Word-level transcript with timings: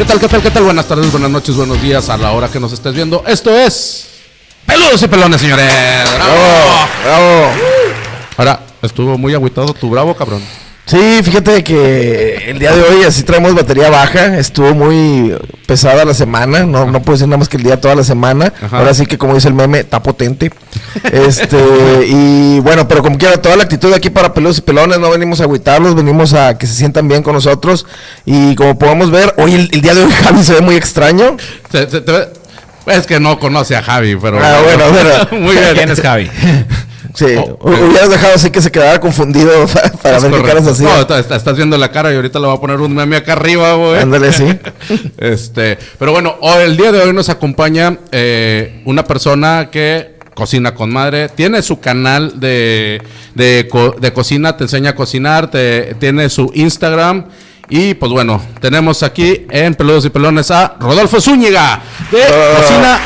¿Qué 0.00 0.06
tal, 0.06 0.18
qué 0.18 0.28
tal, 0.28 0.40
qué 0.42 0.50
tal? 0.50 0.62
Buenas 0.62 0.88
tardes, 0.88 1.12
buenas 1.12 1.30
noches, 1.30 1.54
buenos 1.54 1.82
días 1.82 2.08
a 2.08 2.16
la 2.16 2.32
hora 2.32 2.48
que 2.48 2.58
nos 2.58 2.72
estés 2.72 2.94
viendo. 2.94 3.22
Esto 3.26 3.54
es 3.54 4.08
Peludos 4.64 5.02
y 5.02 5.08
Pelones, 5.08 5.42
señores. 5.42 5.70
¡Bravo! 6.14 6.88
Bravo. 7.04 7.50
Ahora, 8.38 8.60
estuvo 8.80 9.18
muy 9.18 9.34
agüitado 9.34 9.74
tu 9.74 9.90
bravo, 9.90 10.16
cabrón. 10.16 10.42
Sí, 10.90 11.20
fíjate 11.22 11.62
que 11.62 12.50
el 12.50 12.58
día 12.58 12.72
de 12.74 12.82
hoy 12.82 13.04
así 13.04 13.22
traemos 13.22 13.54
batería 13.54 13.90
baja, 13.90 14.36
estuvo 14.38 14.74
muy 14.74 15.32
pesada 15.64 16.04
la 16.04 16.14
semana, 16.14 16.64
no, 16.64 16.86
no 16.86 17.00
puedo 17.00 17.16
decir 17.16 17.28
nada 17.28 17.38
más 17.38 17.48
que 17.48 17.58
el 17.58 17.62
día 17.62 17.80
toda 17.80 17.94
la 17.94 18.02
semana, 18.02 18.52
Ajá. 18.60 18.78
ahora 18.78 18.92
sí 18.92 19.06
que 19.06 19.16
como 19.16 19.34
dice 19.36 19.46
el 19.46 19.54
meme, 19.54 19.78
está 19.78 20.02
potente. 20.02 20.50
Este, 21.12 21.56
y 22.08 22.58
bueno, 22.58 22.88
pero 22.88 23.02
como 23.04 23.18
quiera, 23.18 23.40
toda 23.40 23.54
la 23.54 23.62
actitud 23.62 23.92
aquí 23.92 24.10
para 24.10 24.34
peludos 24.34 24.58
y 24.58 24.62
pelones, 24.62 24.98
no 24.98 25.10
venimos 25.10 25.40
a 25.40 25.44
agüitarlos, 25.44 25.94
venimos 25.94 26.34
a 26.34 26.58
que 26.58 26.66
se 26.66 26.74
sientan 26.74 27.06
bien 27.06 27.22
con 27.22 27.34
nosotros 27.34 27.86
y 28.24 28.56
como 28.56 28.76
podemos 28.76 29.12
ver, 29.12 29.32
hoy 29.38 29.54
el, 29.54 29.68
el 29.72 29.82
día 29.82 29.94
de 29.94 30.02
hoy 30.02 30.10
Javi 30.24 30.42
se 30.42 30.54
ve 30.54 30.60
muy 30.60 30.74
extraño. 30.74 31.36
Se- 31.70 31.88
se- 31.88 32.00
te 32.00 32.10
ve- 32.10 32.28
es 32.86 33.06
que 33.06 33.20
no 33.20 33.38
conoce 33.38 33.76
a 33.76 33.82
Javi, 33.82 34.16
pero. 34.16 34.40
Ah, 34.42 34.58
bueno, 34.64 34.90
bueno. 34.90 35.10
muy 35.46 35.54
bien. 35.54 35.74
¿Quién 35.74 35.90
es 35.90 36.00
Javi? 36.00 36.28
Sí, 37.14 37.26
Oh, 37.36 37.58
hu- 37.60 37.88
hubieras 37.88 38.10
dejado 38.10 38.34
así 38.34 38.50
que 38.50 38.60
se 38.62 38.70
quedara 38.70 39.00
confundido 39.00 39.66
pa- 39.66 39.90
para 40.02 40.18
ver 40.20 40.32
qué 40.32 40.42
caras 40.42 40.66
así. 40.66 40.82
No, 40.82 41.00
está- 41.00 41.18
estás 41.18 41.56
viendo 41.56 41.76
la 41.78 41.90
cara 41.90 42.12
y 42.12 42.16
ahorita 42.16 42.38
le 42.38 42.46
voy 42.46 42.56
a 42.56 42.60
poner 42.60 42.80
un 42.80 42.94
meme 42.94 43.16
acá 43.16 43.32
arriba, 43.32 43.74
güey. 43.74 44.00
Ándale, 44.00 44.32
sí. 44.32 44.46
Este, 45.18 45.78
pero 45.98 46.12
bueno, 46.12 46.36
hoy- 46.40 46.62
el 46.64 46.76
día 46.76 46.92
de 46.92 47.00
hoy 47.00 47.12
nos 47.12 47.28
acompaña 47.28 47.98
eh, 48.12 48.82
una 48.84 49.04
persona 49.04 49.68
que 49.70 50.18
cocina 50.34 50.74
con 50.74 50.90
madre, 50.90 51.28
tiene 51.28 51.60
su 51.60 51.80
canal 51.80 52.38
de, 52.40 53.02
de, 53.34 53.68
co- 53.70 53.94
de 54.00 54.12
cocina, 54.12 54.56
te 54.56 54.64
enseña 54.64 54.90
a 54.90 54.94
cocinar, 54.94 55.50
te- 55.50 55.94
tiene 55.98 56.28
su 56.30 56.50
Instagram. 56.54 57.26
Y 57.70 57.94
pues 57.94 58.10
bueno, 58.10 58.42
tenemos 58.60 59.02
aquí 59.04 59.46
en 59.48 59.74
Peludos 59.76 60.04
y 60.04 60.10
Pelones 60.10 60.50
a 60.50 60.74
Rodolfo 60.80 61.20
Zúñiga 61.20 61.80
de 62.10 62.18
Ah. 62.22 62.56
Cocina. 62.56 63.00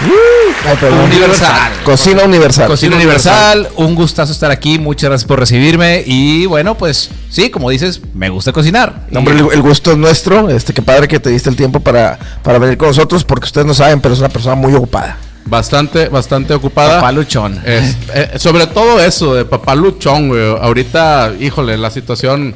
Universal. 1.05 1.73
Cocina 1.85 2.23
universal. 2.25 2.67
Cocina 2.67 2.97
Universal, 2.97 3.69
un 3.77 3.95
gustazo 3.95 4.33
estar 4.33 4.51
aquí, 4.51 4.79
muchas 4.79 5.11
gracias 5.11 5.29
por 5.29 5.39
recibirme 5.39 6.03
y 6.07 6.47
bueno, 6.47 6.75
pues 6.77 7.11
sí, 7.29 7.51
como 7.51 7.69
dices, 7.69 8.01
me 8.15 8.31
gusta 8.31 8.53
cocinar. 8.53 9.03
No, 9.11 9.19
hombre, 9.19 9.35
el, 9.35 9.47
el 9.53 9.61
gusto 9.63 9.93
es 9.93 9.99
nuestro. 9.99 10.49
Este, 10.49 10.73
qué 10.73 10.81
padre 10.81 11.07
que 11.09 11.21
te 11.21 11.29
diste 11.31 11.51
el 11.51 11.57
tiempo 11.57 11.81
para, 11.81 12.19
para 12.43 12.59
venir 12.59 12.79
con 12.79 12.89
nosotros, 12.89 13.25
porque 13.25 13.45
ustedes 13.45 13.67
no 13.67 13.75
saben, 13.75 14.01
pero 14.01 14.15
es 14.15 14.21
una 14.21 14.31
persona 14.31 14.55
muy 14.55 14.75
ocupada. 14.75 15.19
bastante, 15.45 16.09
bastante 16.09 16.55
ocupada. 16.55 16.97
Papá 16.97 17.13
luchón. 17.13 17.61
Es- 17.67 17.97
eh, 18.15 18.39
sobre 18.39 18.67
todo 18.67 18.99
eso 19.01 19.35
de 19.35 19.45
papá 19.45 19.75
luchón, 19.75 20.29
güey. 20.29 20.57
Ahorita, 20.59 21.33
híjole, 21.39 21.77
la 21.77 21.91
situación 21.91 22.55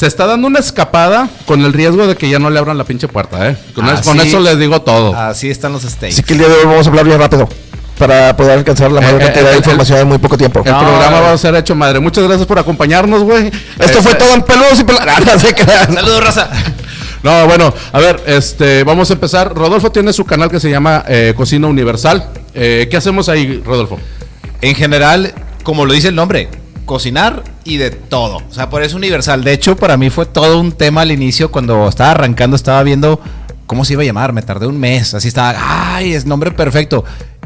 se 0.00 0.06
está 0.06 0.26
dando 0.26 0.46
una 0.46 0.60
escapada 0.60 1.28
con 1.44 1.62
el 1.62 1.74
riesgo 1.74 2.06
de 2.06 2.16
que 2.16 2.30
ya 2.30 2.38
no 2.38 2.48
le 2.48 2.58
abran 2.58 2.78
la 2.78 2.84
pinche 2.84 3.06
puerta, 3.06 3.50
¿eh? 3.50 3.56
Con, 3.74 3.86
eso 4.18 4.40
les 4.40 4.58
digo 4.58 4.80
todo. 4.80 5.14
Así 5.14 5.50
están 5.50 5.74
los 5.74 5.82
steaks. 5.82 6.14
Así 6.14 6.22
que 6.22 6.32
el 6.32 6.38
día 6.38 6.48
de 6.48 6.54
hoy 6.54 6.64
vamos 6.64 6.86
a 6.86 6.88
hablar 6.88 7.04
bien 7.04 7.18
rápido 7.18 7.46
para 7.98 8.34
poder 8.34 8.52
alcanzar 8.56 8.90
la 8.90 9.02
mayor 9.02 9.20
Eh, 9.20 9.24
eh, 9.24 9.26
cantidad 9.26 9.48
de 9.50 9.54
eh, 9.56 9.58
información 9.58 9.98
en 9.98 10.08
muy 10.08 10.16
poco 10.16 10.38
tiempo. 10.38 10.62
el 10.64 10.72
no, 10.72 10.78
programa 10.78 11.18
eh. 11.18 11.20
va 11.20 11.32
a 11.32 11.36
ser 11.36 11.54
hecho 11.54 11.74
madre. 11.74 12.00
Muchas 12.00 12.24
gracias 12.24 12.46
por 12.46 12.58
acompañarnos, 12.58 13.24
güey. 13.24 13.48
Esto 13.78 14.02
fue 14.02 14.12
Este, 14.12 14.24
todo 14.24 14.32
en 14.32 14.40
peludos 14.40 14.72
y 14.72 15.38
se 15.38 15.54
crean. 15.54 15.92
Saludos, 15.92 16.24
raza. 16.24 16.48
No, 17.22 17.46
bueno, 17.46 17.74
a 17.92 17.98
ver, 17.98 18.22
este, 18.24 18.84
vamos 18.84 19.10
a 19.10 19.12
empezar. 19.12 19.54
Rodolfo 19.54 19.92
tiene 19.92 20.14
su 20.14 20.24
canal 20.24 20.50
que 20.50 20.60
se 20.60 20.70
llama 20.70 21.04
eh, 21.08 21.34
Cocina 21.36 21.66
Universal. 21.66 22.26
Eh, 22.54 22.88
¿Qué 22.90 22.96
hacemos 22.96 23.28
ahí, 23.28 23.62
Rodolfo? 23.66 24.00
En 24.62 24.74
general, 24.74 25.34
como 25.62 25.84
lo 25.84 25.92
dice 25.92 26.08
el 26.08 26.14
nombre, 26.14 26.48
cocinar 26.90 27.44
y 27.62 27.76
de 27.76 27.92
todo. 27.92 28.38
O 28.38 28.52
sea, 28.52 28.68
por 28.68 28.82
eso 28.82 28.96
universal. 28.96 29.44
De 29.44 29.52
hecho, 29.52 29.76
para 29.76 29.96
mí 29.96 30.10
fue 30.10 30.26
todo 30.26 30.58
un 30.58 30.72
tema 30.72 31.02
al 31.02 31.12
inicio 31.12 31.52
cuando 31.52 31.88
estaba 31.88 32.10
arrancando, 32.10 32.56
estaba 32.56 32.82
viendo 32.82 33.20
cómo 33.66 33.84
se 33.84 33.92
iba 33.92 34.02
a 34.02 34.06
llamar. 34.06 34.32
Me 34.32 34.42
tardé 34.42 34.66
un 34.66 34.76
mes. 34.76 35.14
Así 35.14 35.28
estaba, 35.28 35.54
ay, 35.56 36.14
es 36.14 36.26
nombre 36.26 36.50
perfecto. 36.50 37.04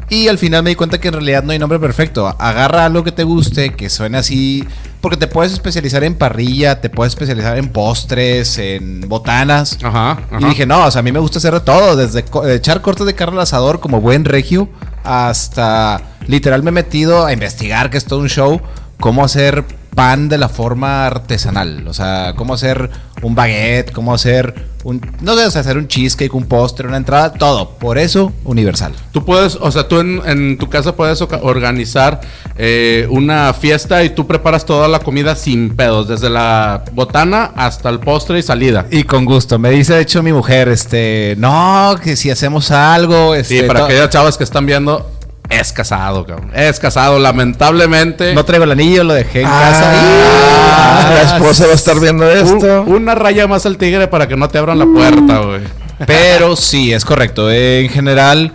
Y 0.08 0.28
al 0.28 0.38
final 0.38 0.62
me 0.62 0.70
di 0.70 0.76
cuenta 0.76 0.98
que 0.98 1.08
en 1.08 1.14
realidad 1.14 1.42
no 1.42 1.52
hay 1.52 1.58
nombre 1.58 1.78
perfecto. 1.78 2.26
Agarra 2.38 2.86
algo 2.86 3.04
que 3.04 3.12
te 3.12 3.22
guste, 3.22 3.74
que 3.74 3.90
suene 3.90 4.16
así. 4.16 4.66
Porque 5.02 5.18
te 5.18 5.26
puedes 5.26 5.52
especializar 5.52 6.02
en 6.04 6.14
parrilla, 6.14 6.80
te 6.80 6.88
puedes 6.88 7.12
especializar 7.12 7.58
en 7.58 7.68
postres, 7.68 8.56
en 8.56 9.02
botanas. 9.06 9.76
Ajá, 9.82 10.12
ajá. 10.12 10.38
Y 10.40 10.44
dije, 10.46 10.64
no, 10.64 10.86
o 10.86 10.90
sea, 10.90 11.00
a 11.00 11.02
mí 11.02 11.12
me 11.12 11.18
gusta 11.18 11.36
hacer 11.36 11.52
de 11.52 11.60
todo, 11.60 11.96
desde 11.96 12.24
echar 12.54 12.80
cortes 12.80 13.04
de 13.04 13.14
carne 13.14 13.36
al 13.36 13.42
asador 13.42 13.80
como 13.80 14.00
buen 14.00 14.24
regio, 14.24 14.70
hasta 15.02 16.00
literal 16.26 16.62
me 16.62 16.70
he 16.70 16.72
metido 16.72 17.26
a 17.26 17.34
investigar, 17.34 17.90
que 17.90 17.98
es 17.98 18.06
todo 18.06 18.20
un 18.20 18.30
show, 18.30 18.62
cómo 19.00 19.24
hacer 19.24 19.64
pan 19.94 20.28
de 20.28 20.38
la 20.38 20.48
forma 20.48 21.06
artesanal, 21.06 21.86
o 21.86 21.94
sea, 21.94 22.34
cómo 22.36 22.54
hacer 22.54 22.90
un 23.22 23.36
baguette, 23.36 23.92
cómo 23.92 24.12
hacer 24.12 24.52
un, 24.82 25.00
no 25.20 25.36
sé, 25.36 25.46
o 25.46 25.50
sea, 25.52 25.60
hacer 25.60 25.78
un 25.78 25.86
cheesecake, 25.86 26.34
un 26.34 26.46
postre, 26.46 26.88
una 26.88 26.96
entrada, 26.96 27.32
todo, 27.32 27.70
por 27.78 27.96
eso 27.96 28.32
universal. 28.44 28.92
Tú 29.12 29.24
puedes, 29.24 29.54
o 29.54 29.70
sea, 29.70 29.86
tú 29.86 30.00
en, 30.00 30.20
en 30.26 30.58
tu 30.58 30.68
casa 30.68 30.96
puedes 30.96 31.22
organizar 31.22 32.20
eh, 32.56 33.06
una 33.08 33.54
fiesta 33.54 34.02
y 34.04 34.10
tú 34.10 34.26
preparas 34.26 34.66
toda 34.66 34.88
la 34.88 34.98
comida 34.98 35.36
sin 35.36 35.74
pedos, 35.76 36.08
desde 36.08 36.28
la 36.28 36.84
botana 36.92 37.52
hasta 37.56 37.88
el 37.88 38.00
postre 38.00 38.40
y 38.40 38.42
salida. 38.42 38.86
Y 38.90 39.04
con 39.04 39.24
gusto, 39.24 39.58
me 39.60 39.70
dice 39.70 39.94
de 39.94 40.02
hecho 40.02 40.22
mi 40.24 40.32
mujer, 40.32 40.68
este, 40.68 41.34
no, 41.38 41.94
que 42.02 42.16
si 42.16 42.30
hacemos 42.30 42.70
algo, 42.72 43.34
este, 43.36 43.60
Sí, 43.60 43.66
para 43.66 43.80
to- 43.80 43.86
aquellas 43.86 44.10
chavas 44.10 44.36
que 44.36 44.44
están 44.44 44.66
viendo, 44.66 45.12
es 45.60 45.72
casado, 45.72 46.24
cabrón. 46.26 46.50
Es 46.54 46.78
casado, 46.78 47.18
lamentablemente. 47.18 48.34
no 48.34 48.44
traigo 48.44 48.64
el 48.64 48.72
anillo, 48.72 49.04
lo 49.04 49.14
dejé 49.14 49.40
en 49.42 49.46
Ah, 49.48 49.70
casa. 49.70 51.12
la 51.14 51.22
esposa 51.36 51.66
va 51.66 51.72
a 51.72 51.74
estar 51.74 51.98
viendo 52.00 52.24
Un- 52.24 52.30
esto. 52.56 52.82
una 52.86 53.14
raya 53.14 53.46
más 53.46 53.64
al 53.66 53.76
tigre 53.76 54.08
para 54.08 54.26
que 54.28 54.36
no 54.36 54.48
te 54.48 54.58
abran 54.58 54.78
la 54.78 54.86
puerta, 54.86 55.38
güey. 55.38 55.60
Pero 56.06 56.56
sí, 56.56 56.92
es 56.92 57.04
correcto. 57.04 57.50
En 57.50 57.88
general, 57.88 58.52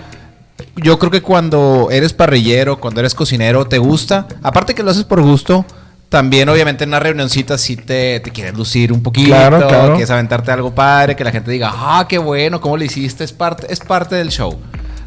yo 0.75 0.99
creo 0.99 1.11
que 1.11 1.21
cuando 1.21 1.87
eres 1.91 2.13
parrillero, 2.13 2.79
cuando 2.79 2.99
eres 2.99 3.15
cocinero, 3.15 3.65
te 3.67 3.77
gusta. 3.77 4.27
Aparte 4.43 4.75
que 4.75 4.83
lo 4.83 4.91
haces 4.91 5.05
por 5.05 5.21
gusto, 5.21 5.65
también 6.09 6.49
obviamente 6.49 6.83
en 6.83 6.89
una 6.89 6.99
reunioncita 6.99 7.57
sí 7.57 7.75
te, 7.77 8.19
te 8.19 8.31
quieres 8.31 8.57
lucir 8.57 8.91
un 8.91 9.01
poquito, 9.03 9.29
Claro, 9.29 9.67
claro. 9.67 9.91
quieres 9.93 10.09
aventarte 10.09 10.51
algo 10.51 10.73
padre, 10.75 11.15
que 11.15 11.23
la 11.23 11.31
gente 11.31 11.51
diga, 11.51 11.71
ah, 11.73 12.05
qué 12.09 12.17
bueno, 12.17 12.59
cómo 12.59 12.75
lo 12.77 12.83
hiciste, 12.83 13.23
es 13.23 13.31
parte, 13.31 13.67
es 13.71 13.79
parte 13.79 14.15
del 14.15 14.29
show. 14.29 14.59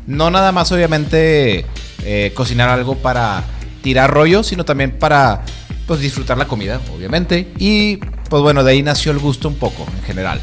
No 0.07 0.31
nada 0.31 0.53
más 0.53 0.73
obviamente 0.73 1.67
eh, 2.05 2.33
cocinar 2.35 2.69
algo 2.69 2.97
para 2.97 3.45
tirar 3.83 4.11
rollo, 4.11 4.43
sino 4.43 4.65
también 4.65 4.99
para 4.99 5.43
pues 5.87 6.01
disfrutar 6.01 6.39
la 6.39 6.47
comida, 6.47 6.81
obviamente. 6.95 7.53
Y 7.59 7.97
pues 7.97 8.43
bueno, 8.43 8.65
de 8.65 8.73
ahí 8.73 8.83
nació 8.83 9.13
el 9.13 9.19
gusto 9.19 9.49
un 9.49 9.57
poco 9.57 9.87
en 9.97 10.03
general. 10.05 10.41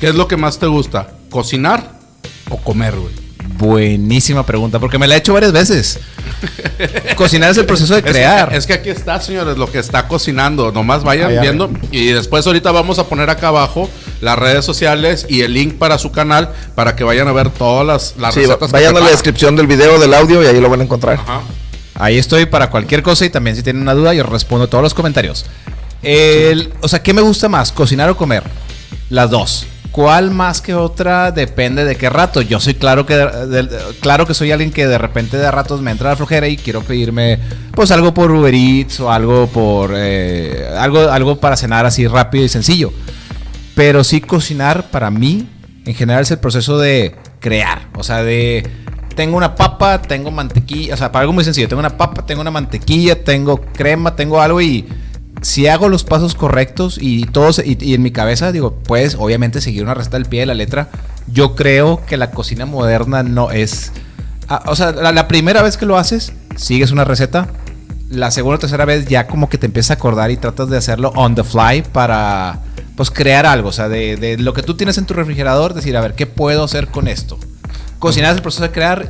¿Qué 0.00 0.08
es 0.08 0.14
lo 0.14 0.26
que 0.26 0.36
más 0.36 0.58
te 0.58 0.66
gusta? 0.66 1.12
¿Cocinar 1.28 1.92
o 2.48 2.56
comer, 2.56 2.96
güey? 2.96 3.29
Buenísima 3.56 4.44
pregunta, 4.46 4.78
porque 4.78 4.98
me 4.98 5.06
la 5.06 5.14
he 5.16 5.18
hecho 5.18 5.32
varias 5.34 5.52
veces. 5.52 5.98
Cocinar 7.16 7.50
es 7.50 7.58
el 7.58 7.66
proceso 7.66 7.92
de 7.94 8.00
Es 8.00 8.04
que- 8.06 8.10
crear. 8.12 8.54
Es 8.54 8.66
que, 8.66 8.72
aquí 8.74 8.88
está, 8.88 9.20
señores, 9.20 9.58
lo 9.58 9.70
que 9.70 9.78
está 9.78 10.08
cocinando. 10.08 10.72
Nomás 10.72 11.04
vayan 11.04 11.32
ya 11.34 11.40
viendo. 11.42 11.70
Y 11.90 12.06
después 12.06 12.46
ahorita 12.46 12.70
vamos 12.72 12.98
a 12.98 13.04
poner 13.08 13.28
acá 13.28 13.48
abajo 13.48 13.90
las 14.20 14.38
redes 14.38 14.64
sociales 14.64 15.26
y 15.28 15.42
el 15.42 15.52
link 15.54 15.74
para 15.74 15.98
su 15.98 16.10
canal 16.12 16.50
para 16.74 16.96
que 16.96 17.04
vayan 17.04 17.28
a 17.28 17.32
ver 17.32 17.50
todas 17.50 17.86
las, 17.86 18.14
las 18.18 18.34
Sí, 18.34 18.40
recetas. 18.40 18.68
que 18.68 18.72
vayan 18.72 18.96
a 18.96 19.00
la 19.00 19.10
descripción 19.10 19.56
del 19.56 19.66
video, 19.66 19.98
del 19.98 20.14
audio 20.14 20.42
y 20.42 20.46
ahí 20.46 20.60
lo 20.60 20.70
van 20.70 20.80
a 20.80 20.84
encontrar. 20.84 21.14
Ajá. 21.20 21.42
Ahí 21.96 22.16
estoy 22.18 22.46
para 22.46 22.70
cualquier 22.70 23.02
cosa 23.02 23.26
y 23.26 23.30
también 23.30 23.56
si 23.56 23.62
tienen 23.62 23.82
una 23.82 23.92
duda 23.94 24.14
yo 24.14 24.22
respondo 24.24 24.68
todos 24.68 24.82
los 24.82 24.94
comentarios. 24.94 25.44
El- 26.02 26.72
o 26.80 26.88
sea, 26.88 27.02
¿qué 27.02 27.12
me 27.12 27.20
gusta 27.20 27.48
más? 27.48 27.72
¿Cocinar 27.72 28.08
o 28.08 28.16
comer? 28.16 28.42
Las 29.10 29.28
dos. 29.30 29.66
¿Cuál 29.90 30.30
más 30.30 30.60
que 30.60 30.74
otra? 30.74 31.32
Depende 31.32 31.84
de 31.84 31.96
qué 31.96 32.08
rato. 32.08 32.42
Yo 32.42 32.60
soy 32.60 32.74
claro 32.74 33.06
que 33.06 33.28
claro 34.00 34.26
que 34.26 34.34
soy 34.34 34.52
alguien 34.52 34.70
que 34.70 34.86
de 34.86 34.98
repente 34.98 35.36
de 35.36 35.50
ratos 35.50 35.80
me 35.80 35.90
entra 35.90 36.10
la 36.10 36.16
flojera 36.16 36.46
y 36.46 36.56
quiero 36.56 36.82
pedirme 36.82 37.40
pues 37.72 37.90
algo 37.90 38.14
por 38.14 38.30
Uber 38.30 38.54
Eats 38.54 39.00
o 39.00 39.10
algo 39.10 39.48
por 39.48 39.92
eh, 39.96 40.68
algo 40.78 41.10
algo 41.10 41.40
para 41.40 41.56
cenar 41.56 41.86
así 41.86 42.06
rápido 42.06 42.44
y 42.44 42.48
sencillo. 42.48 42.92
Pero 43.74 44.04
sí 44.04 44.20
cocinar 44.20 44.90
para 44.90 45.10
mí 45.10 45.48
en 45.84 45.94
general 45.94 46.22
es 46.22 46.30
el 46.30 46.38
proceso 46.38 46.78
de 46.78 47.16
crear, 47.40 47.88
o 47.96 48.04
sea, 48.04 48.22
de 48.22 48.68
tengo 49.16 49.36
una 49.36 49.54
papa, 49.54 50.00
tengo 50.00 50.30
mantequilla, 50.30 50.94
o 50.94 50.96
sea, 50.96 51.10
para 51.10 51.22
algo 51.22 51.32
muy 51.32 51.44
sencillo, 51.44 51.68
tengo 51.68 51.80
una 51.80 51.96
papa, 51.96 52.24
tengo 52.24 52.40
una 52.40 52.50
mantequilla, 52.50 53.24
tengo 53.24 53.60
crema, 53.60 54.14
tengo 54.14 54.40
algo 54.40 54.60
y 54.60 54.86
si 55.42 55.66
hago 55.68 55.88
los 55.88 56.04
pasos 56.04 56.34
correctos 56.34 56.98
y 57.00 57.24
todos 57.26 57.62
y, 57.64 57.94
en 57.94 58.02
mi 58.02 58.10
cabeza 58.10 58.52
digo, 58.52 58.74
puedes 58.74 59.14
obviamente 59.14 59.60
seguir 59.60 59.82
una 59.82 59.94
receta 59.94 60.16
al 60.16 60.26
pie 60.26 60.40
de 60.40 60.46
la 60.46 60.54
letra. 60.54 60.88
Yo 61.26 61.54
creo 61.54 62.04
que 62.06 62.16
la 62.16 62.30
cocina 62.30 62.66
moderna 62.66 63.22
no 63.22 63.50
es 63.50 63.92
ah, 64.48 64.62
o 64.66 64.76
sea, 64.76 64.92
la, 64.92 65.12
la 65.12 65.28
primera 65.28 65.62
vez 65.62 65.76
que 65.76 65.86
lo 65.86 65.96
haces, 65.96 66.32
sigues 66.56 66.90
una 66.90 67.04
receta. 67.04 67.48
La 68.10 68.32
segunda 68.32 68.56
o 68.56 68.58
tercera 68.58 68.84
vez 68.84 69.06
ya 69.06 69.28
como 69.28 69.48
que 69.48 69.56
te 69.56 69.66
empiezas 69.66 69.92
a 69.92 69.94
acordar 69.94 70.32
y 70.32 70.36
tratas 70.36 70.68
de 70.68 70.76
hacerlo 70.76 71.12
on 71.14 71.36
the 71.36 71.44
fly 71.44 71.82
para 71.82 72.58
pues 72.96 73.10
crear 73.10 73.46
algo, 73.46 73.68
o 73.68 73.72
sea, 73.72 73.88
de, 73.88 74.16
de 74.16 74.36
lo 74.36 74.52
que 74.52 74.62
tú 74.62 74.74
tienes 74.74 74.98
en 74.98 75.06
tu 75.06 75.14
refrigerador, 75.14 75.72
decir, 75.74 75.96
a 75.96 76.00
ver, 76.00 76.14
¿qué 76.14 76.26
puedo 76.26 76.64
hacer 76.64 76.88
con 76.88 77.08
esto? 77.08 77.38
Cocinar 77.98 78.32
es 78.32 78.36
el 78.36 78.42
proceso 78.42 78.64
de 78.64 78.72
crear 78.72 79.08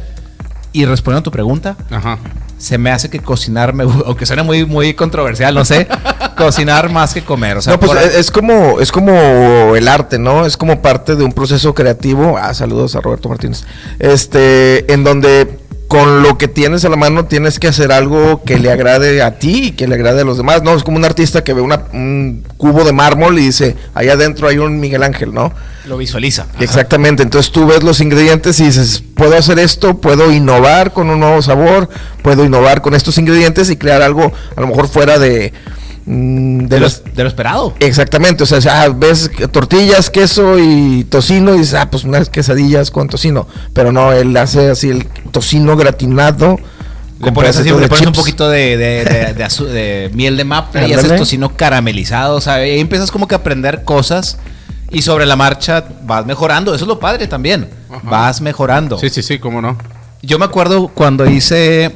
y 0.73 0.85
respondiendo 0.85 1.21
a 1.21 1.23
tu 1.25 1.31
pregunta, 1.31 1.77
Ajá. 1.91 2.19
Se 2.61 2.77
me 2.79 2.91
hace 2.91 3.09
que 3.09 3.19
cocinar, 3.19 3.73
me, 3.73 3.83
aunque 4.07 4.27
suene 4.27 4.43
muy, 4.45 4.65
muy 4.67 4.95
controversial, 4.95 5.55
no 5.55 5.65
sé, 5.65 5.89
cocinar 6.37 6.93
más 6.93 7.15
que 7.15 7.23
comer. 7.25 7.57
O 7.57 7.63
sea, 7.63 7.73
no, 7.73 7.81
pues 7.81 7.91
por- 7.93 8.01
es 8.03 8.31
como 8.31 8.79
es 8.81 8.93
como 8.93 9.75
el 9.75 9.89
arte, 9.89 10.19
¿no? 10.19 10.45
Es 10.47 10.57
como 10.57 10.81
parte 10.83 11.17
de 11.17 11.25
un 11.25 11.33
proceso 11.33 11.75
creativo. 11.75 12.37
Ah, 12.39 12.53
saludos 12.55 12.95
a 12.95 13.01
Roberto 13.01 13.29
Martínez. 13.29 13.65
Este, 13.99 14.93
en 14.93 15.03
donde 15.05 15.59
con 15.91 16.23
lo 16.23 16.39
que 16.39 16.47
tienes 16.47 16.85
a 16.85 16.89
la 16.89 16.95
mano 16.95 17.25
tienes 17.25 17.59
que 17.59 17.67
hacer 17.67 17.91
algo 17.91 18.45
que 18.45 18.61
le 18.61 18.71
agrade 18.71 19.23
a 19.23 19.41
ti 19.41 19.65
y 19.65 19.71
que 19.73 19.89
le 19.89 19.97
agrade 19.97 20.21
a 20.21 20.25
los 20.25 20.37
demás, 20.37 20.63
¿no? 20.63 20.77
Es 20.77 20.85
como 20.85 20.97
un 20.99 21.05
artista 21.05 21.43
que 21.43 21.53
ve 21.53 21.61
una- 21.63 21.83
un 21.93 22.45
cubo 22.57 22.85
de 22.85 22.93
mármol 22.93 23.37
y 23.41 23.47
dice, 23.47 23.75
allá 23.93 24.13
adentro 24.13 24.47
hay 24.47 24.59
un 24.59 24.79
Miguel 24.79 25.03
Ángel, 25.03 25.35
¿no? 25.35 25.53
lo 25.87 25.97
visualiza. 25.97 26.47
Exactamente, 26.61 27.25
entonces 27.25 27.51
tú 27.51 27.67
ves 27.67 27.83
los 27.83 28.01
ingredientes 28.01 28.61
y 28.61 28.67
dices, 28.67 29.03
puedo 29.17 29.37
hacer 29.37 29.59
esto, 29.59 29.97
puedo 30.01 30.31
innovar 30.31 30.93
con 30.93 31.11
un 31.11 31.19
nuevo 31.19 31.43
sabor, 31.43 31.89
puedo 32.23 32.45
innovar 32.45 32.83
con 32.83 32.95
estos 32.95 33.19
ingredientes 33.19 33.69
y 33.71 33.77
crear 33.77 34.01
algo 34.01 34.31
a 34.57 34.61
lo 34.61 34.69
mejor 34.69 34.87
fuera 34.87 35.19
de... 35.19 35.53
mm, 36.07 36.59
De, 36.61 36.67
de 36.69 36.81
lo, 36.81 36.87
los, 36.87 37.03
de 37.05 37.23
lo 37.23 37.29
esperado. 37.29 37.75
Exactamente, 37.81 38.43
o 38.43 38.47
sea, 38.47 38.83
ah, 38.83 38.89
ves 38.89 39.31
tortillas, 39.53 40.11
queso 40.11 40.59
y 40.59 41.05
tocino 41.05 41.55
y 41.55 41.59
dices, 41.59 41.75
ah, 41.75 41.91
pues 41.91 42.05
unas 42.05 42.29
quesadillas 42.31 42.91
con 42.91 43.09
tocino. 43.09 43.47
Pero 43.73 43.93
no, 43.93 44.13
él 44.13 44.37
hace 44.37 44.71
así 44.71 44.91
el 44.91 45.07
tocino 45.31 45.77
gratinado. 45.77 46.59
Le 47.23 47.33
pones, 47.33 47.55
así, 47.59 47.69
le 47.69 47.87
pones 47.89 48.07
un 48.07 48.13
poquito 48.15 48.49
de, 48.49 48.79
de, 48.79 49.05
de- 49.05 49.35
de 49.35 49.45
azu- 49.45 49.67
de 49.67 50.11
miel 50.15 50.37
de 50.39 50.45
maple 50.45 50.89
y 50.89 50.93
haces 50.95 51.17
tocino 51.17 51.55
caramelizado. 51.55 52.37
O 52.37 52.41
sea, 52.41 52.67
y 52.67 52.71
ahí 52.71 52.81
empiezas 52.81 53.11
como 53.11 53.29
que 53.29 53.35
a 53.35 53.39
aprender 53.39 53.85
cosas 53.85 54.39
y 54.91 55.03
sobre 55.03 55.27
la 55.27 55.37
marcha 55.37 55.85
vas 56.05 56.25
mejorando. 56.25 56.75
Eso 56.75 56.85
es 56.85 56.89
lo 56.89 56.99
padre 56.99 57.27
también. 57.27 57.69
Ajá. 57.91 58.01
Vas 58.09 58.41
mejorando. 58.41 58.99
Sí, 58.99 59.11
sí, 59.11 59.23
sí, 59.23 59.39
cómo 59.39 59.61
no. 59.61 59.77
Yo 60.23 60.39
me 60.39 60.47
acuerdo 60.47 60.89
cuando 60.89 61.29
hice 61.29 61.95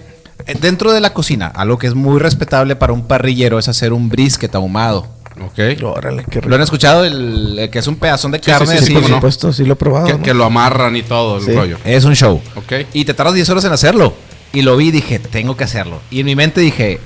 dentro 0.61 0.93
de 0.93 1.01
la 1.01 1.13
cocina, 1.13 1.47
algo 1.49 1.79
que 1.79 1.87
es 1.87 1.95
muy 1.95 2.19
respetable 2.19 2.77
para 2.77 2.93
un 2.93 3.07
parrillero 3.07 3.59
es 3.59 3.69
hacer 3.69 3.93
un 3.93 4.09
brisket 4.09 4.55
ahumado. 4.55 5.07
Ok. 5.41 5.83
Órale, 5.83 6.25
qué 6.31 6.41
rico. 6.41 6.49
¿Lo 6.49 6.55
han 6.57 6.63
escuchado? 6.63 7.05
El, 7.05 7.59
el 7.59 7.71
que 7.71 7.81
es 7.81 7.87
un 7.89 7.97
pedazón 7.97 8.31
de 8.31 8.39
Sí, 8.39 8.45
sí, 8.45 8.51
carne 8.53 8.67
sí, 8.69 8.77
así. 8.77 8.87
Sí, 8.87 8.93
por 8.95 9.03
no. 9.03 9.09
supuesto, 9.17 9.53
sí 9.53 9.65
lo 9.65 9.73
he 9.73 9.77
probado. 9.77 10.07
Que, 10.07 10.13
¿no? 10.15 10.23
que 10.23 10.33
lo 10.35 10.45
amarran 10.45 10.95
y 10.97 11.03
todo 11.03 11.39
el 11.39 11.45
Sí. 11.45 11.53
rollo. 11.53 11.79
Es 11.85 12.05
un 12.05 12.15
show. 12.15 12.41
Ok. 12.55 12.73
Y 12.93 13.05
te 13.05 13.15
tardas 13.15 13.35
10 13.35 13.49
horas 13.51 13.65
en 13.65 13.73
hacerlo. 13.73 14.15
Y 14.53 14.63
lo 14.63 14.77
vi 14.77 14.89
y 14.89 14.91
dije, 14.93 15.19
tengo 15.19 15.57
que 15.57 15.65
hacerlo. 15.65 16.01
Y 16.11 16.21
en 16.21 16.27
mi 16.27 16.37
mente 16.37 16.61
dije, 16.61 17.01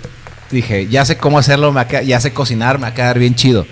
dije, 0.51 0.89
ya 0.89 1.07
sé 1.07 1.17
cómo 1.17 1.39
hacerlo, 1.39 1.71
me 1.73 1.77
va 1.77 1.81
a 1.83 1.89
quedar- 1.89 2.05
ya 2.05 2.21
sé 2.21 2.35
cocinar, 2.35 2.77
me 2.79 2.83
va 2.83 2.89
a 2.89 2.95
quedar 2.95 3.19
bien 3.19 3.35
chido. 3.35 3.67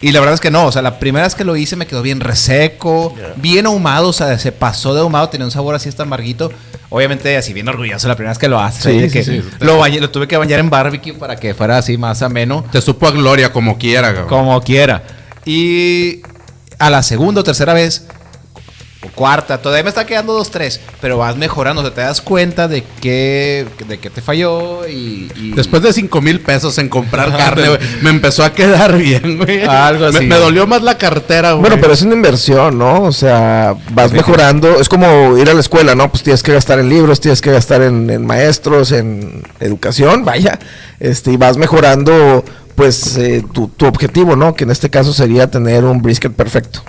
Y 0.00 0.12
la 0.12 0.20
verdad 0.20 0.34
es 0.34 0.40
que 0.40 0.50
no, 0.50 0.66
o 0.66 0.72
sea, 0.72 0.80
la 0.80 0.98
primera 0.98 1.24
vez 1.26 1.34
que 1.34 1.44
lo 1.44 1.54
hice 1.56 1.76
me 1.76 1.86
quedó 1.86 2.00
bien 2.02 2.20
reseco, 2.20 3.14
bien 3.36 3.66
ahumado, 3.66 4.08
o 4.08 4.12
sea, 4.14 4.38
se 4.38 4.52
pasó 4.52 4.94
de 4.94 5.00
ahumado, 5.00 5.28
tenía 5.28 5.44
un 5.46 5.50
sabor 5.50 5.74
así 5.74 5.88
hasta 5.90 6.02
amarguito. 6.02 6.50
Obviamente, 6.94 7.36
así 7.36 7.52
bien 7.52 7.66
orgulloso 7.66 8.06
la 8.06 8.14
primera 8.14 8.30
vez 8.30 8.38
que 8.38 8.46
lo 8.46 8.60
haces. 8.60 8.84
Sí, 8.84 9.00
sí, 9.08 9.10
que 9.10 9.24
sí. 9.24 9.42
Lo, 9.58 9.80
bañé- 9.80 9.98
lo 9.98 10.10
tuve 10.10 10.28
que 10.28 10.36
bañar 10.36 10.60
en 10.60 10.70
barbecue 10.70 11.12
para 11.14 11.34
que 11.34 11.52
fuera 11.52 11.76
así 11.76 11.98
más 11.98 12.22
ameno. 12.22 12.64
Te 12.70 12.80
supo 12.80 13.08
a 13.08 13.10
gloria 13.10 13.52
como 13.52 13.78
quiera, 13.78 14.08
cabrón. 14.14 14.28
Como 14.28 14.60
quiera. 14.62 15.02
Y 15.44 16.20
a 16.78 16.90
la 16.90 17.02
segunda 17.02 17.40
o 17.40 17.44
tercera 17.44 17.74
vez, 17.74 18.06
o 19.04 19.08
cuarta, 19.14 19.58
todavía 19.60 19.82
me 19.84 19.88
está 19.90 20.06
quedando 20.06 20.32
dos, 20.32 20.50
tres, 20.50 20.80
pero 21.00 21.18
vas 21.18 21.36
mejorando, 21.36 21.82
o 21.82 21.84
sea, 21.84 21.94
te 21.94 22.00
das 22.00 22.20
cuenta 22.20 22.68
de 22.68 22.82
qué, 23.00 23.66
de 23.88 23.98
qué 23.98 24.10
te 24.10 24.20
falló 24.22 24.86
y... 24.88 25.30
y- 25.36 25.52
Después 25.54 25.82
de 25.82 25.92
5 25.92 26.20
mil 26.20 26.40
pesos 26.40 26.78
en 26.78 26.88
comprar 26.88 27.30
carne, 27.36 27.68
güey, 27.68 27.80
me 28.02 28.10
empezó 28.10 28.44
a 28.44 28.52
quedar 28.52 28.96
bien, 28.98 29.38
güey. 29.38 29.62
Algo 29.64 30.10
Me- 30.10 30.18
así. 30.18 30.26
Me, 30.26 30.36
dolió 30.36 30.66
más 30.66 30.82
la 30.82 30.98
cartera, 30.98 31.52
güey. 31.52 31.60
Bueno, 31.62 31.76
pero 31.80 31.92
es 31.92 32.02
una 32.02 32.14
inversión, 32.14 32.78
¿no? 32.78 33.02
O 33.02 33.12
sea, 33.12 33.74
vas 33.92 34.12
mejorando. 34.12 34.80
Es 34.80 34.88
como 34.88 35.36
ir 35.38 35.48
a 35.48 35.54
la 35.54 35.60
escuela, 35.60 35.94
¿no? 35.94 36.10
Pues 36.10 36.22
tienes 36.22 36.42
que 36.42 36.52
gastar 36.52 36.78
en 36.78 36.88
libros, 36.88 37.20
tienes 37.20 37.40
que 37.40 37.50
gastar 37.52 37.82
en, 37.82 38.08
en 38.10 38.24
maestros, 38.26 38.92
en 38.92 39.42
educación, 39.60 40.24
vaya. 40.24 40.58
Este, 41.00 41.32
y 41.32 41.36
vas 41.36 41.56
mejorando, 41.56 42.44
pues, 42.74 43.16
eh, 43.16 43.44
tu, 43.52 43.68
tu 43.68 43.86
objetivo, 43.86 44.36
¿no? 44.36 44.54
Que 44.54 44.64
en 44.64 44.70
este 44.70 44.90
caso 44.90 45.12
sería 45.12 45.50
tener 45.50 45.84
un 45.84 46.00
brisket 46.02 46.32
perfecto. 46.32 46.82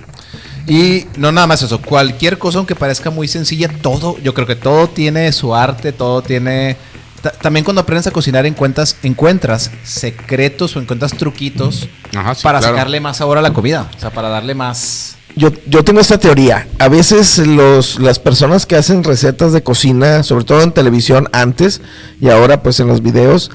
Y 0.68 1.06
no 1.18 1.32
nada 1.32 1.46
más 1.48 1.62
eso, 1.62 1.80
cualquier 1.82 2.38
cosa 2.40 2.58
aunque 2.58 2.76
parezca 2.76 3.10
muy 3.12 3.28
sencilla, 3.28 3.70
todo, 3.82 4.18
yo 4.20 4.34
creo 4.34 4.48
que 4.48 4.56
todo 4.56 4.88
tiene 4.88 5.32
su 5.32 5.54
arte, 5.54 5.92
todo 5.92 6.22
tiene... 6.24 6.76
ta- 7.22 7.32
También 7.32 7.64
cuando 7.64 7.82
aprendes 7.82 8.08
a 8.08 8.12
cocinar 8.12 8.46
encuentras, 8.48 8.98
encuentras 9.04 9.70
secretos 9.84 10.76
o 10.76 10.80
encuentras 10.80 11.14
truquitos 11.14 11.88
Ajá, 12.16 12.34
sí, 12.34 12.42
para 12.44 12.60
claro. 12.60 12.76
sacarle 12.76 13.00
más 13.00 13.18
sabor 13.18 13.38
a 13.38 13.42
la 13.44 13.54
comida, 13.54 13.90
o 13.96 14.00
sea, 14.00 14.10
para 14.12 14.30
darle 14.30 14.56
más... 14.56 15.18
Yo, 15.38 15.50
yo 15.68 15.84
tengo 15.84 16.00
esta 16.00 16.18
teoría. 16.18 16.66
A 16.80 16.88
veces 16.88 17.38
los, 17.40 18.00
las 18.00 18.20
personas 18.20 18.66
que 18.66 18.78
hacen 18.78 19.04
recetas 19.04 19.52
de 19.52 19.62
cocina, 19.64 20.24
sobre 20.24 20.46
todo 20.46 20.62
en 20.62 20.72
televisión 20.72 21.28
antes 21.34 21.82
y 22.22 22.30
ahora 22.30 22.64
pues 22.64 22.80
en 22.80 22.88
los 22.88 23.02
videos, 23.04 23.52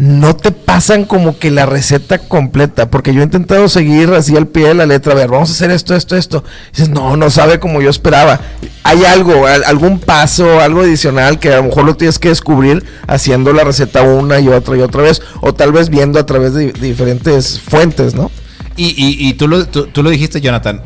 no 0.00 0.36
te 0.36 0.52
pasan 0.52 1.04
como 1.04 1.40
que 1.40 1.50
la 1.50 1.66
receta 1.66 2.18
completa. 2.18 2.88
Porque 2.88 3.12
yo 3.12 3.20
he 3.20 3.24
intentado 3.24 3.68
seguir 3.68 4.10
así 4.10 4.36
al 4.36 4.46
pie 4.46 4.68
de 4.68 4.74
la 4.74 4.86
letra. 4.86 5.12
A 5.12 5.16
ver, 5.16 5.28
vamos 5.28 5.50
a 5.50 5.52
hacer 5.54 5.72
esto, 5.72 5.96
esto, 5.96 6.16
esto. 6.16 6.44
Dices, 6.70 6.88
no, 6.88 7.16
no 7.16 7.30
sabe 7.30 7.58
como 7.58 7.82
yo 7.82 7.90
esperaba. 7.90 8.38
Hay 8.84 9.04
algo, 9.04 9.48
al- 9.48 9.64
algún 9.64 9.98
paso, 9.98 10.60
algo 10.60 10.82
adicional 10.82 11.40
que 11.40 11.52
a 11.52 11.56
lo 11.56 11.64
mejor 11.64 11.84
lo 11.84 11.96
tienes 11.96 12.20
que 12.20 12.28
descubrir 12.28 12.84
haciendo 13.08 13.52
la 13.52 13.64
receta 13.64 14.02
una 14.02 14.38
y 14.38 14.46
otra 14.46 14.76
y 14.76 14.82
otra 14.82 15.02
vez. 15.02 15.20
O 15.40 15.52
tal 15.52 15.72
vez 15.72 15.88
viendo 15.88 16.20
a 16.20 16.26
través 16.26 16.54
de, 16.54 16.70
diferentes 16.72 17.60
fuentes, 17.60 18.14
¿no? 18.14 18.30
Y, 18.76 18.90
y- 18.90 19.28
y 19.28 19.34
tú, 19.34 19.48
lo, 19.48 19.66
tú, 19.66 20.02
lo 20.04 20.10
dijiste, 20.10 20.40
Jonathan. 20.40 20.80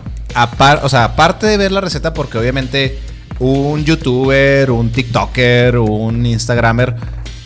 O 0.82 0.88
sea, 0.88 1.04
aparte 1.04 1.46
de 1.46 1.58
ver 1.58 1.70
la 1.72 1.82
receta, 1.82 2.14
porque 2.14 2.38
obviamente 2.38 2.98
un 3.38 3.84
youtuber, 3.84 4.70
un 4.70 4.90
TikToker, 4.90 5.76
un 5.76 6.24
Instagramer, 6.24 6.94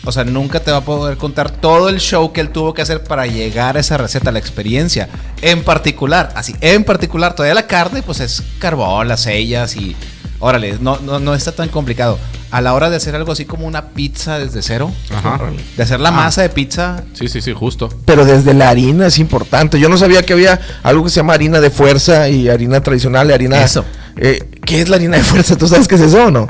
o 0.07 0.11
sea, 0.11 0.23
nunca 0.23 0.59
te 0.61 0.71
va 0.71 0.77
a 0.77 0.81
poder 0.85 1.17
contar 1.17 1.51
todo 1.51 1.89
el 1.89 1.99
show 1.99 2.31
que 2.33 2.41
él 2.41 2.49
tuvo 2.49 2.73
que 2.73 2.81
hacer 2.81 3.03
para 3.03 3.27
llegar 3.27 3.77
a 3.77 3.79
esa 3.81 3.97
receta, 3.97 4.31
la 4.31 4.39
experiencia. 4.39 5.09
En 5.41 5.63
particular, 5.63 6.31
así, 6.35 6.55
en 6.61 6.83
particular, 6.83 7.35
todavía 7.35 7.53
la 7.53 7.67
carne, 7.67 8.01
pues 8.01 8.19
es 8.21 8.41
carbón, 8.59 9.07
las 9.07 9.21
sellas 9.21 9.75
y. 9.75 9.95
Órale, 10.39 10.77
no, 10.79 10.99
no, 10.99 11.19
no 11.19 11.33
está 11.33 11.51
tan 11.51 11.67
complicado. 11.69 12.19
A 12.51 12.61
la 12.61 12.73
hora 12.75 12.89
de 12.91 12.95
hacer 12.97 13.15
algo 13.15 13.31
así 13.31 13.43
como 13.45 13.65
una 13.65 13.87
pizza 13.89 14.37
desde 14.39 14.61
cero, 14.61 14.91
Ajá. 15.13 15.39
de 15.75 15.83
hacer 15.83 15.99
la 15.99 16.09
Ah. 16.09 16.13
masa 16.13 16.43
de 16.43 16.49
pizza, 16.49 17.03
Sí, 17.13 17.27
sí, 17.27 17.41
sí, 17.41 17.53
justo. 17.53 17.89
Pero 18.05 18.23
desde 18.23 18.53
la 18.53 18.69
harina 18.69 19.07
es 19.07 19.17
importante. 19.19 19.79
Yo 19.79 19.89
no 19.89 19.97
sabía 19.97 20.21
que 20.23 20.33
había 20.33 20.59
algo 20.83 21.03
que 21.03 21.09
se 21.09 21.17
llama 21.17 21.33
harina 21.33 21.59
de 21.59 21.71
fuerza 21.71 22.29
y 22.29 22.47
harina 22.49 22.81
tradicional 22.81 23.29
y 23.29 23.33
harina. 23.33 23.61
Eso. 23.63 23.83
Eh, 24.19 24.49
¿Qué 24.65 24.81
es 24.81 24.89
la 24.89 24.97
harina 24.97 25.17
de 25.17 25.23
fuerza? 25.23 25.55
¿Tú 25.55 25.67
sabes 25.67 25.87
qué 25.87 25.95
es 25.95 26.01
eso 26.01 26.25
o 26.25 26.31
no? 26.31 26.47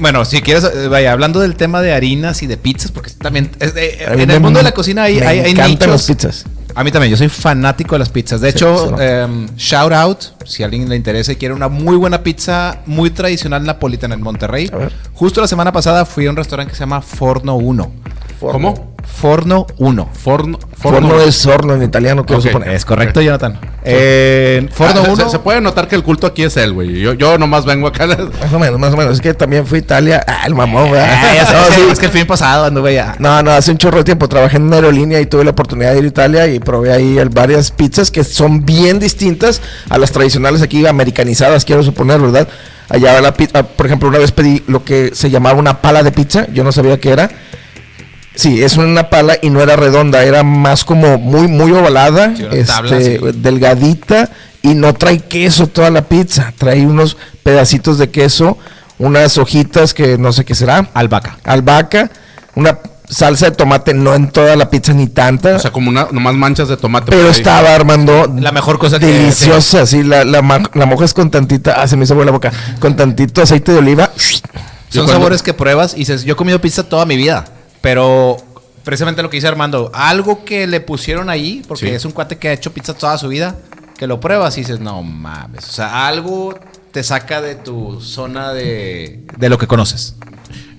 Bueno, 0.00 0.24
si 0.24 0.40
quieres, 0.40 0.64
eh, 0.64 0.88
vaya, 0.88 1.12
hablando 1.12 1.40
del 1.40 1.54
tema 1.54 1.80
de 1.82 1.92
harinas 1.92 2.42
y 2.42 2.46
de 2.46 2.56
pizzas, 2.56 2.90
porque 2.90 3.10
también 3.10 3.50
mí 3.60 4.22
en 4.22 4.30
el 4.30 4.40
mundo 4.40 4.58
de 4.58 4.64
la 4.64 4.72
cocina 4.72 5.04
hay, 5.04 5.20
me 5.20 5.26
hay, 5.26 5.38
hay 5.40 5.50
encantan 5.52 5.90
las 5.90 6.04
pizzas. 6.04 6.44
A 6.74 6.84
mí 6.84 6.92
también, 6.92 7.10
yo 7.10 7.16
soy 7.16 7.28
fanático 7.28 7.94
de 7.94 8.00
las 8.00 8.08
pizzas. 8.08 8.40
De 8.40 8.52
Sí, 8.52 8.58
hecho, 8.58 9.00
em, 9.00 9.48
shout 9.56 9.92
out, 9.92 10.18
si 10.44 10.62
a 10.62 10.66
alguien 10.66 10.88
le 10.88 10.96
interesa 10.96 11.32
y 11.32 11.36
quiere 11.36 11.54
una 11.54 11.68
muy 11.68 11.96
buena 11.96 12.22
pizza, 12.22 12.80
muy 12.86 13.10
tradicional 13.10 13.64
napolitana 13.64 14.14
en 14.14 14.22
Monterrey. 14.22 14.70
A 14.72 14.76
ver. 14.76 14.92
Justo 15.12 15.40
la 15.40 15.48
semana 15.48 15.72
pasada 15.72 16.04
fui 16.04 16.26
a 16.26 16.30
un 16.30 16.36
restaurante 16.36 16.70
que 16.72 16.76
se 16.76 16.80
llama 16.80 17.00
Forno 17.00 17.56
1. 17.56 17.92
¿Cómo? 18.40 18.94
Forno 19.04 19.66
1. 19.78 20.10
Forno. 20.12 20.58
Forno 20.76 21.20
es 21.20 21.44
horno 21.46 21.74
en 21.74 21.82
italiano, 21.82 22.24
quiero 22.24 22.40
Ok, 22.40 22.46
suponer. 22.46 22.68
Es 22.70 22.84
correcto, 22.84 23.20
Jonathan. 23.20 23.58
Eh, 23.84 24.68
Forno 24.72 25.00
Ah, 25.00 25.04
se- 25.04 25.10
1. 25.12 25.24
Se, 25.24 25.30
se 25.30 25.38
puede 25.38 25.60
notar 25.60 25.88
que 25.88 25.94
el 25.96 26.02
culto 26.02 26.26
aquí 26.26 26.42
es 26.42 26.56
él, 26.56 26.72
güey. 26.72 27.00
Yo, 27.00 27.14
yo 27.14 27.38
nomás 27.38 27.64
vengo 27.64 27.86
acá. 27.86 28.06
Más 28.06 28.52
o 28.52 28.58
menos, 28.58 28.78
más 28.78 28.92
o 28.92 28.96
menos. 28.96 29.14
Es 29.14 29.20
que 29.20 29.34
también 29.34 29.66
fui 29.66 29.76
a 29.78 29.80
Italia. 29.80 30.24
Ah, 30.26 30.42
el 30.46 30.54
mamón, 30.54 30.90
¿verdad? 30.90 31.08
Ah, 31.10 31.34
ya 31.34 31.44
No, 31.52 31.74
sí. 31.74 31.80
Es 31.92 31.98
que 31.98 32.06
el 32.06 32.12
fin 32.12 32.26
pasado 32.26 32.64
anduve 32.64 32.94
ya. 32.94 33.14
No, 33.18 33.42
no, 33.42 33.50
hace 33.52 33.70
un 33.70 33.78
chorro 33.78 33.98
de 33.98 34.04
tiempo 34.04 34.28
trabajé 34.28 34.56
en 34.56 34.64
una 34.64 34.76
aerolínea 34.76 35.20
y 35.20 35.26
tuve 35.26 35.44
la 35.44 35.50
oportunidad 35.50 35.92
de 35.92 35.98
ir 35.98 36.04
a 36.04 36.08
Italia 36.08 36.46
y 36.48 36.58
probé 36.58 36.92
ahí 36.92 37.18
varias 37.30 37.70
pizzas 37.70 38.10
que 38.10 38.24
son 38.24 38.64
bien 38.66 38.98
distintas 38.98 39.60
a 39.88 39.98
las 39.98 40.10
tradicionales 40.12 40.60
aquí 40.62 40.86
americanizadas, 40.86 41.64
quiero 41.64 41.82
suponer, 41.82 42.20
¿verdad? 42.20 42.48
Allá 42.88 43.20
la 43.20 43.34
pizza, 43.34 43.62
por 43.62 43.86
ejemplo, 43.86 44.08
una 44.08 44.18
vez 44.18 44.32
pedí 44.32 44.62
lo 44.66 44.82
que 44.82 45.10
se 45.14 45.30
llamaba 45.30 45.58
una 45.58 45.80
pala 45.82 46.02
de 46.02 46.10
pizza, 46.10 46.46
yo 46.52 46.64
no 46.64 46.72
sabía 46.72 46.98
qué 46.98 47.10
era. 47.10 47.30
Sí, 48.38 48.62
es 48.62 48.76
una 48.76 49.10
pala 49.10 49.34
y 49.42 49.50
no 49.50 49.60
era 49.60 49.74
redonda, 49.74 50.22
era 50.22 50.44
más 50.44 50.84
como 50.84 51.18
muy, 51.18 51.48
muy 51.48 51.72
ovalada, 51.72 52.36
Sí, 52.36 52.44
una 52.44 52.64
tabla, 52.64 52.96
este, 52.98 53.18
sí. 53.18 53.24
delgadita 53.40 54.30
y 54.62 54.74
no 54.74 54.94
trae 54.94 55.18
queso 55.18 55.66
toda 55.66 55.90
la 55.90 56.02
pizza, 56.02 56.52
trae 56.56 56.86
unos 56.86 57.16
pedacitos 57.42 57.98
de 57.98 58.10
queso, 58.10 58.56
unas 59.00 59.38
hojitas 59.38 59.92
que 59.92 60.18
no 60.18 60.32
sé 60.32 60.44
qué 60.44 60.54
será, 60.54 60.88
Albahaca. 60.94 61.36
albahaca, 61.42 62.12
una 62.54 62.78
salsa 63.10 63.46
de 63.46 63.56
tomate, 63.56 63.92
no 63.92 64.14
en 64.14 64.30
toda 64.30 64.54
la 64.54 64.70
pizza 64.70 64.92
ni 64.92 65.08
tanta, 65.08 65.56
O 65.56 65.58
sea, 65.58 65.72
como 65.72 65.88
una, 65.90 66.06
nomás 66.12 66.34
manchas 66.36 66.68
de 66.68 66.76
tomate. 66.76 67.10
pero 67.10 67.30
estaba 67.30 67.74
armando 67.74 68.32
La 68.38 68.52
mejor 68.52 68.78
cosa 68.78 69.00
que- 69.00 69.06
deliciosa, 69.06 69.84
sí, 69.84 70.04
la, 70.04 70.24
la, 70.24 70.42
la 70.74 70.86
mojas 70.86 71.12
con 71.12 71.28
tantita, 71.32 71.80
ah, 71.82 71.88
se 71.88 71.96
me 71.96 72.04
hizo 72.04 72.14
la 72.24 72.30
boca, 72.30 72.52
con 72.78 72.94
tantito 72.94 73.42
aceite 73.42 73.72
de 73.72 73.78
oliva, 73.78 74.10
Son 74.90 75.08
sabores 75.08 75.42
que 75.42 75.54
pruebas 75.54 75.94
y 75.94 75.98
dices, 75.98 76.22
yo 76.22 76.34
he 76.34 76.36
comido 76.36 76.60
pizza 76.60 76.84
toda 76.88 77.04
mi 77.04 77.16
vida, 77.16 77.44
pero 77.80 78.36
precisamente 78.84 79.22
lo 79.22 79.30
que 79.30 79.36
dice 79.36 79.48
Armando, 79.48 79.90
algo 79.94 80.44
que 80.44 80.66
le 80.66 80.80
pusieron 80.80 81.28
ahí, 81.30 81.62
porque 81.68 81.86
Sí. 81.88 81.92
es 81.92 82.04
un 82.04 82.12
cuate 82.12 82.36
que 82.38 82.48
ha 82.48 82.52
hecho 82.52 82.72
pizza 82.72 82.94
toda 82.94 83.18
su 83.18 83.28
vida, 83.28 83.56
que 83.96 84.06
lo 84.06 84.20
pruebas 84.20 84.56
y 84.56 84.60
dices, 84.62 84.80
no 84.80 85.02
mames, 85.02 85.68
o 85.68 85.72
sea, 85.72 86.06
algo 86.06 86.58
te 86.92 87.02
saca 87.02 87.40
de 87.42 87.54
tu 87.54 88.00
zona 88.00 88.52
de, 88.52 89.20
de 89.36 89.48
lo 89.48 89.58
que 89.58 89.66
conoces. 89.66 90.14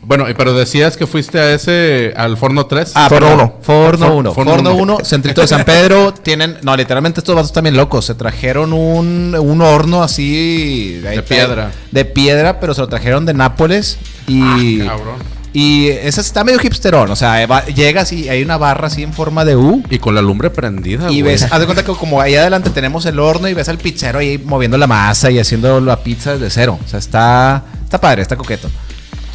Bueno, 0.02 0.26
pero 0.36 0.54
decías 0.58 0.98
que 0.98 1.06
fuiste 1.06 1.40
a 1.40 1.54
ese, 1.54 2.14
al 2.18 2.36
Forno 2.36 2.66
3. 2.66 2.94
Ah, 2.96 3.10
Forno 3.10 3.28
perdón. 3.28 3.40
uno. 3.46 3.58
Forno 3.62 4.06
For- 4.08 4.16
1. 4.16 4.34
Forno 4.34 4.52
Forno 4.54 4.74
uno. 4.74 4.94
1, 4.96 5.06
Centrito 5.06 5.42
de 5.42 5.48
San 5.48 5.64
Pedro. 5.66 6.16
Tienen. 6.16 6.58
No, 6.64 6.76
literalmente 6.76 7.20
estos 7.20 7.36
vatos 7.36 7.54
también 7.54 7.78
locos. 7.78 8.06
Se 8.06 8.16
trajeron 8.16 8.74
un, 8.74 9.36
un 9.40 9.62
horno 9.62 10.02
así. 10.02 10.94
De 11.04 11.22
piedra. 11.22 11.72
De 11.92 12.06
piedra, 12.06 12.60
pero 12.60 12.74
se 12.74 12.82
lo 12.82 12.88
trajeron 12.88 13.28
de 13.28 13.36
Nápoles. 13.36 14.00
Y. 14.26 14.82
Ah, 14.82 14.86
cabrón. 14.88 15.16
Y 15.52 15.88
ese 15.88 16.22
está 16.22 16.44
medio 16.44 16.60
hipsterón. 16.60 17.10
O 17.12 17.16
sea, 17.16 17.46
va- 17.48 17.66
llegas 17.66 18.12
y 18.14 18.30
hay 18.30 18.44
una 18.44 18.58
barra 18.58 18.88
así 18.88 19.02
en 19.04 19.14
forma 19.14 19.46
de 19.46 19.56
U. 19.56 19.84
Y 19.90 19.98
con 20.00 20.14
la 20.14 20.22
lumbre 20.22 20.50
prendida. 20.52 21.12
Y 21.12 21.22
ves, 21.24 21.44
haz 21.52 21.60
de 21.60 21.66
cuenta 21.66 21.84
que 21.84 21.92
como 21.94 22.22
ahí 22.22 22.36
adelante 22.36 22.70
tenemos 22.70 23.06
el 23.08 23.20
horno 23.20 23.48
y 23.48 23.54
ves 23.56 23.68
al 23.70 23.78
pizzero 23.80 24.20
ahí 24.20 24.38
moviendo 24.38 24.78
la 24.78 24.86
masa 24.88 25.32
y 25.32 25.40
haciendo 25.40 25.82
la 25.82 25.98
pizza 26.04 26.34
desde 26.34 26.50
cero. 26.52 26.78
O 26.86 26.88
sea, 26.88 27.00
está, 27.00 27.64
está 27.84 28.00
padre, 28.00 28.22
está 28.22 28.36
coqueto. 28.36 28.70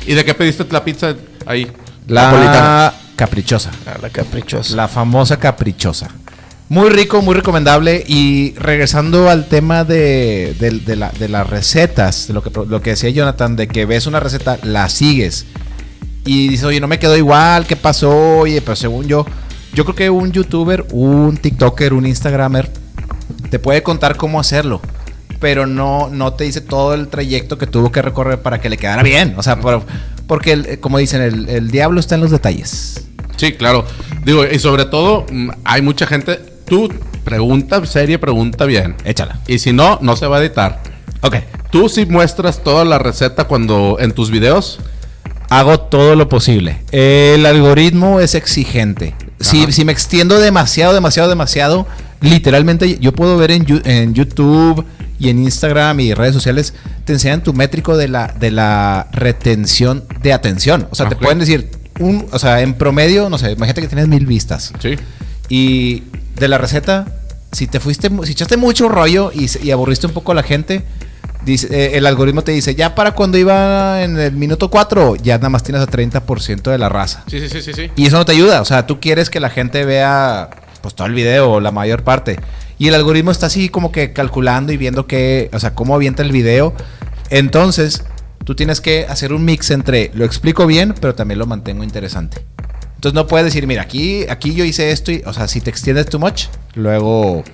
¿Y 0.07 0.15
de 0.15 0.25
qué 0.25 0.35
pediste 0.35 0.65
la 0.71 0.85
pizza 0.85 1.15
ahí? 1.47 1.67
La 2.07 2.25
Napolitana. 2.31 2.93
caprichosa. 3.17 3.71
Ah, 3.87 3.99
la 4.01 4.11
caprichosa. 4.11 4.77
La 4.77 4.87
famosa 4.89 5.39
caprichosa. 5.39 6.09
Muy 6.69 6.91
rico, 6.91 7.23
muy 7.23 7.35
recomendable. 7.35 8.05
Y 8.07 8.55
regresando 8.57 9.29
al 9.31 9.47
tema 9.49 9.85
de, 9.85 10.55
de- 10.61 10.71
de 10.81 10.97
la- 10.97 11.11
de 11.19 11.29
las 11.29 11.49
recetas, 11.49 12.27
de 12.29 12.35
lo 12.35 12.43
que, 12.43 12.51
lo 12.69 12.81
que 12.83 12.91
decía 12.91 13.11
Jonathan, 13.11 13.57
de 13.57 13.67
que 13.69 13.85
ves 13.87 14.07
una 14.07 14.21
receta, 14.21 14.59
la 14.63 14.89
sigues. 14.89 15.47
Y 16.25 16.49
dices, 16.49 16.65
oye, 16.65 16.81
no 16.81 16.89
me 16.89 16.99
quedó 16.99 17.17
igual, 17.17 17.67
¿qué 17.67 17.77
pasó? 17.77 18.39
Oye, 18.39 18.61
pero 18.63 18.77
según 18.77 19.07
yo, 19.07 19.27
yo 19.75 19.85
creo 19.85 19.95
que 19.95 20.11
un 20.11 20.33
youtuber, 20.33 20.87
un 20.93 21.37
TikToker, 21.37 21.93
un 21.93 22.07
Instagramer, 22.07 22.71
te 23.51 23.59
puede 23.59 23.83
contar 23.83 24.17
cómo 24.17 24.41
hacerlo. 24.41 24.81
Pero 25.41 25.67
no, 25.67 26.09
no 26.11 26.33
te 26.33 26.45
dice 26.45 26.61
todo 26.63 26.95
el 26.95 27.09
trayecto 27.09 27.59
que 27.59 27.67
tuvo 27.67 27.93
que 27.93 28.01
recorrer 28.01 28.41
para 28.41 28.61
que 28.61 28.71
le 28.71 28.79
quedara 28.79 29.03
bien. 29.03 29.35
O 29.37 29.43
sea, 29.43 29.61
por- 29.61 29.83
porque, 30.27 30.53
el- 30.53 30.81
como 30.81 30.97
dicen, 30.99 31.21
el, 31.21 31.49
el 31.51 31.71
diablo 31.71 32.01
está 32.01 32.15
en 32.15 32.23
los 32.23 32.31
detalles. 32.31 33.05
Sí, 33.37 33.53
claro. 33.53 33.85
Digo, 34.25 34.45
y 34.47 34.59
sobre 34.59 34.87
todo, 34.87 35.27
mm, 35.31 35.51
hay 35.65 35.83
mucha 35.83 36.07
gente. 36.07 36.37
Tú 36.67 36.89
pregunta 37.25 37.85
serie, 37.85 38.19
pregunta 38.19 38.65
bien. 38.65 38.97
Échala. 39.05 39.41
Y 39.47 39.59
si 39.59 39.73
no, 39.75 39.99
no 40.01 40.17
se 40.17 40.27
va 40.27 40.39
a 40.39 40.41
editar. 40.41 40.81
Ok. 41.21 41.37
Tú 41.71 41.89
sí 41.91 42.07
muestras 42.07 42.63
toda 42.63 42.85
la 42.87 42.99
receta 42.99 43.45
cuando 43.45 43.97
en 44.01 44.13
tus 44.13 44.31
videos. 44.31 44.79
Hago 45.51 45.79
todo 45.81 46.17
lo 46.17 46.29
posible. 46.29 46.79
El 46.91 47.47
algoritmo 47.47 48.21
es 48.21 48.35
exigente. 48.35 49.15
Si, 49.41 49.71
si 49.73 49.85
me 49.85 49.93
extiendo 49.93 50.39
demasiado, 50.39 50.95
demasiado, 50.95 51.29
demasiado, 51.29 51.87
literalmente 52.21 52.99
yo 52.99 53.13
puedo 53.13 53.37
ver 53.37 53.51
en, 53.51 53.67
en 53.85 54.15
YouTube 54.15 54.85
y 55.19 55.29
en 55.29 55.39
Instagram 55.39 56.01
y 56.01 56.15
redes 56.15 56.35
sociales, 56.35 56.75
te 57.05 57.13
enseñan 57.13 57.43
tu 57.43 57.53
métrico 57.53 57.97
de 57.97 58.09
la, 58.09 58.29
de 58.29 58.51
la 58.51 59.09
retención 59.13 60.05
de 60.23 60.33
atención. 60.33 60.89
O 60.91 60.95
sea, 60.95 61.09
te 61.09 61.17
pueden 61.17 61.39
decir, 61.39 61.71
un, 62.01 62.27
o 62.33 62.39
sea, 62.39 62.61
en 62.63 62.75
promedio, 62.75 63.31
no 63.31 63.39
sé, 63.39 63.53
imagínate 63.53 63.83
que 63.83 63.89
tienes 63.89 64.09
mil 64.09 64.27
vistas. 64.27 64.73
Sí. 64.81 64.97
Y 65.49 66.05
de 66.37 66.49
la 66.49 66.59
receta, 66.59 67.07
si 67.53 67.67
te 67.67 67.79
fuiste, 67.79 68.11
si 68.25 68.33
echaste 68.33 68.57
mucho 68.57 68.89
rollo 68.89 69.31
y, 69.33 69.49
y 69.63 69.71
aburriste 69.71 70.07
un 70.07 70.13
poco 70.13 70.33
a 70.33 70.35
la 70.35 70.43
gente, 70.43 70.83
dice, 71.45 71.69
eh, 71.71 71.97
el 71.97 72.07
algoritmo 72.07 72.43
te 72.43 72.53
dice, 72.53 72.75
ya 72.75 72.95
para 72.95 73.13
cuando 73.13 73.39
iba 73.39 74.03
en 74.03 74.19
el 74.19 74.33
minuto 74.33 74.71
4, 74.71 75.17
ya 75.17 75.37
nada 75.37 75.51
más 75.51 75.63
tienes 75.63 75.83
a 75.83 75.87
30% 75.87 76.71
de 76.71 76.79
la 76.79 76.89
raza. 76.89 77.25
Sí, 77.29 77.41
sí, 77.41 77.49
sí, 77.49 77.63
sí, 77.63 77.73
sí. 77.73 77.91
Y 77.97 78.07
eso 78.07 78.17
no 78.17 78.25
te 78.25 78.33
ayuda, 78.33 78.61
o 78.61 78.65
sea, 78.65 78.87
tú 78.87 79.01
quieres 79.01 79.31
que 79.31 79.41
la 79.41 79.51
gente 79.51 79.85
vea 79.85 80.51
pues 80.81 80.95
todo 80.95 81.07
el 81.07 81.15
video 81.15 81.61
la 81.61 81.71
mayor 81.71 82.05
parte. 82.05 82.39
Y 82.79 82.89
el 82.89 82.95
algoritmo 82.95 83.31
está 83.31 83.47
así 83.47 83.69
como 83.69 83.93
que 83.93 84.13
calculando 84.13 84.73
y 84.73 84.77
viendo 84.77 85.07
que, 85.07 85.49
o 85.53 85.59
sea, 85.59 85.75
cómo 85.75 85.95
avienta 85.95 86.23
el 86.23 86.33
video. 86.33 86.75
Entonces, 87.31 88.05
tú 88.45 88.55
tienes 88.55 88.81
que 88.81 89.07
hacer 89.09 89.33
un 89.33 89.45
mix 89.45 89.71
entre 89.71 90.11
lo 90.15 90.25
explico 90.25 90.67
bien, 90.67 90.95
pero 91.01 91.15
también 91.15 91.39
lo 91.39 91.47
mantengo 91.47 91.85
interesante. 91.85 92.45
Entonces 92.97 93.15
no 93.15 93.27
puedes 93.27 93.47
decir, 93.47 93.67
mira, 93.67 93.83
aquí, 93.83 94.27
aquí 94.29 94.55
yo 94.55 94.65
hice 94.65 94.91
esto 94.91 95.13
y, 95.13 95.23
o 95.25 95.33
sea, 95.33 95.49
si 95.49 95.61
te 95.61 95.71
extiendes 95.71 96.07
too 96.07 96.19
much, 96.19 96.45
luego... 96.75 97.45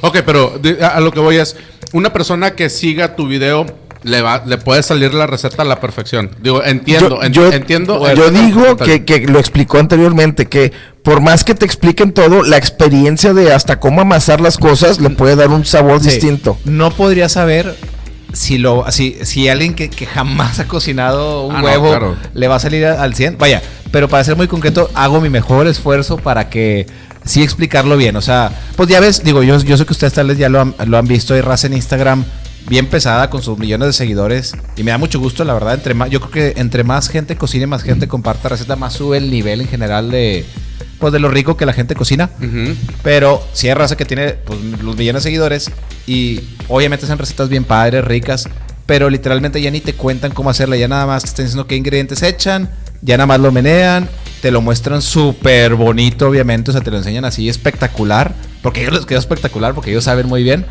Ok, 0.00 0.18
pero 0.24 0.60
a 0.82 1.00
lo 1.00 1.10
que 1.10 1.20
voy 1.20 1.36
es, 1.36 1.56
una 1.92 2.12
persona 2.12 2.52
que 2.52 2.70
siga 2.70 3.16
tu 3.16 3.26
video 3.26 3.66
le 4.04 4.22
va, 4.22 4.42
le 4.46 4.58
puede 4.58 4.82
salir 4.84 5.12
la 5.12 5.26
receta 5.26 5.62
a 5.62 5.64
la 5.64 5.80
perfección. 5.80 6.30
Digo, 6.40 6.62
entiendo, 6.62 7.20
en- 7.22 7.34
entiendo. 7.52 8.14
Yo 8.14 8.30
digo 8.30 8.76
que, 8.76 9.04
que 9.04 9.26
lo 9.26 9.38
explicó 9.40 9.78
anteriormente, 9.78 10.46
que 10.46 10.72
por 11.02 11.20
más 11.20 11.42
que 11.42 11.54
te 11.54 11.64
expliquen 11.66 12.12
todo, 12.12 12.42
la 12.44 12.56
experiencia 12.56 13.34
de 13.34 13.52
hasta 13.52 13.80
cómo 13.80 14.00
amasar 14.02 14.40
las 14.40 14.56
cosas 14.56 15.00
le 15.00 15.10
puede 15.10 15.34
dar 15.34 15.48
un 15.48 15.64
sabor 15.64 16.00
Sí. 16.00 16.10
distinto. 16.10 16.56
No 16.64 16.90
podría 16.92 17.28
saber 17.28 17.74
si 18.32 18.58
lo 18.58 18.84
si, 18.90 19.16
si 19.22 19.48
alguien 19.48 19.74
que, 19.74 19.88
que 19.90 20.06
jamás 20.06 20.58
ha 20.60 20.68
cocinado 20.68 21.46
un 21.46 21.56
Ah, 21.56 21.60
no, 21.60 21.64
huevo 21.66 21.88
claro. 21.88 22.16
le 22.34 22.48
va 22.48 22.56
a 22.56 22.60
salir 22.60 22.84
al 22.86 23.14
100. 23.14 23.38
Vaya, 23.38 23.62
pero 23.90 24.08
para 24.08 24.22
ser 24.24 24.36
muy 24.36 24.48
concreto, 24.48 24.90
hago 24.94 25.20
mi 25.20 25.30
mejor 25.30 25.66
esfuerzo 25.66 26.16
para 26.18 26.48
que 26.50 26.86
sí 27.24 27.42
explicarlo 27.42 27.96
bien. 27.96 28.16
O 28.16 28.22
sea, 28.22 28.50
pues 28.76 28.88
ya 28.88 29.00
ves, 29.00 29.22
digo, 29.24 29.42
yo, 29.42 29.58
yo 29.60 29.76
sé 29.76 29.84
que 29.86 29.92
ustedes 29.92 30.12
tal 30.12 30.28
vez 30.28 30.38
ya 30.38 30.48
lo 30.48 30.60
han, 30.60 30.74
lo 30.86 30.98
han 30.98 31.06
visto. 31.06 31.34
Hay 31.34 31.40
raza 31.40 31.66
en 31.66 31.74
Instagram 31.74 32.24
bien 32.68 32.86
pesada 32.86 33.30
con 33.30 33.42
sus 33.42 33.58
millones 33.58 33.88
de 33.88 33.92
seguidores. 33.94 34.54
Y 34.76 34.82
me 34.82 34.90
da 34.90 34.98
mucho 34.98 35.18
gusto, 35.18 35.42
la 35.44 35.54
verdad. 35.54 35.74
Entre 35.74 35.94
más, 35.94 36.10
yo 36.10 36.20
creo 36.20 36.30
que 36.52 36.60
entre 36.60 36.84
más 36.84 37.08
gente 37.08 37.36
cocine, 37.36 37.66
más 37.66 37.82
gente 37.82 38.08
comparta 38.08 38.50
receta, 38.50 38.76
más 38.76 38.92
sube 38.92 39.16
el 39.16 39.30
nivel 39.30 39.62
en 39.62 39.68
general 39.68 40.10
de, 40.10 40.44
pues, 40.98 41.12
de 41.12 41.18
lo 41.18 41.28
rico 41.28 41.56
que 41.56 41.66
la 41.66 41.72
gente 41.72 41.94
cocina. 41.94 42.30
Ujú. 42.38 42.74
Pero 43.02 43.42
si 43.52 43.68
hay 43.68 43.74
raza 43.74 43.96
que 43.96 44.04
tiene 44.04 44.30
pues, 44.32 44.58
los 44.82 44.96
millones 44.96 45.22
de 45.22 45.28
seguidores 45.28 45.70
y 46.06 46.40
obviamente 46.68 47.06
son 47.06 47.18
recetas 47.18 47.48
bien 47.48 47.64
padres, 47.64 48.04
ricas, 48.04 48.48
pero 48.88 49.10
literalmente 49.10 49.60
ya 49.60 49.70
ni 49.70 49.80
te 49.80 49.92
cuentan 49.92 50.32
cómo 50.32 50.48
hacerla, 50.48 50.76
ya 50.76 50.88
nada 50.88 51.06
más 51.06 51.22
te 51.22 51.28
están 51.28 51.44
diciendo 51.44 51.66
qué 51.66 51.76
ingredientes 51.76 52.22
echan, 52.22 52.70
ya 53.02 53.18
nada 53.18 53.26
más 53.26 53.38
lo 53.38 53.52
menean, 53.52 54.08
te 54.40 54.50
lo 54.50 54.62
muestran 54.62 55.02
súper 55.02 55.74
bonito, 55.74 56.28
obviamente, 56.28 56.70
o 56.70 56.72
sea, 56.72 56.80
te 56.80 56.90
lo 56.90 56.96
enseñan 56.96 57.26
así 57.26 57.50
espectacular, 57.50 58.34
porque 58.62 58.80
ellos 58.80 58.94
les 58.94 59.04
quedó 59.04 59.18
espectacular, 59.18 59.74
porque 59.74 59.90
ellos 59.90 60.04
saben 60.04 60.26
muy 60.26 60.42
bien, 60.42 60.64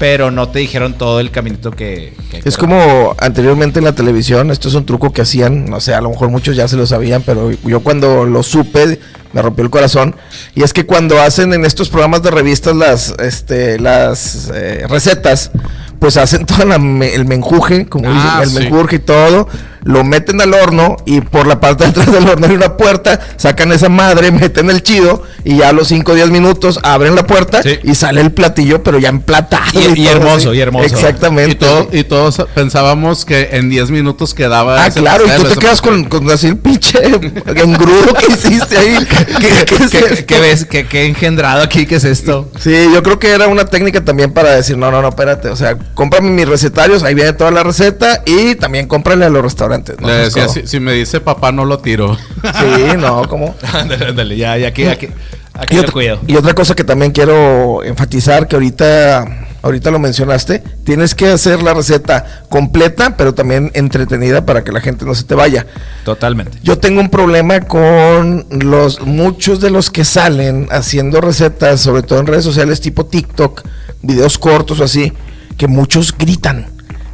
pero 0.00 0.32
no 0.32 0.48
te 0.48 0.58
dijeron 0.58 0.94
todo 0.94 1.20
el 1.20 1.30
caminito 1.30 1.70
que... 1.70 2.14
que 2.30 2.40
Es 2.44 2.56
como 2.56 3.14
anteriormente 3.18 3.78
en 3.78 3.84
la 3.84 3.94
televisión, 3.94 4.50
esto 4.50 4.68
es 4.68 4.74
un 4.74 4.84
truco 4.84 5.12
que 5.12 5.22
hacían, 5.22 5.66
no 5.66 5.80
sé, 5.80 5.94
a 5.94 6.00
lo 6.00 6.10
mejor 6.10 6.30
muchos 6.30 6.56
ya 6.56 6.66
se 6.66 6.76
lo 6.76 6.84
sabían, 6.84 7.22
pero 7.22 7.52
yo 7.52 7.80
cuando 7.80 8.24
lo 8.24 8.42
supe 8.42 8.98
me 9.32 9.42
rompió 9.42 9.64
el 9.64 9.70
corazón. 9.70 10.16
Y 10.54 10.62
es 10.62 10.72
que 10.72 10.86
cuando 10.86 11.20
hacen 11.20 11.52
en 11.52 11.64
estos 11.64 11.88
programas 11.88 12.22
de 12.22 12.30
revistas 12.30 12.74
las, 12.76 13.14
este, 13.18 13.78
las 13.78 14.50
eh, 14.54 14.84
recetas, 14.88 15.50
pues 15.98 16.16
hacen 16.16 16.46
todo 16.46 16.64
la 16.64 16.78
me- 16.78 17.14
el 17.14 17.24
menjuje, 17.26 17.86
como 17.86 18.08
Ah, 18.10 18.40
dicen, 18.40 18.42
el 18.42 18.48
sí. 18.50 18.58
menjurje 18.70 18.96
y 18.96 19.00
todo, 19.00 19.48
lo 19.84 20.04
meten 20.04 20.40
al 20.40 20.52
horno 20.54 20.96
y 21.06 21.20
por 21.20 21.46
la 21.46 21.60
parte 21.60 21.84
de 21.84 21.90
atrás 21.90 22.12
del 22.12 22.28
horno 22.28 22.46
hay 22.46 22.54
una 22.54 22.76
puerta, 22.76 23.18
sacan 23.36 23.72
esa 23.72 23.88
madre, 23.88 24.30
meten 24.32 24.70
el 24.70 24.82
chido 24.82 25.22
y 25.44 25.56
ya 25.58 25.70
a 25.70 25.72
los 25.72 25.88
5 25.88 26.12
o 26.12 26.14
10 26.14 26.30
minutos 26.30 26.78
abren 26.82 27.14
la 27.14 27.26
puerta 27.26 27.62
Sí. 27.62 27.78
y 27.82 27.94
sale 27.94 28.20
el 28.20 28.32
platillo, 28.32 28.82
pero 28.82 28.98
ya 28.98 29.08
emplatado. 29.08 29.64
Y- 29.94 30.00
y 30.02 30.06
hermoso, 30.08 30.50
así. 30.50 30.58
y 30.58 30.60
hermoso. 30.60 30.84
Exactamente. 30.86 31.52
Y, 31.52 31.54
todo- 31.56 31.88
y 31.92 32.04
todos 32.04 32.46
pensábamos 32.54 33.24
que 33.24 33.48
en 33.52 33.70
10 33.70 33.90
minutos 33.90 34.34
quedaba. 34.34 34.84
Ah, 34.84 34.90
claro, 34.90 35.24
y 35.26 35.30
tú 35.42 35.48
te 35.48 35.56
quedas 35.56 35.80
con, 35.80 36.04
con 36.04 36.30
así 36.30 36.48
el 36.48 36.56
pinche 36.58 36.98
engrudo 37.56 38.14
que 38.14 38.32
hiciste 38.32 38.76
ahí. 38.78 38.98
¿Qué, 39.40 39.64
qué 39.66 39.74
es 39.84 39.90
¿Qué, 39.90 39.98
esto? 39.98 40.26
qué 40.26 40.40
ves? 40.40 40.64
¿Qué, 40.66 40.86
qué 40.86 41.06
engendrado 41.06 41.62
aquí? 41.62 41.86
¿Qué 41.86 41.96
es 41.96 42.04
esto? 42.04 42.50
Sí, 42.58 42.88
yo 42.92 43.02
creo 43.02 43.18
que 43.18 43.30
era 43.30 43.48
una 43.48 43.64
técnica 43.64 44.04
también 44.04 44.32
para 44.32 44.50
decir, 44.50 44.76
no, 44.76 44.90
no, 44.90 45.00
no, 45.02 45.08
espérate, 45.08 45.48
o 45.48 45.56
sea, 45.56 45.76
cómprame 45.94 46.30
mis 46.30 46.48
recetarios, 46.48 47.02
ahí 47.02 47.14
viene 47.14 47.32
toda 47.32 47.50
la 47.50 47.62
receta 47.62 48.22
y 48.26 48.54
también 48.56 48.86
cómprale 48.86 49.24
a 49.24 49.30
los 49.30 49.42
restaurantes. 49.42 49.69
¿No? 50.00 50.06
Le 50.08 50.12
decía, 50.14 50.44
todo. 50.46 50.54
si, 50.54 50.66
si 50.66 50.80
me 50.80 50.92
dice 50.92 51.20
papá, 51.20 51.52
no 51.52 51.64
lo 51.64 51.78
tiro. 51.78 52.16
Sí, 52.16 52.96
no, 52.98 53.26
¿cómo? 53.28 53.54
Ándale, 53.72 54.06
ándale, 54.06 54.36
ya, 54.36 54.56
ya 54.56 54.68
aquí, 54.68 54.84
aquí, 54.84 55.08
aquí 55.54 55.74
Y 55.74 55.76
lo 55.76 55.82
otra, 55.82 55.92
cuido. 55.92 56.20
y 56.26 56.36
otra 56.36 56.54
cosa 56.54 56.74
que 56.74 56.84
también 56.84 57.12
quiero 57.12 57.82
enfatizar, 57.84 58.48
que 58.48 58.56
ahorita, 58.56 59.46
ahorita 59.62 59.90
lo 59.90 59.98
mencionaste, 59.98 60.62
tienes 60.84 61.14
que 61.14 61.28
hacer 61.28 61.62
la 61.62 61.74
receta 61.74 62.44
completa, 62.48 63.16
pero 63.16 63.34
también 63.34 63.70
entretenida 63.74 64.44
para 64.46 64.64
que 64.64 64.72
la 64.72 64.80
gente 64.80 65.04
no 65.04 65.14
se 65.14 65.24
te 65.24 65.34
vaya. 65.34 65.66
Totalmente. 66.04 66.58
Yo 66.62 66.78
tengo 66.78 67.00
un 67.00 67.10
problema 67.10 67.60
con 67.60 68.46
los 68.50 69.00
muchos 69.02 69.60
de 69.60 69.70
los 69.70 69.90
que 69.90 70.04
salen 70.04 70.66
haciendo 70.70 71.20
recetas, 71.20 71.80
sobre 71.80 72.02
todo 72.02 72.20
en 72.20 72.26
redes 72.26 72.44
sociales 72.44 72.80
tipo 72.80 73.06
TikTok, 73.06 73.62
videos 74.02 74.38
cortos 74.38 74.80
o 74.80 74.84
así, 74.84 75.12
que 75.58 75.66
muchos 75.68 76.16
gritan. 76.16 76.66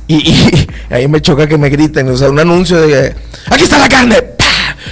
Y, 0.09 0.17
y 0.17 0.67
ahí 0.95 1.09
me 1.09 1.21
choca 1.21 1.47
que 1.47 1.59
me 1.59 1.69
griten, 1.69 2.09
o 2.09 2.17
sea, 2.17 2.29
un 2.31 2.39
anuncio 2.39 2.81
de 2.81 3.15
aquí 3.51 3.63
está 3.65 3.79
la 3.79 3.89
carne, 3.89 4.23
¡pah! 4.23 4.45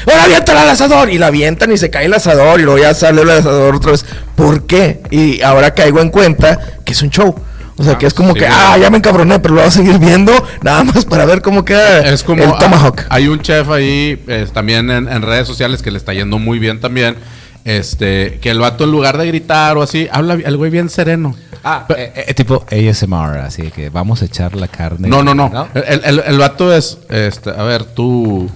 ahora 0.06 0.24
aviéntala 0.24 0.62
al 0.62 0.70
asador 0.70 1.10
y 1.10 1.18
la 1.18 1.28
avientan 1.28 1.72
y 1.72 1.78
se 1.78 1.88
cae 1.90 2.06
el 2.06 2.14
asador 2.14 2.60
y 2.60 2.64
luego 2.64 2.78
ya 2.80 2.94
sale 2.94 3.22
el 3.22 3.30
asador 3.30 3.76
otra 3.76 3.92
vez. 3.92 4.04
¿Por 4.34 4.66
qué? 4.66 5.00
Y 5.10 5.40
ahora 5.42 5.72
caigo 5.72 6.00
en 6.00 6.10
cuenta 6.10 6.58
que 6.84 6.92
es 6.92 7.02
un 7.02 7.10
show. 7.10 7.34
O 7.76 7.82
sea, 7.82 7.94
Ah, 7.94 7.98
que 7.98 8.06
es 8.06 8.14
como 8.14 8.34
sí, 8.34 8.38
que, 8.40 8.46
ah, 8.46 8.76
ya 8.78 8.88
me 8.90 8.98
encabroné, 8.98 9.40
pero 9.40 9.54
lo 9.54 9.60
voy 9.60 9.68
a 9.68 9.70
seguir 9.72 9.98
viendo 9.98 10.32
nada 10.62 10.84
más 10.84 11.04
para 11.04 11.24
ver 11.24 11.42
cómo 11.42 11.64
queda 11.64 12.06
Es 12.08 12.22
como. 12.22 12.42
el 12.44 12.52
tomahawk. 12.58 13.00
ah, 13.02 13.06
Hay 13.16 13.26
un 13.28 13.40
chef 13.40 13.68
ahí 13.70 14.22
eh, 14.28 14.46
también 14.52 14.90
en, 14.92 15.08
en 15.08 15.22
redes 15.22 15.46
sociales 15.48 15.82
que 15.82 15.90
le 15.90 15.98
está 15.98 16.12
yendo 16.14 16.38
muy 16.38 16.58
bien 16.60 16.80
también. 16.80 17.16
Este, 17.64 18.38
que 18.40 18.50
el 18.50 18.58
vato 18.58 18.84
en 18.84 18.90
lugar 18.90 19.16
de 19.16 19.26
gritar 19.26 19.76
o 19.78 19.82
así, 19.82 20.06
habla 20.12 20.34
el 20.34 20.56
güey 20.56 20.70
bien 20.70 20.90
sereno. 20.90 21.34
Ah, 21.64 21.86
eh, 21.96 22.12
eh, 22.28 22.34
tipo 22.34 22.64
ASMR, 22.70 23.38
así 23.38 23.70
que 23.70 23.88
vamos 23.88 24.20
a 24.20 24.26
echar 24.26 24.54
la 24.54 24.68
carne. 24.68 25.08
No, 25.08 25.22
no, 25.22 25.34
no. 25.34 25.68
El, 25.74 26.02
el, 26.04 26.22
el 26.26 26.38
vato 26.38 26.74
es, 26.74 26.98
este, 27.08 27.50
a 27.50 27.62
ver, 27.62 27.84
tú, 27.84 28.50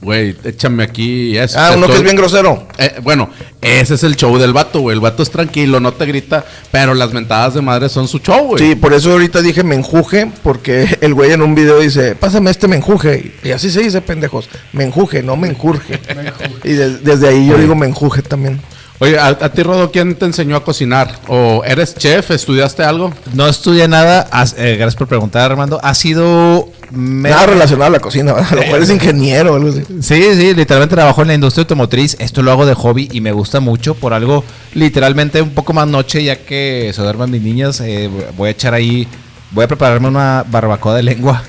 güey, 0.00 0.36
échame 0.44 0.82
aquí 0.84 1.36
eso. 1.36 1.58
Ah, 1.58 1.72
uno 1.76 1.86
que 1.86 1.94
es 1.96 2.02
bien 2.02 2.16
grosero. 2.16 2.66
Eh, 2.78 2.94
bueno, 3.02 3.30
ese 3.60 3.94
es 3.94 4.04
el 4.04 4.16
show 4.16 4.38
del 4.38 4.52
vato, 4.52 4.80
güey. 4.80 4.94
El 4.94 5.00
vato 5.00 5.22
es 5.22 5.30
tranquilo, 5.30 5.80
no 5.80 5.92
te 5.92 6.06
grita, 6.06 6.44
pero 6.70 6.94
las 6.94 7.12
mentadas 7.12 7.54
de 7.54 7.62
madre 7.62 7.88
son 7.88 8.06
su 8.08 8.18
show, 8.18 8.46
güey. 8.48 8.62
Sí, 8.64 8.74
por 8.74 8.92
eso 8.92 9.10
ahorita 9.12 9.42
dije 9.42 9.62
menjuje, 9.64 10.30
porque 10.42 10.88
el 11.00 11.14
güey 11.14 11.32
en 11.32 11.42
un 11.42 11.54
video 11.54 11.80
dice, 11.80 12.14
pásame 12.14 12.50
este 12.50 12.68
menjuje. 12.68 13.32
Y 13.42 13.50
así 13.50 13.70
se 13.70 13.80
dice, 13.80 14.00
pendejos. 14.00 14.48
Menjuje, 14.72 15.22
no 15.22 15.36
menjurje. 15.36 16.00
y 16.64 16.72
de- 16.72 16.98
desde 16.98 17.28
ahí 17.28 17.46
yo 17.48 17.58
digo 17.58 17.74
menjuje 17.74 18.22
también. 18.22 18.60
Oye, 19.00 19.16
¿a, 19.16 19.28
a 19.28 19.48
ti, 19.52 19.62
Rodo, 19.62 19.92
quién 19.92 20.16
te 20.16 20.24
enseñó 20.24 20.56
a 20.56 20.64
cocinar? 20.64 21.20
¿O 21.28 21.62
eres 21.64 21.94
chef? 21.94 22.32
¿Estudiaste 22.32 22.82
algo? 22.82 23.12
No 23.32 23.46
estudié 23.46 23.86
nada. 23.86 24.26
has- 24.32 24.56
eh, 24.58 24.74
gracias 24.76 24.96
por 24.96 25.06
preguntar, 25.06 25.50
Armando. 25.52 25.78
Ha 25.84 25.94
sido. 25.94 26.68
me- 26.90 27.28
Nada 27.30 27.46
relacionado 27.46 27.86
a 27.86 27.90
la 27.90 28.00
cocina, 28.00 28.32
¿verdad? 28.32 28.50
lo 28.52 28.60
mejor 28.62 28.82
es 28.82 28.90
ingeniero 28.90 29.52
o 29.52 29.56
algo 29.56 29.68
así. 29.68 29.82
Sí, 30.00 30.22
sí, 30.34 30.54
literalmente 30.54 30.96
trabajo 30.96 31.22
en 31.22 31.28
la 31.28 31.34
industria 31.34 31.62
automotriz. 31.62 32.16
Esto 32.18 32.42
lo 32.42 32.50
hago 32.50 32.66
de 32.66 32.74
hobby 32.74 33.08
y 33.12 33.20
me 33.20 33.30
gusta 33.30 33.60
mucho 33.60 33.94
por 33.94 34.12
algo 34.14 34.42
literalmente 34.74 35.42
un 35.42 35.50
poco 35.50 35.72
más 35.72 35.86
noche, 35.86 36.24
ya 36.24 36.34
que 36.36 36.90
se 36.92 37.00
duermen 37.02 37.30
mis 37.30 37.42
niñas. 37.42 37.80
eh, 37.80 38.10
voy 38.36 38.48
a 38.48 38.50
echar 38.50 38.74
ahí, 38.74 39.06
voy 39.52 39.64
a 39.64 39.68
prepararme 39.68 40.08
una 40.08 40.44
barbacoa 40.48 40.94
de 40.96 41.02
lengua. 41.04 41.42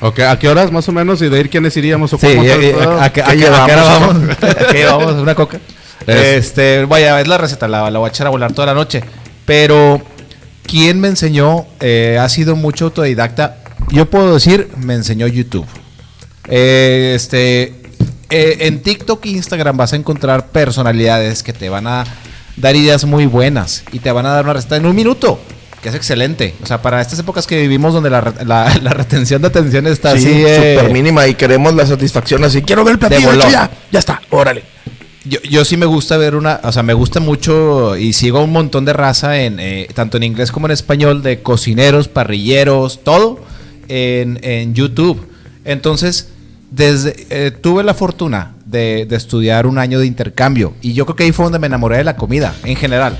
Ok, 0.00 0.20
¿a 0.20 0.38
qué 0.38 0.48
horas 0.48 0.72
más 0.72 0.88
o 0.88 0.92
menos? 0.92 1.20
¿Y 1.22 1.28
de 1.28 1.38
ir 1.40 1.50
quiénes 1.50 1.76
iríamos? 1.76 2.12
¿O 2.14 2.18
Sí, 2.18 2.26
eh, 2.28 2.40
eh, 2.70 2.76
a, 2.80 3.02
a, 3.02 3.04
a, 3.04 3.12
¿Qué 3.12 3.20
a- 3.22 3.34
llevamos, 3.34 3.76
vamos? 3.76 4.16
¿A 4.42 4.66
qué 4.72 4.78
llevamos? 4.78 5.12
¿Una 5.14 5.34
coca? 5.34 5.58
Es- 6.06 6.46
Este, 6.46 6.84
vaya, 6.84 7.20
es 7.20 7.28
la 7.28 7.38
receta, 7.38 7.68
la, 7.68 7.90
la 7.90 7.98
voy 7.98 8.08
a 8.08 8.10
echar 8.10 8.26
a 8.26 8.30
volar 8.30 8.52
toda 8.52 8.66
la 8.66 8.74
noche. 8.74 9.02
Pero, 9.46 10.00
¿quién 10.66 11.00
me 11.00 11.08
enseñó? 11.08 11.66
Eh, 11.80 12.18
ha 12.20 12.28
sido 12.28 12.56
mucho 12.56 12.86
autodidacta. 12.86 13.58
Yo 13.90 14.08
puedo 14.08 14.34
decir, 14.34 14.68
me 14.78 14.94
enseñó 14.94 15.26
YouTube. 15.26 15.66
Eh, 16.48 17.12
este, 17.14 17.74
eh, 18.30 18.56
en 18.60 18.82
TikTok 18.82 19.24
e 19.26 19.30
Instagram 19.30 19.76
vas 19.76 19.92
a 19.92 19.96
encontrar 19.96 20.48
personalidades 20.48 21.42
que 21.42 21.52
te 21.52 21.68
van 21.68 21.86
a 21.86 22.04
dar 22.56 22.76
ideas 22.76 23.04
muy 23.04 23.26
buenas 23.26 23.82
y 23.92 23.98
te 23.98 24.12
van 24.12 24.26
a 24.26 24.30
dar 24.30 24.44
una 24.44 24.54
receta 24.54 24.76
en 24.76 24.86
un 24.86 24.94
minuto. 24.94 25.40
Que 25.82 25.90
es 25.90 25.94
excelente. 25.94 26.54
O 26.62 26.66
sea, 26.66 26.80
para 26.80 27.02
estas 27.02 27.18
épocas 27.18 27.46
que 27.46 27.60
vivimos 27.60 27.92
donde 27.92 28.08
la, 28.08 28.32
la- 28.46 28.72
la 28.82 28.90
retención 28.90 29.42
de 29.42 29.48
atención 29.48 29.86
está 29.86 30.16
Sí, 30.16 30.26
así. 30.26 30.40
súper 30.40 30.90
mínima 30.90 31.26
y 31.26 31.34
queremos 31.34 31.74
la 31.74 31.86
satisfacción 31.86 32.42
así. 32.44 32.62
Quiero 32.62 32.84
ver 32.84 32.92
el 32.92 32.98
platillo, 32.98 33.30
ya 33.90 33.98
está, 33.98 34.22
órale. 34.30 34.62
Yo, 35.24 35.40
yo 35.42 35.64
sí 35.64 35.76
me 35.78 35.86
gusta 35.86 36.16
ver 36.18 36.34
una, 36.34 36.60
o 36.64 36.70
sea, 36.72 36.82
me 36.82 36.92
gusta 36.92 37.18
mucho 37.20 37.96
y 37.96 38.12
sigo 38.12 38.42
un 38.44 38.52
montón 38.52 38.84
de 38.84 38.92
raza 38.92 39.40
en 39.40 39.58
eh, 39.58 39.88
tanto 39.94 40.18
en 40.18 40.22
inglés 40.24 40.52
como 40.52 40.66
en 40.66 40.72
español 40.72 41.22
de 41.22 41.40
cocineros, 41.40 42.08
parrilleros, 42.08 43.02
todo 43.02 43.40
en, 43.88 44.38
en 44.42 44.74
YouTube. 44.74 45.26
Entonces, 45.64 46.28
desde 46.70 47.26
eh, 47.30 47.50
tuve 47.52 47.82
la 47.84 47.94
fortuna 47.94 48.54
de, 48.66 49.06
de 49.06 49.16
estudiar 49.16 49.66
un 49.66 49.78
año 49.78 49.98
de 49.98 50.06
intercambio 50.06 50.74
y 50.82 50.92
yo 50.92 51.06
creo 51.06 51.16
que 51.16 51.22
ahí 51.24 51.32
fue 51.32 51.44
donde 51.44 51.58
me 51.58 51.68
enamoré 51.68 51.98
de 51.98 52.04
la 52.04 52.16
comida 52.16 52.54
en 52.64 52.76
general. 52.76 53.16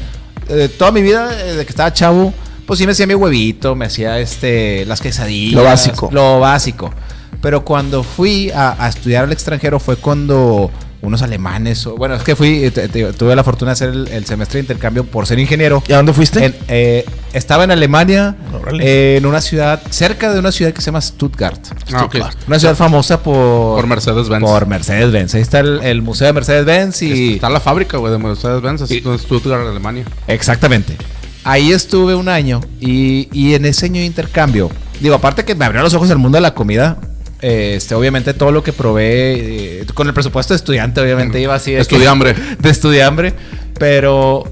Eh, 0.51 0.69
toda 0.77 0.93
mi 0.93 1.01
vida, 1.01 1.29
desde 1.35 1.65
que 1.65 1.71
estaba 1.71 1.91
chavo, 1.93 2.35
pues 2.67 2.79
sí 2.79 2.85
me 2.87 2.93
hacía 2.93 3.07
mi 3.07 3.15
huevito, 3.15 3.75
me 3.75 3.87
hacía 3.87 4.19
este 4.19 4.85
las 4.85 5.01
quesadillas, 5.01 5.55
Lo 5.55 5.65
básico. 5.65 6.11
lo 6.13 6.41
básico. 6.41 6.93
Pero 7.41 7.65
cuando 7.65 8.03
fui 8.03 8.51
a, 8.51 8.77
a 8.85 8.89
estudiar 8.91 9.25
al 9.25 9.33
extranjero 9.33 9.79
fue 9.81 9.97
cuando 9.97 10.71
unos 11.05 11.23
alemanes, 11.23 11.87
o- 11.87 11.97
bueno, 11.97 12.15
es 12.15 12.23
que 12.23 12.35
fui, 12.35 12.65
eh, 12.65 12.71
te- 12.71 12.89
te- 12.89 13.13
tuve 13.13 13.37
la 13.37 13.45
fortuna 13.45 13.71
de 13.71 13.73
hacer 13.75 13.89
el, 13.91 14.09
el 14.09 14.25
semestre 14.27 14.59
de 14.59 14.63
intercambio 14.63 15.05
por 15.05 15.27
ser 15.27 15.39
ingeniero. 15.39 15.83
¿Y 15.87 15.93
a 15.93 15.97
dónde 15.97 16.13
fuiste? 16.13 16.45
En, 16.45 16.55
eh, 16.69 17.05
estaba 17.33 17.65
en 17.65 17.71
Alemania, 17.71 18.37
eh, 18.81 19.17
en 19.19 19.27
una 19.27 19.41
ciudad, 19.41 19.81
cerca 19.91 20.33
de 20.33 20.39
una 20.39 20.53
ciudad 20.53 20.73
que 20.73 20.81
se 20.81 20.87
llama 20.87 21.01
Stuttgart. 21.01 21.61
Ah, 21.93 22.05
ok. 22.05 22.17
Una 22.49 22.59
ciudad 22.59 22.75
famosa 22.77 23.23
por... 23.23 23.77
Por 23.77 23.87
Mercedes-Benz. 23.87 24.43
Por 24.45 24.67
Mercedes-Benz. 24.67 25.35
Ahí 25.35 25.43
está 25.43 25.61
el, 25.61 25.81
el 25.83 26.03
Museo 26.03 26.27
de 26.27 26.33
Mercedes-Benz 26.33 27.03
y... 27.03 27.35
Está 27.35 27.49
la 27.51 27.61
fábrica, 27.61 27.99
güey, 27.99 28.13
de 28.13 28.19
Mercedes-Benz, 28.19 28.83
así 28.83 29.03
en 29.05 29.19
Stuttgart, 29.19 29.67
Alemania. 29.67 30.05
Exactamente. 30.27 30.97
Ahí 31.45 31.73
estuve 31.73 32.15
un 32.15 32.29
año 32.29 32.61
y, 32.81 33.29
y 33.33 33.55
en 33.55 33.67
ese 33.67 33.87
año 33.87 34.01
de 34.01 34.07
intercambio, 34.07 34.71
digo, 35.01 35.15
aparte 35.15 35.45
que 35.45 35.55
me 35.55 35.67
abrió 35.67 35.83
los 35.83 35.93
ojos 35.93 36.09
el 36.09 36.17
mundo 36.17 36.37
de 36.37 36.43
la 36.43 36.55
comida, 36.55 36.97
este, 37.45 37.95
obviamente 37.95 38.35
todo 38.35 38.51
lo 38.53 38.63
que 38.63 38.73
probé, 38.73 39.81
eh, 39.83 39.87
con 39.95 40.07
el 40.07 40.15
presupuesto 40.15 40.55
de 40.55 40.57
estudiante, 40.57 41.01
obviamente 41.01 41.41
iba 41.41 41.55
así. 41.55 41.71
de 41.73 41.77
que- 41.77 41.83
Estudiambre. 41.83 42.35
De 42.59 42.71
estudiambre, 42.71 43.35
pero 43.79 44.45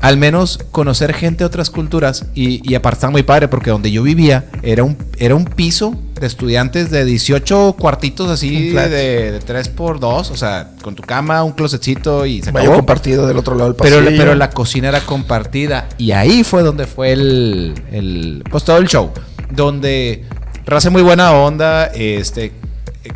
al 0.00 0.16
menos 0.16 0.58
conocer 0.72 1.14
gente 1.14 1.38
de 1.38 1.44
otras 1.44 1.70
culturas 1.70 2.26
y, 2.34 2.60
y 2.68 2.74
aparte 2.74 2.96
estaba 2.96 3.12
muy 3.12 3.22
padre 3.22 3.46
porque 3.46 3.70
donde 3.70 3.92
yo 3.92 4.02
vivía 4.02 4.46
era 4.64 4.82
un, 4.82 4.96
era 5.16 5.36
un 5.36 5.44
piso 5.44 5.94
de 6.20 6.26
estudiantes 6.26 6.90
de 6.90 7.04
18 7.04 7.76
cuartitos 7.78 8.28
así 8.28 8.70
de, 8.70 8.88
de 9.32 9.38
3 9.38 9.68
por 9.68 10.00
2 10.00 10.30
o 10.32 10.36
sea, 10.36 10.72
con 10.82 10.96
tu 10.96 11.04
cama, 11.04 11.44
un 11.44 11.52
closetcito 11.52 12.26
y 12.26 12.42
se 12.42 12.50
Baño 12.50 12.64
acabó. 12.64 12.76
compartido 12.78 13.28
del 13.28 13.38
otro 13.38 13.54
lado 13.54 13.70
del 13.72 13.76
Pero, 13.80 13.98
pasillo. 14.02 14.16
pero 14.20 14.34
la 14.34 14.50
cocina 14.50 14.88
era 14.88 15.00
compartida. 15.02 15.88
Y 15.98 16.10
ahí 16.10 16.42
fue 16.42 16.62
donde 16.64 16.86
fue 16.88 17.12
el, 17.12 17.74
el. 17.92 18.42
Pues 18.50 18.64
todo 18.64 18.78
el 18.78 18.88
show. 18.88 19.10
Donde 19.50 20.24
raza 20.66 20.90
muy 20.90 21.02
buena 21.02 21.32
onda. 21.32 21.86
Este. 21.86 22.52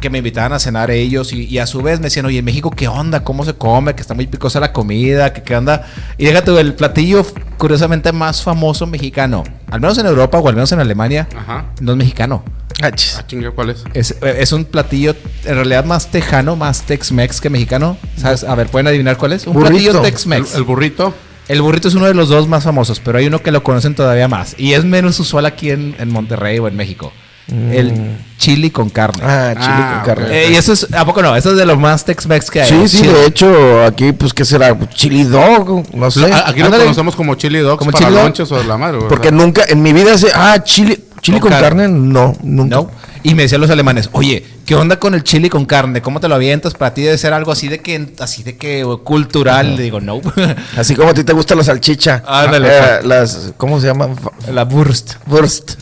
Que 0.00 0.10
me 0.10 0.18
invitaban 0.18 0.52
a 0.52 0.58
cenar 0.58 0.90
ellos. 0.90 1.32
Y, 1.32 1.44
y 1.44 1.58
a 1.58 1.66
su 1.66 1.80
vez 1.80 2.00
me 2.00 2.04
decían, 2.04 2.26
oye, 2.26 2.38
en 2.38 2.44
México, 2.44 2.70
¿qué 2.70 2.88
onda? 2.88 3.22
¿Cómo 3.22 3.44
se 3.44 3.54
come? 3.54 3.94
Que 3.94 4.00
está 4.00 4.14
muy 4.14 4.26
picosa 4.26 4.58
la 4.58 4.72
comida. 4.72 5.32
Que 5.32 5.42
qué 5.42 5.56
onda. 5.56 5.86
Y 6.18 6.24
déjate, 6.26 6.58
el 6.58 6.74
platillo, 6.74 7.24
curiosamente, 7.56 8.10
más 8.12 8.42
famoso 8.42 8.86
mexicano. 8.86 9.44
Al 9.70 9.80
menos 9.80 9.96
en 9.98 10.06
Europa 10.06 10.38
o 10.38 10.48
al 10.48 10.54
menos 10.54 10.72
en 10.72 10.80
Alemania. 10.80 11.28
Ajá. 11.36 11.66
No 11.80 11.92
es 11.92 11.98
mexicano. 11.98 12.42
Ah. 12.82 12.90
Ah, 12.90 13.24
¿cuál 13.54 13.70
es? 13.70 13.84
Es, 13.94 14.16
es 14.20 14.52
un 14.52 14.66
platillo 14.66 15.14
en 15.44 15.54
realidad 15.54 15.84
más 15.86 16.10
tejano, 16.10 16.56
más 16.56 16.84
Tex-Mex 16.86 17.40
que 17.40 17.48
mexicano. 17.48 17.96
¿Sabes? 18.16 18.44
A 18.44 18.54
ver, 18.54 18.66
¿pueden 18.66 18.86
adivinar 18.88 19.16
cuál 19.16 19.32
es? 19.32 19.46
Un 19.46 19.54
Burrito. 19.54 19.70
platillo 19.70 20.04
El, 20.04 20.12
Tex-Mex. 20.12 20.54
el 20.56 20.62
burrito. 20.64 21.14
El 21.48 21.62
burrito 21.62 21.88
es 21.88 21.94
uno 21.94 22.06
de 22.06 22.12
los 22.12 22.28
dos 22.28 22.48
más 22.48 22.64
famosos, 22.64 23.00
pero 23.00 23.16
hay 23.18 23.28
uno 23.28 23.40
que 23.40 23.50
lo 23.52 23.62
conocen 23.62 23.94
todavía 23.94 24.28
más. 24.28 24.56
Y 24.58 24.72
es 24.74 24.84
menos 24.84 25.18
usual 25.20 25.46
aquí 25.46 25.70
en, 25.70 25.94
en 25.98 26.10
Monterrey 26.10 26.58
o 26.58 26.68
en 26.68 26.76
México. 26.76 27.12
El 27.48 28.16
chili 28.38 28.70
con 28.70 28.90
carne. 28.90 29.20
Ah, 29.24 29.52
chile 29.54 29.66
Ah, 29.68 30.02
con 30.04 30.14
carne. 30.14 30.36
Eh, 30.46 30.50
y 30.52 30.56
eso 30.56 30.72
es, 30.72 30.92
¿a 30.92 31.04
poco 31.06 31.22
no? 31.22 31.36
Eso 31.36 31.52
es 31.52 31.56
de 31.56 31.64
lo 31.64 31.76
más 31.76 32.04
Tex-Mex 32.04 32.50
que 32.50 32.60
hay. 32.62 32.68
Sí, 32.68 32.88
sí, 32.88 32.96
Chili. 32.98 33.08
de 33.12 33.26
hecho, 33.26 33.84
aquí, 33.84 34.12
pues, 34.12 34.34
¿qué 34.34 34.44
será? 34.44 34.76
Chili 34.94 35.22
dog, 35.24 35.94
no 35.94 36.10
sé. 36.10 36.24
Aquí 36.32 36.58
lo 36.60 36.66
ándale. 36.66 36.84
conocemos 36.84 37.14
como 37.14 37.34
chili 37.36 37.60
dogs 37.60 37.78
Como 37.78 37.92
para 37.92 38.04
chili 38.06 38.14
dog. 38.16 38.24
lonches 38.24 38.50
o 38.50 38.58
de 38.58 38.64
la 38.64 38.76
madre. 38.76 38.98
Porque 39.08 39.30
nunca, 39.30 39.62
en 39.68 39.80
mi 39.80 39.92
vida, 39.92 40.14
ese, 40.14 40.28
ah, 40.34 40.58
chili, 40.64 40.98
chili 41.20 41.38
Con 41.38 41.50
con, 41.52 41.60
carne. 41.60 41.84
carne, 41.84 41.88
no, 41.98 42.34
nunca. 42.42 42.76
¿No? 42.76 42.90
Y 43.22 43.34
me 43.34 43.42
decían 43.44 43.60
los 43.60 43.70
alemanes, 43.70 44.08
oye, 44.12 44.44
¿qué 44.66 44.76
onda 44.76 45.00
con 45.00 45.14
el 45.14 45.24
chili 45.24 45.48
con 45.48 45.64
carne? 45.66 46.00
¿Cómo 46.00 46.20
te 46.20 46.28
lo 46.28 46.36
avientas? 46.36 46.74
Para 46.74 46.94
ti 46.94 47.02
debe 47.02 47.18
ser 47.18 47.32
algo 47.32 47.50
así 47.50 47.66
de 47.66 47.80
que, 47.80 48.12
así 48.20 48.44
de 48.44 48.56
que 48.56 48.84
cultural. 49.02 49.76
Digo, 49.76 50.00
no. 50.00 50.20
Así 50.76 50.94
como 50.94 51.10
a 51.10 51.14
ti 51.14 51.24
te 51.24 51.32
gusta 51.32 51.54
la 51.56 51.64
salchicha. 51.64 52.22
Ándale. 52.26 52.68
Eh, 52.70 52.80
las, 53.02 53.52
¿cómo 53.56 53.80
se 53.80 53.86
llaman? 53.88 54.16
Fa- 54.16 54.30
La 54.52 54.62
Wurst. 54.64 55.14
Wurst. 55.26 55.72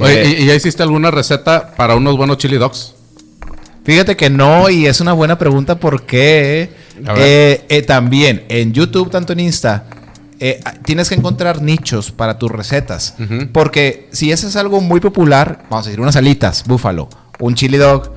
Oye, 0.00 0.22
Eh, 0.22 0.36
¿y, 0.38 0.42
y 0.42 0.46
ya 0.46 0.54
hiciste 0.54 0.82
alguna 0.82 1.10
receta 1.10 1.74
para 1.76 1.94
unos 1.96 2.16
buenos 2.16 2.38
chili 2.38 2.56
dogs? 2.56 2.94
Fíjate 3.84 4.16
que 4.16 4.30
no, 4.30 4.70
y 4.70 4.86
es 4.86 5.00
una 5.00 5.12
buena 5.12 5.36
pregunta 5.36 5.78
porque 5.78 6.70
eh, 7.16 7.64
eh, 7.68 7.82
también 7.82 8.44
en 8.48 8.72
YouTube, 8.72 9.10
tanto 9.10 9.34
en 9.34 9.40
Insta, 9.40 9.84
eh, 10.40 10.60
tienes 10.84 11.08
que 11.10 11.14
encontrar 11.16 11.60
nichos 11.60 12.10
para 12.10 12.38
tus 12.38 12.50
recetas. 12.50 13.14
Porque 13.52 14.08
si 14.10 14.32
eso 14.32 14.48
es 14.48 14.56
algo 14.56 14.80
muy 14.80 15.00
popular, 15.00 15.64
vamos 15.68 15.86
a 15.86 15.90
decir 15.90 16.00
unas 16.00 16.16
alitas, 16.16 16.64
búfalo, 16.66 17.08
un 17.40 17.54
chili 17.54 17.76
dog, 17.76 18.10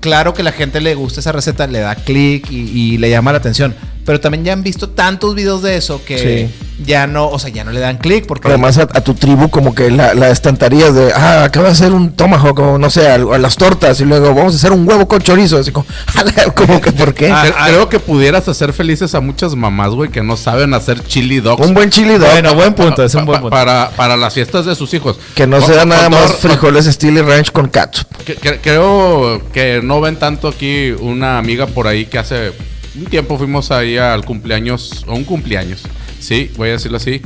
claro 0.00 0.34
que 0.34 0.42
la 0.42 0.50
gente 0.52 0.80
le 0.80 0.94
gusta 0.96 1.20
esa 1.20 1.30
receta, 1.30 1.68
le 1.68 1.78
da 1.78 1.94
clic 1.94 2.50
y, 2.50 2.56
y 2.94 2.98
le 2.98 3.08
llama 3.08 3.30
la 3.30 3.38
atención. 3.38 3.76
Pero 4.04 4.18
también 4.20 4.44
ya 4.44 4.52
han 4.52 4.62
visto 4.64 4.88
tantos 4.88 5.34
videos 5.36 5.62
de 5.62 5.76
eso 5.76 6.00
que 6.04 6.50
ya 6.84 7.06
no, 7.06 7.28
o 7.28 7.38
sea, 7.38 7.50
ya 7.50 7.62
no 7.62 7.70
le 7.70 7.78
dan 7.78 7.98
clic 7.98 8.26
porque 8.26 8.48
Además, 8.48 8.76
a, 8.78 8.82
a 8.82 9.00
tu 9.04 9.14
tribu, 9.14 9.48
como 9.48 9.76
que 9.76 9.92
la, 9.92 10.14
la 10.14 10.30
estantería 10.30 10.90
de, 10.90 11.12
ah, 11.12 11.44
acaba 11.44 11.66
de 11.66 11.72
hacer 11.72 11.92
un 11.92 12.10
tomahawk, 12.12 12.58
o 12.58 12.78
no 12.78 12.90
sé, 12.90 13.08
algo- 13.08 13.32
a 13.32 13.38
las 13.38 13.54
tortas, 13.56 14.00
y 14.00 14.04
luego 14.04 14.34
vamos 14.34 14.54
a 14.54 14.56
hacer 14.56 14.72
un 14.72 14.88
huevo 14.88 15.06
con 15.06 15.20
chorizo. 15.22 15.58
Así 15.58 15.70
como, 15.70 15.86
como 16.56 16.80
que, 16.80 16.90
¿por 16.90 17.14
qué? 17.14 17.30
Ah, 17.30 17.44
Cre- 17.46 17.66
Creo 17.68 17.88
que 17.88 18.00
pudieras 18.00 18.48
hacer 18.48 18.72
felices 18.72 19.14
a 19.14 19.20
muchas 19.20 19.54
mamás, 19.54 19.90
güey, 19.90 20.10
que 20.10 20.22
no 20.24 20.36
saben 20.36 20.74
hacer 20.74 21.04
chili 21.04 21.38
dogs. 21.38 21.64
un 21.64 21.72
buen 21.74 21.90
chili 21.90 22.14
dog. 22.18 22.28
Bueno, 22.28 22.54
buen 22.54 22.74
punto, 22.74 23.04
es 23.04 23.14
un 23.14 23.24
buen 23.26 23.40
punto. 23.40 23.54
Para, 23.54 23.90
para 23.94 24.16
las 24.16 24.34
fiestas 24.34 24.66
de 24.66 24.74
sus 24.74 24.92
hijos. 24.94 25.16
que 25.36 25.46
no 25.46 25.60
sea 25.60 25.84
nada 25.84 26.08
más 26.08 26.32
frijoles 26.36 26.86
estilo 26.88 27.22
ranch 27.24 27.52
con 27.52 27.68
catsup. 27.68 28.08
Que- 28.24 28.34
que- 28.34 28.58
creo 28.60 29.40
que 29.52 29.80
no 29.84 30.00
ven 30.00 30.16
tanto 30.16 30.48
aquí 30.48 30.90
una 30.98 31.38
amiga 31.38 31.66
por 31.68 31.86
ahí 31.86 32.06
que 32.06 32.18
hace 32.18 32.52
un 32.94 33.04
tiempo 33.06 33.38
fuimos 33.38 33.70
ahí 33.70 33.96
al 33.96 34.24
cumpleaños, 34.24 35.04
o 35.06 35.14
un 35.14 35.24
cumpleaños, 35.24 35.82
sí, 36.20 36.50
voy 36.56 36.70
a 36.70 36.72
decirlo 36.72 36.98
así. 36.98 37.20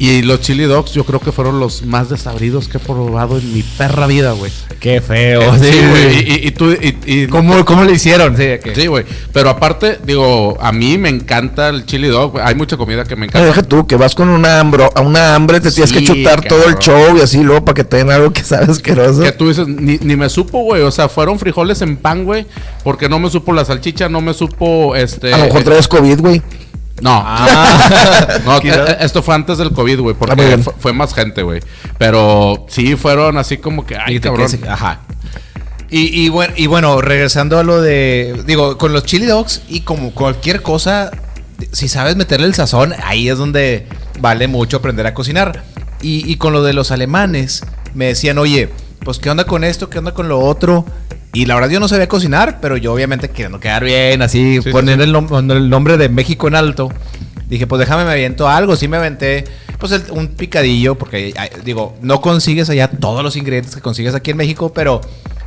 Y 0.00 0.22
los 0.22 0.40
chili 0.40 0.62
dogs 0.64 0.92
yo 0.92 1.02
creo 1.04 1.18
que 1.18 1.32
fueron 1.32 1.58
los 1.58 1.82
más 1.82 2.08
desabridos 2.08 2.68
que 2.68 2.76
he 2.76 2.80
probado 2.80 3.36
en 3.38 3.52
mi 3.52 3.62
perra 3.64 4.06
vida, 4.06 4.30
güey. 4.32 4.52
Qué 4.78 5.00
feo. 5.00 5.42
Eh, 5.54 5.58
sí, 5.60 5.78
güey. 5.90 6.16
Y, 6.18 6.32
y- 6.44 6.46
y 6.46 6.50
tú, 6.52 6.70
y- 6.70 7.26
¿Cómo, 7.26 7.64
¿Cómo 7.64 7.82
le 7.82 7.92
hicieron? 7.94 8.36
Sí, 8.36 8.44
Sí, 8.76 8.86
güey. 8.86 9.04
Pero 9.32 9.50
aparte, 9.50 9.98
digo, 10.04 10.56
a 10.60 10.70
mí 10.70 10.98
me 10.98 11.08
encanta 11.08 11.68
el 11.70 11.84
chili 11.84 12.06
dog. 12.08 12.38
Hay 12.40 12.54
mucha 12.54 12.76
comida 12.76 13.04
que 13.04 13.16
me 13.16 13.26
encanta. 13.26 13.44
deja 13.46 13.62
tú, 13.64 13.88
que 13.88 13.96
vas 13.96 14.14
con 14.14 14.28
una, 14.28 14.60
hambro, 14.60 14.88
a 14.94 15.00
una 15.00 15.34
hambre, 15.34 15.60
te 15.60 15.72
tienes 15.72 15.92
que 15.92 16.04
chutar 16.04 16.42
todo 16.46 16.64
el 16.68 16.76
show 16.78 17.16
y 17.16 17.20
así, 17.20 17.42
luego 17.42 17.64
para 17.64 17.74
que 17.74 17.84
te 17.84 17.96
den 17.96 18.10
algo 18.12 18.32
que 18.32 18.44
sabe 18.44 18.70
asqueroso. 18.70 19.22
Que 19.22 19.32
tú 19.32 19.48
dices, 19.48 19.66
ni, 19.66 19.98
ni 19.98 20.14
me 20.14 20.28
supo, 20.28 20.62
güey. 20.62 20.82
O 20.82 20.92
sea, 20.92 21.08
fueron 21.08 21.40
frijoles 21.40 21.82
en 21.82 21.96
pan, 21.96 22.24
güey. 22.24 22.46
Porque 22.84 23.08
no 23.08 23.18
me 23.18 23.28
supo 23.30 23.52
la 23.52 23.64
salchicha, 23.64 24.08
no 24.08 24.20
me 24.20 24.32
supo 24.32 24.94
este. 24.94 25.34
A 25.34 25.38
lo 25.38 25.44
mejor 25.46 25.64
traes 25.64 25.88
COVID, 25.88 26.20
güey. 26.20 26.40
No. 27.00 27.22
Ah. 27.24 28.38
No, 28.44 28.58
eh, 28.58 28.96
esto 29.00 29.22
fue 29.22 29.34
antes 29.34 29.58
del 29.58 29.72
COVID, 29.72 30.00
güey, 30.00 30.14
Ah, 30.14 30.18
porque 30.18 30.46
bien. 30.46 30.62
fue, 30.62 30.72
fue 30.78 30.92
más 30.92 31.14
gente, 31.14 31.42
güey. 31.42 31.60
Pero 31.98 32.66
sí 32.68 32.96
fueron 32.96 33.36
así 33.38 33.58
como 33.58 33.84
que, 33.86 33.96
ay, 33.96 34.20
cabrón. 34.20 34.48
Ajá. 34.68 35.00
Y, 35.90 36.24
y 36.24 36.28
bueno, 36.28 36.52
y 36.56 36.66
bueno, 36.66 37.00
regresando 37.00 37.58
a 37.58 37.62
lo 37.62 37.80
de. 37.80 38.42
Digo, 38.46 38.76
con 38.78 38.92
los 38.92 39.04
chili 39.04 39.26
dogs 39.26 39.62
y 39.68 39.80
como 39.80 40.12
cualquier 40.12 40.62
cosa, 40.62 41.10
si 41.72 41.88
sabes 41.88 42.16
meterle 42.16 42.46
el 42.46 42.54
sazón, 42.54 42.94
ahí 43.04 43.28
es 43.28 43.38
donde 43.38 43.86
vale 44.20 44.48
mucho 44.48 44.78
aprender 44.78 45.06
a 45.06 45.14
cocinar. 45.14 45.64
Y, 46.02 46.30
y 46.30 46.36
con 46.36 46.52
lo 46.52 46.62
de 46.62 46.74
los 46.74 46.90
alemanes, 46.90 47.64
me 47.94 48.06
decían, 48.06 48.38
oye, 48.38 48.68
pues 49.04 49.18
qué 49.18 49.30
onda 49.30 49.44
con 49.44 49.64
esto, 49.64 49.88
qué 49.90 49.98
onda 49.98 50.12
con 50.12 50.28
lo 50.28 50.40
otro. 50.40 50.84
Y 51.32 51.44
la 51.46 51.54
verdad 51.54 51.70
yo 51.70 51.80
no 51.80 51.88
sabía 51.88 52.08
cocinar, 52.08 52.58
pero 52.60 52.76
yo 52.76 52.92
obviamente 52.92 53.28
queriendo 53.30 53.60
quedar 53.60 53.84
bien, 53.84 54.22
así, 54.22 54.60
sí, 54.62 54.70
poner 54.70 55.00
El, 55.00 55.14
nom- 55.14 55.52
el 55.52 55.68
nombre 55.68 55.96
de 55.98 56.08
México 56.08 56.48
en 56.48 56.54
alto. 56.54 56.90
Dije, 57.48 57.66
pues 57.66 57.78
déjame 57.80 58.04
me 58.04 58.12
aviento 58.12 58.48
algo. 58.48 58.76
Sí 58.76 58.88
me 58.88 58.96
aventé, 58.96 59.44
pues 59.78 59.92
el- 59.92 60.04
un 60.10 60.28
picadillo, 60.28 60.96
porque 60.96 61.34
digo, 61.64 61.94
no 62.02 62.20
consigues 62.20 62.70
allá 62.70 62.88
todos 62.90 63.22
los 63.22 63.36
ingredientes 63.36 63.74
que 63.74 63.80
consigues 63.82 64.14
aquí 64.14 64.30
en 64.30 64.36
México, 64.38 64.72
pero 64.72 65.00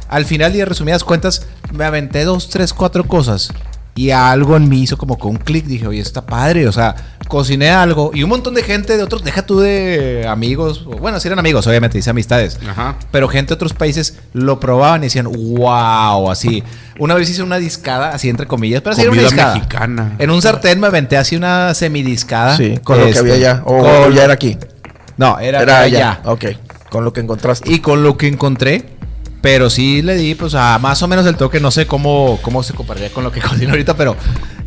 al 0.08 0.26
final 0.26 0.54
y 0.56 0.60
de 0.60 0.66
resumidas 0.66 1.04
cuentas, 1.04 1.48
me 1.74 1.84
aventé 1.86 2.24
dos, 2.26 2.50
tres, 2.50 2.74
cuatro 2.74 3.06
cosas. 3.06 3.52
Y 3.94 4.12
algo 4.12 4.56
en 4.56 4.70
mí 4.70 4.84
hizo 4.84 4.98
como 4.98 5.18
que 5.20 5.28
un 5.28 5.36
clic. 5.38 5.66
Dije, 5.66 5.86
oye, 5.86 6.00
está 6.00 6.26
padre. 6.26 6.68
O 6.68 6.72
sea, 6.72 6.96
cociné 7.28 7.70
algo. 7.72 8.12
Y 8.14 8.24
un 8.24 8.30
montón 8.30 8.54
de 8.54 8.64
gente 8.64 8.96
de 8.96 9.04
otros, 9.04 9.24
deja 9.24 9.46
tú 9.46 9.60
de 9.60 10.26
amigos. 10.30 10.86
Bueno, 10.86 11.20
si 11.20 11.28
eran 11.28 11.40
amigos, 11.40 11.68
obviamente, 11.68 11.98
hice 11.98 12.10
amistades. 12.10 12.58
Ajá. 12.70 12.96
Pero 13.12 13.28
gente 13.28 13.50
de 13.50 13.56
otros 13.56 13.74
países 13.74 14.18
lo 14.34 14.60
probaban 14.62 15.02
y 15.02 15.08
decían, 15.08 15.28
wow, 15.30 16.32
así. 16.32 16.64
Una 17.00 17.16
vez 17.16 17.30
hice 17.30 17.44
una 17.44 17.58
discada, 17.58 18.12
así 18.14 18.30
entre 18.30 18.48
comillas, 18.48 18.82
pero 18.82 18.94
así 18.94 19.02
era 19.02 19.12
una 19.12 19.22
discada. 19.24 19.54
mexicana. 19.56 20.16
En 20.20 20.30
un 20.32 20.42
sartén 20.42 20.80
me 20.80 20.88
aventé 20.88 21.18
así 21.18 21.36
una 21.36 21.74
semidiscada. 21.74 22.56
Sí, 22.56 22.80
con 22.84 22.98
lo 22.98 23.04
que 23.06 23.10
Este, 23.10 23.22
había 23.22 23.34
allá. 23.36 23.62
O, 23.66 23.78
con- 23.80 23.86
o 23.88 24.10
ya 24.12 24.24
era 24.24 24.34
aquí. 24.34 24.58
No, 25.18 25.38
era, 25.40 25.62
Era 25.62 25.80
allá. 25.82 26.12
allá. 26.14 26.22
Ok, 26.32 26.46
con 26.90 27.04
lo 27.04 27.12
que 27.12 27.20
encontraste. 27.20 27.72
Y 27.72 27.80
con 27.80 28.04
lo 28.04 28.18
que 28.18 28.28
encontré, 28.28 28.86
pero 29.42 29.70
sí 29.70 30.02
le 30.02 30.16
di, 30.16 30.36
pues, 30.36 30.54
a 30.54 30.78
más 30.80 31.02
o 31.02 31.08
menos 31.08 31.26
el 31.26 31.36
toque. 31.36 31.60
No 31.60 31.72
sé 31.72 31.88
cómo, 31.88 32.40
cómo 32.42 32.62
se 32.64 32.74
compararía 32.74 33.10
con 33.12 33.24
lo 33.24 33.32
que 33.32 33.42
cocino 33.42 33.72
ahorita, 33.72 33.96
pero 33.98 34.16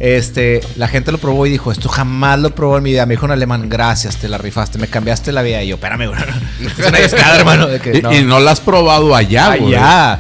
este, 0.01 0.61
la 0.77 0.89
gente 0.89 1.13
lo 1.13 1.19
probó 1.19 1.47
y 1.47 1.51
dijo: 1.51 1.71
Esto 1.73 1.89
jamás 1.89 2.39
lo 2.41 2.55
probó 2.55 2.77
en 2.79 2.83
mi 2.83 2.91
vida. 2.91 3.07
Me 3.07 3.15
dijo 3.15 3.25
un 3.25 3.33
alemán: 3.33 3.69
Gracias, 3.69 4.17
te 4.17 4.29
la 4.29 4.39
rifaste, 4.39 4.79
me 4.79 4.89
cambiaste 4.89 5.31
la 5.33 5.43
vida. 5.43 5.63
Y 5.63 5.69
yo, 5.69 5.77
espérame, 5.77 6.09
güey. 6.09 6.21
Es 6.79 6.87
una 6.89 6.99
discada, 6.99 7.37
hermano. 7.37 7.67
de 7.69 7.81
que 7.81 7.99
Y, 7.99 8.03
no. 8.03 8.13
y 8.13 8.23
no 8.25 8.41
la 8.41 8.51
has 8.51 8.61
probado 8.61 9.15
allá, 9.15 9.57
güey. 9.57 9.75
Allá. 9.75 10.19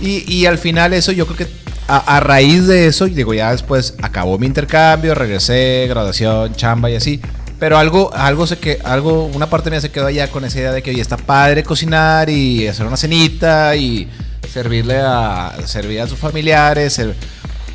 Y, 0.00 0.30
y 0.32 0.44
al 0.46 0.58
final 0.58 0.92
eso 0.92 1.10
yo 1.12 1.26
creo 1.26 1.38
que 1.38 1.46
a, 1.88 2.16
a 2.16 2.20
raíz 2.20 2.66
de 2.66 2.86
eso, 2.88 3.06
digo, 3.06 3.32
ya 3.32 3.52
después 3.52 3.94
acabó 4.02 4.38
mi 4.38 4.46
intercambio, 4.46 5.14
regresé, 5.14 5.86
graduación, 5.88 6.54
chamba 6.54 6.90
y 6.90 6.96
así. 6.96 7.20
Pero 7.58 7.78
algo, 7.78 8.12
algo 8.14 8.46
se 8.46 8.58
que, 8.58 8.78
algo, 8.84 9.24
una 9.26 9.48
parte 9.48 9.70
mía 9.70 9.80
se 9.80 9.90
quedó 9.90 10.06
allá 10.06 10.30
con 10.30 10.44
esa 10.44 10.58
idea 10.58 10.72
de 10.72 10.82
que 10.82 10.90
oye, 10.90 11.00
está 11.00 11.16
padre 11.16 11.62
cocinar 11.62 12.28
y 12.28 12.68
hacer 12.68 12.86
una 12.86 12.96
cenita 12.96 13.74
y 13.76 14.08
servirle 14.52 14.98
a, 14.98 15.54
servir 15.64 16.00
a 16.00 16.06
sus 16.08 16.18
familiares. 16.18 17.00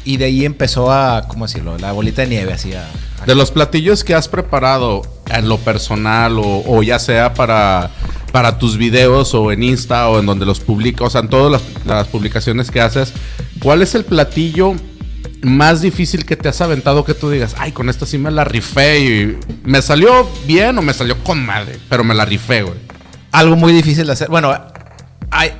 y 0.05 0.17
de 0.17 0.25
ahí 0.25 0.45
empezó 0.45 0.91
a, 0.91 1.27
¿cómo 1.27 1.47
decirlo? 1.47 1.77
La 1.77 1.91
bolita 1.93 2.21
de 2.21 2.27
nieve, 2.27 2.53
así 2.53 2.71
De 3.25 3.35
los 3.35 3.51
platillos 3.51 4.03
que 4.03 4.13
has 4.13 4.27
preparado 4.27 5.01
en 5.29 5.49
lo 5.49 5.57
personal 5.57 6.37
o, 6.37 6.63
o 6.67 6.83
ya 6.83 6.99
sea 6.99 7.33
para, 7.33 7.89
para 8.31 8.59
tus 8.59 8.77
videos 8.77 9.33
o 9.33 9.51
en 9.51 9.63
Insta 9.63 10.09
o 10.09 10.19
en 10.19 10.27
donde 10.27 10.45
los 10.45 10.59
publicas, 10.59 11.07
o 11.07 11.09
sea, 11.09 11.21
en 11.21 11.29
todas 11.29 11.51
las, 11.51 11.85
las 11.85 12.07
publicaciones 12.07 12.69
que 12.69 12.81
haces, 12.81 13.13
¿cuál 13.59 13.81
es 13.81 13.95
el 13.95 14.05
platillo 14.05 14.75
más 15.43 15.81
difícil 15.81 16.25
que 16.25 16.35
te 16.35 16.49
has 16.49 16.61
aventado 16.61 17.03
que 17.05 17.13
tú 17.13 17.29
digas, 17.29 17.55
ay, 17.57 17.71
con 17.71 17.89
esto 17.89 18.05
sí 18.05 18.17
me 18.17 18.31
la 18.31 18.43
rifé 18.43 18.99
y 18.99 19.37
me 19.63 19.81
salió 19.81 20.29
bien 20.45 20.77
o 20.77 20.81
me 20.81 20.93
salió 20.93 21.17
con 21.23 21.43
madre, 21.45 21.79
pero 21.89 22.03
me 22.03 22.13
la 22.13 22.25
rifé, 22.25 22.61
güey? 22.63 22.75
algo 23.31 23.55
muy 23.55 23.71
difícil 23.73 24.05
de 24.07 24.11
hacer. 24.13 24.27
Bueno, 24.29 24.53
hay, 25.31 25.51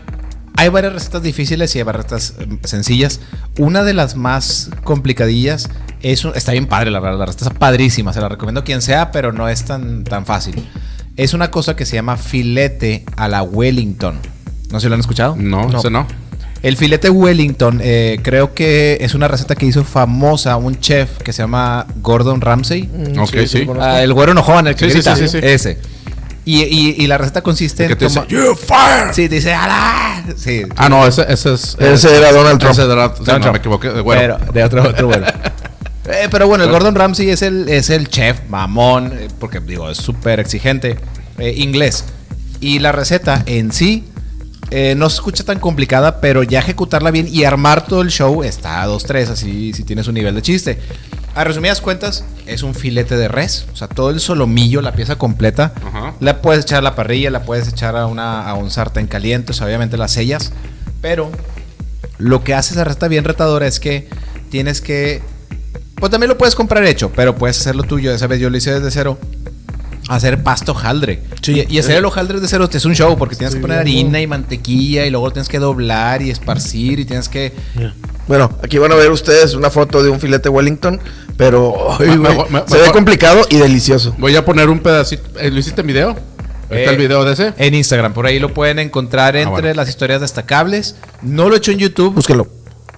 hay 0.58 0.70
varias 0.70 0.92
recetas 0.94 1.24
difíciles 1.24 1.74
y 1.74 1.80
hay 1.80 1.84
varias 1.84 2.04
recetas 2.12 2.34
eh, 2.40 2.60
sencillas. 2.66 3.22
Una 3.58 3.84
de 3.84 3.94
las 3.94 4.16
más 4.18 4.70
complicadillas 4.84 5.70
es 6.02 6.26
un- 6.26 6.34
está 6.36 6.52
bien 6.52 6.68
padre, 6.68 6.92
la 6.92 7.00
verdad. 7.00 7.18
La 7.20 7.26
receta 7.28 7.46
está 7.46 7.58
padrísima. 7.58 8.12
Se 8.12 8.20
la 8.20 8.28
recomiendo 8.28 8.60
a 8.62 8.64
quien 8.66 8.82
sea, 8.82 9.12
pero 9.12 9.32
no 9.32 9.48
es 9.48 9.64
tan, 9.64 10.04
tan 10.04 10.26
fácil. 10.26 10.68
Es 11.16 11.34
una 11.34 11.50
cosa 11.50 11.76
que 11.78 11.86
se 11.86 11.96
llama 11.96 12.18
filete 12.18 13.06
a 13.16 13.30
la 13.30 13.42
Wellington. 13.42 14.20
No 14.70 14.80
si 14.82 14.88
lo 14.90 14.94
han 14.96 15.00
escuchado. 15.00 15.36
No, 15.38 15.70
No. 15.70 15.80
ese 15.80 15.90
no. 15.90 16.06
El 16.64 16.78
filete 16.78 17.10
Wellington, 17.10 17.80
eh, 17.84 18.20
creo 18.22 18.54
que 18.54 18.98
es 19.02 19.16
una 19.16 19.28
receta 19.28 19.56
que 19.56 19.66
hizo 19.66 19.84
famosa 19.84 20.58
un 20.58 20.80
chef 20.80 21.18
que 21.24 21.34
se 21.34 21.42
llama 21.42 21.88
Gordon 22.02 22.40
Ramsay. 22.40 22.84
Mm, 22.84 23.20
Ok, 23.20 23.36
sí. 23.48 23.66
conozco. 23.66 23.84
Ah, 23.90 24.04
el 24.04 24.14
güero 24.14 24.34
enojón, 24.34 24.68
el 24.68 24.76
que 24.76 24.86
Sí, 24.86 24.92
sí, 24.92 24.98
grita. 24.98 25.16
sí, 25.16 25.28
sí, 25.28 25.40
sí. 25.40 25.46
Ese. 25.46 25.80
Y, 26.46 26.62
y- 26.64 26.96
y 27.00 27.08
la 27.08 27.18
receta 27.18 27.42
consiste 27.42 27.86
El 27.86 27.90
que 27.90 27.94
en 28.06 28.14
te 28.14 28.20
dice, 28.20 28.26
"You 28.30 28.56
fire". 28.56 29.14
Sí, 29.14 29.28
te 29.30 29.36
dice 29.36 29.54
¡Ala! 29.54 30.24
Sí. 30.38 30.64
Ah, 30.76 30.90
no, 30.90 31.06
ese, 31.08 31.24
ese 31.32 31.54
es. 31.54 31.76
Ese 31.80 32.16
era 32.18 32.32
Donald 32.32 32.60
Trump. 32.60 32.74
Ese 32.74 32.84
era, 32.84 33.10
sí, 33.10 33.24
Donald 33.24 33.28
no, 33.28 33.40
Trump. 33.40 33.52
me 33.54 33.58
equivoqué. 33.58 33.90
de 33.90 34.02
güero. 34.02 34.38
Pero, 34.40 34.52
de 34.54 34.64
otro, 34.64 34.84
otro 34.90 35.08
bueno. 35.08 35.26
Eh, 36.10 36.28
pero 36.32 36.48
bueno, 36.48 36.64
el 36.64 36.72
Gordon 36.72 36.96
Ramsay 36.96 37.30
es 37.30 37.44
el, 37.44 37.70
es 37.70 37.92
el 37.92 38.10
chef 38.10 38.40
mamón, 38.50 39.14
eh, 39.14 39.28
porque 39.40 39.60
digo, 39.60 39.88
es 39.90 39.98
súper 39.98 40.40
exigente, 40.40 40.98
eh, 41.38 41.54
inglés. 41.58 42.06
Y 42.60 42.80
la 42.80 42.92
receta 42.92 43.44
en 43.46 43.72
sí 43.72 44.06
eh, 44.72 44.96
no 44.96 45.10
se 45.10 45.16
escucha 45.16 45.44
tan 45.44 45.60
complicada, 45.60 46.22
pero 46.22 46.44
ya 46.44 46.60
ejecutarla 46.60 47.12
bien 47.12 47.28
y 47.30 47.44
armar 47.44 47.86
todo 47.86 48.02
el 48.02 48.10
show 48.10 48.44
está 48.44 48.82
a 48.82 48.88
2-3, 48.88 49.30
así 49.30 49.74
si 49.74 49.84
tienes 49.84 50.08
un 50.08 50.16
nivel 50.16 50.34
de 50.34 50.42
chiste. 50.42 50.80
A 51.36 51.44
resumidas 51.44 51.80
cuentas, 51.82 52.26
es 52.46 52.64
un 52.64 52.74
filete 52.74 53.16
de 53.16 53.28
res, 53.28 53.68
o 53.72 53.76
sea, 53.76 53.88
todo 53.88 54.10
el 54.10 54.20
solomillo, 54.20 54.82
la 54.82 54.94
pieza 54.94 55.18
completa. 55.18 55.74
Ajá. 55.86 56.14
La 56.20 56.42
puedes 56.42 56.64
echar 56.64 56.80
a 56.80 56.82
la 56.82 56.96
parrilla, 56.96 57.30
la 57.30 57.44
puedes 57.44 57.68
echar 57.68 57.96
a, 57.96 58.06
una, 58.08 58.50
a 58.50 58.54
un 58.54 58.72
sartén 58.72 59.08
caliente, 59.08 59.52
o 59.52 59.54
sea, 59.54 59.68
obviamente 59.68 59.98
las 59.98 60.12
sellas, 60.12 60.52
pero 61.02 61.32
lo 62.18 62.44
que 62.44 62.54
hace 62.54 62.74
esa 62.74 62.84
receta 62.84 63.08
bien 63.08 63.24
retadora 63.24 63.68
es 63.68 63.80
que 63.80 64.08
tienes 64.50 64.80
que. 64.80 65.22
Pues 65.96 66.12
también 66.12 66.30
lo 66.30 66.38
puedes 66.38 66.56
comprar 66.56 66.84
hecho, 66.86 67.12
pero 67.16 67.36
puedes 67.36 67.60
hacerlo 67.60 67.84
tuyo. 67.84 68.14
Esa 68.14 68.28
vez 68.28 68.40
yo 68.40 68.50
lo 68.50 68.58
hice 68.58 68.74
desde 68.74 68.92
cero. 68.92 69.18
Hacer 70.14 70.44
pasto 70.44 70.74
hojaldre. 70.74 71.22
Sí. 71.42 71.66
Y, 71.70 71.76
y 71.76 71.80
hacer 71.80 71.96
el 71.98 72.06
hojaldre 72.06 72.36
desde 72.40 72.50
cero 72.50 72.68
es 72.72 72.86
un 72.86 72.94
show 72.96 73.18
porque 73.18 73.36
tienes 73.36 73.54
Sí, 73.54 73.58
que 73.60 73.62
poner 73.62 73.80
harina 73.80 74.20
y 74.20 74.28
mantequilla 74.28 75.06
y 75.06 75.10
luego 75.10 75.28
lo 75.28 75.32
tienes 75.32 75.48
que 75.48 75.58
doblar 75.60 76.22
y 76.22 76.30
esparcir 76.32 77.00
y 77.00 77.06
tienes 77.06 77.30
que. 77.30 77.54
Bueno, 78.28 78.50
aquí 78.64 78.78
van 78.78 78.92
a 78.92 78.96
ver 78.96 79.10
ustedes 79.12 79.54
una 79.54 79.70
foto 79.70 80.04
de 80.04 80.10
un 80.10 80.20
filete 80.20 80.50
Wellington, 80.50 81.00
pero 81.38 81.98
ay, 82.00 82.10
Me- 82.10 82.18
güey, 82.18 82.38
me- 82.50 82.60
me- 82.62 82.68
se 82.68 82.78
ve 82.78 82.88
me- 82.88 82.92
complicado 82.92 83.42
y 83.50 83.58
delicioso. 83.58 84.14
Voy 84.18 84.36
a 84.36 84.44
poner 84.44 84.70
un 84.70 84.80
pedacito. 84.80 85.24
eh, 85.40 85.50
¿Lo 85.50 85.60
hiciste 85.60 85.82
en 85.82 85.88
video? 85.88 86.10
¿Está 86.70 86.76
Eh, 86.92 86.94
el 86.94 86.98
video 86.98 87.24
de 87.26 87.34
ese? 87.34 87.54
En 87.58 87.74
Instagram, 87.74 88.14
por 88.14 88.26
ahí 88.26 88.40
lo 88.40 88.54
pueden 88.54 88.80
encontrar 88.80 89.36
entre 89.36 89.52
bueno. 89.52 89.74
las 89.74 89.90
historias 89.90 90.22
destacables. 90.22 90.96
No 91.22 91.50
lo 91.50 91.56
he 91.56 91.58
hecho 91.58 91.72
en 91.72 91.80
YouTube 91.80 92.14
Búsquelo. 92.16 92.48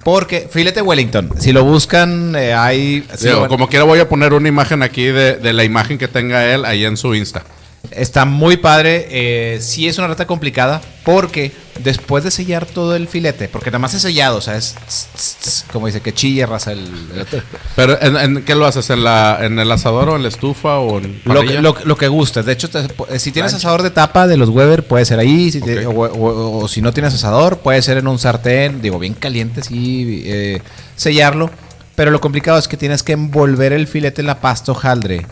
Porque 0.04 0.48
filete 0.50 0.82
Wellington. 0.82 1.30
Si 1.38 1.52
lo 1.52 1.64
buscan, 1.64 2.36
eh, 2.36 2.54
hay. 2.54 3.06
Digo, 3.20 3.48
como 3.48 3.68
quiera 3.68 3.84
voy 3.84 3.98
a 4.00 4.08
poner 4.08 4.32
una 4.32 4.48
imagen 4.48 4.82
aquí 4.82 5.06
de, 5.06 5.36
de 5.36 5.52
la 5.52 5.64
imagen 5.64 5.98
que 5.98 6.08
tenga 6.08 6.52
él 6.54 6.64
ahí 6.64 6.84
en 6.84 6.96
su 6.96 7.14
Insta. 7.14 7.42
Está 7.90 8.24
muy 8.24 8.56
padre. 8.56 9.06
Eh, 9.10 9.58
sí 9.60 9.86
es 9.88 9.98
una 9.98 10.08
receta 10.08 10.26
complicada 10.26 10.80
porque 11.04 11.52
después 11.82 12.24
de 12.24 12.30
sellar 12.30 12.66
todo 12.66 12.96
el 12.96 13.08
filete, 13.08 13.48
porque 13.48 13.70
nada 13.70 13.78
más 13.80 13.94
es 13.94 14.02
sellado, 14.02 14.38
o 14.38 14.40
sea, 14.40 14.56
es 14.56 14.74
tss, 14.88 15.06
tss, 15.14 15.36
tss, 15.40 15.64
como 15.72 15.86
dice, 15.86 16.00
que 16.00 16.14
chille, 16.14 16.46
raza 16.46 16.72
el... 16.72 16.78
el- 16.80 17.26
Pero 17.76 18.00
¿en, 18.00 18.16
en 18.16 18.44
qué 18.44 18.54
lo 18.54 18.64
haces? 18.66 18.88
¿En, 18.90 19.04
la, 19.04 19.38
¿En 19.42 19.58
el 19.58 19.70
asador 19.70 20.08
o 20.08 20.16
en 20.16 20.22
la 20.22 20.28
estufa 20.28 20.78
o 20.78 20.98
en 20.98 21.20
lo, 21.24 21.42
que, 21.42 21.60
lo, 21.60 21.76
lo 21.84 21.96
que 21.96 22.08
guste. 22.08 22.42
De 22.42 22.52
hecho, 22.52 22.70
te- 22.70 22.86
eh, 23.10 23.18
si 23.18 23.32
tienes 23.32 23.52
asador 23.54 23.82
de 23.82 23.90
tapa 23.90 24.26
de 24.26 24.36
los 24.36 24.48
Weber, 24.48 24.86
puede 24.86 25.04
ser 25.04 25.18
ahí. 25.18 25.52
Si 25.52 25.60
te- 25.60 25.86
Ok. 25.86 25.94
o, 25.96 26.00
o- 26.06 26.58
o 26.64 26.68
si 26.68 26.80
no 26.80 26.92
tienes 26.92 27.12
asador, 27.14 27.58
puede 27.58 27.82
ser 27.82 27.98
en 27.98 28.06
un 28.08 28.18
sartén, 28.18 28.80
digo, 28.80 28.98
bien 28.98 29.14
caliente, 29.14 29.62
sí, 29.62 30.22
eh, 30.26 30.62
sellarlo. 30.96 31.50
Pero 31.96 32.10
lo 32.10 32.20
complicado 32.20 32.58
es 32.58 32.66
que 32.66 32.76
tienes 32.76 33.02
que 33.04 33.12
envolver 33.12 33.72
el 33.72 33.86
filete 33.86 34.20
en 34.22 34.26
la 34.26 34.40
pasta 34.40 34.72
hojaldre. 34.72 35.26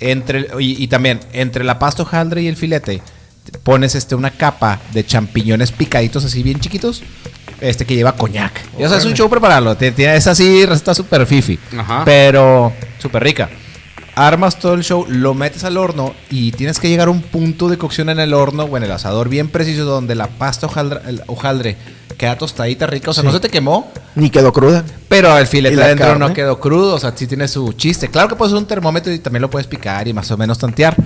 Entre, 0.00 0.46
y, 0.60 0.82
y 0.82 0.88
también, 0.88 1.20
entre 1.32 1.64
la 1.64 1.78
pasta 1.78 2.02
hojaldre 2.02 2.42
y 2.42 2.46
el 2.46 2.56
filete, 2.56 3.02
te 3.50 3.58
pones 3.58 3.94
este, 3.94 4.14
una 4.14 4.30
capa 4.30 4.80
de 4.92 5.04
champiñones 5.04 5.72
picaditos 5.72 6.24
así 6.24 6.42
bien 6.42 6.60
chiquitos. 6.60 7.02
Este 7.60 7.84
que 7.84 7.96
lleva 7.96 8.12
coñac. 8.12 8.52
Y, 8.78 8.84
o 8.84 8.88
sea, 8.88 8.98
es 8.98 9.04
un 9.04 9.14
show 9.14 9.28
prepararlo. 9.28 9.76
Es 9.80 10.26
así, 10.28 10.62
está 10.62 10.94
súper 10.94 11.26
fifi. 11.26 11.58
Pero 12.04 12.72
súper 12.98 13.24
rica. 13.24 13.48
Armas 14.26 14.58
todo 14.58 14.74
el 14.74 14.82
show, 14.82 15.04
lo 15.08 15.34
metes 15.34 15.64
al 15.64 15.76
horno 15.76 16.14
y 16.30 16.52
tienes 16.52 16.78
que 16.80 16.88
llegar 16.88 17.08
a 17.08 17.10
un 17.10 17.22
punto 17.22 17.68
de 17.68 17.78
cocción 17.78 18.08
en 18.08 18.18
el 18.18 18.34
horno 18.34 18.64
o 18.64 18.76
en 18.76 18.82
el 18.82 18.90
asador 18.92 19.28
bien 19.28 19.48
preciso 19.48 19.84
donde 19.84 20.14
la 20.14 20.26
pasta 20.26 20.66
hojaldre, 20.66 21.00
hojaldre 21.26 21.76
queda 22.16 22.36
tostadita 22.36 22.86
rica. 22.86 23.10
O 23.10 23.14
sea, 23.14 23.22
Sí. 23.22 23.26
no 23.28 23.32
se 23.32 23.40
te 23.40 23.48
quemó, 23.48 23.90
Ni 24.16 24.28
quedó 24.30 24.52
cruda. 24.52 24.84
pero 25.08 25.36
el 25.38 25.46
filete 25.46 25.74
¿Y 25.74 25.78
la 25.78 25.84
adentro 25.86 26.18
no 26.18 26.32
quedó 26.32 26.58
crudo. 26.58 26.94
O 26.94 26.98
sea, 26.98 27.12
sí 27.16 27.26
tiene 27.26 27.46
su 27.48 27.72
chiste. 27.74 28.08
Claro 28.08 28.28
que 28.28 28.34
puedes 28.34 28.52
usar 28.52 28.62
un 28.62 28.68
termómetro 28.68 29.12
y 29.12 29.18
también 29.20 29.42
lo 29.42 29.50
puedes 29.50 29.66
picar 29.68 30.08
y 30.08 30.12
más 30.12 30.30
o 30.30 30.36
menos 30.36 30.58
tantear. 30.58 30.96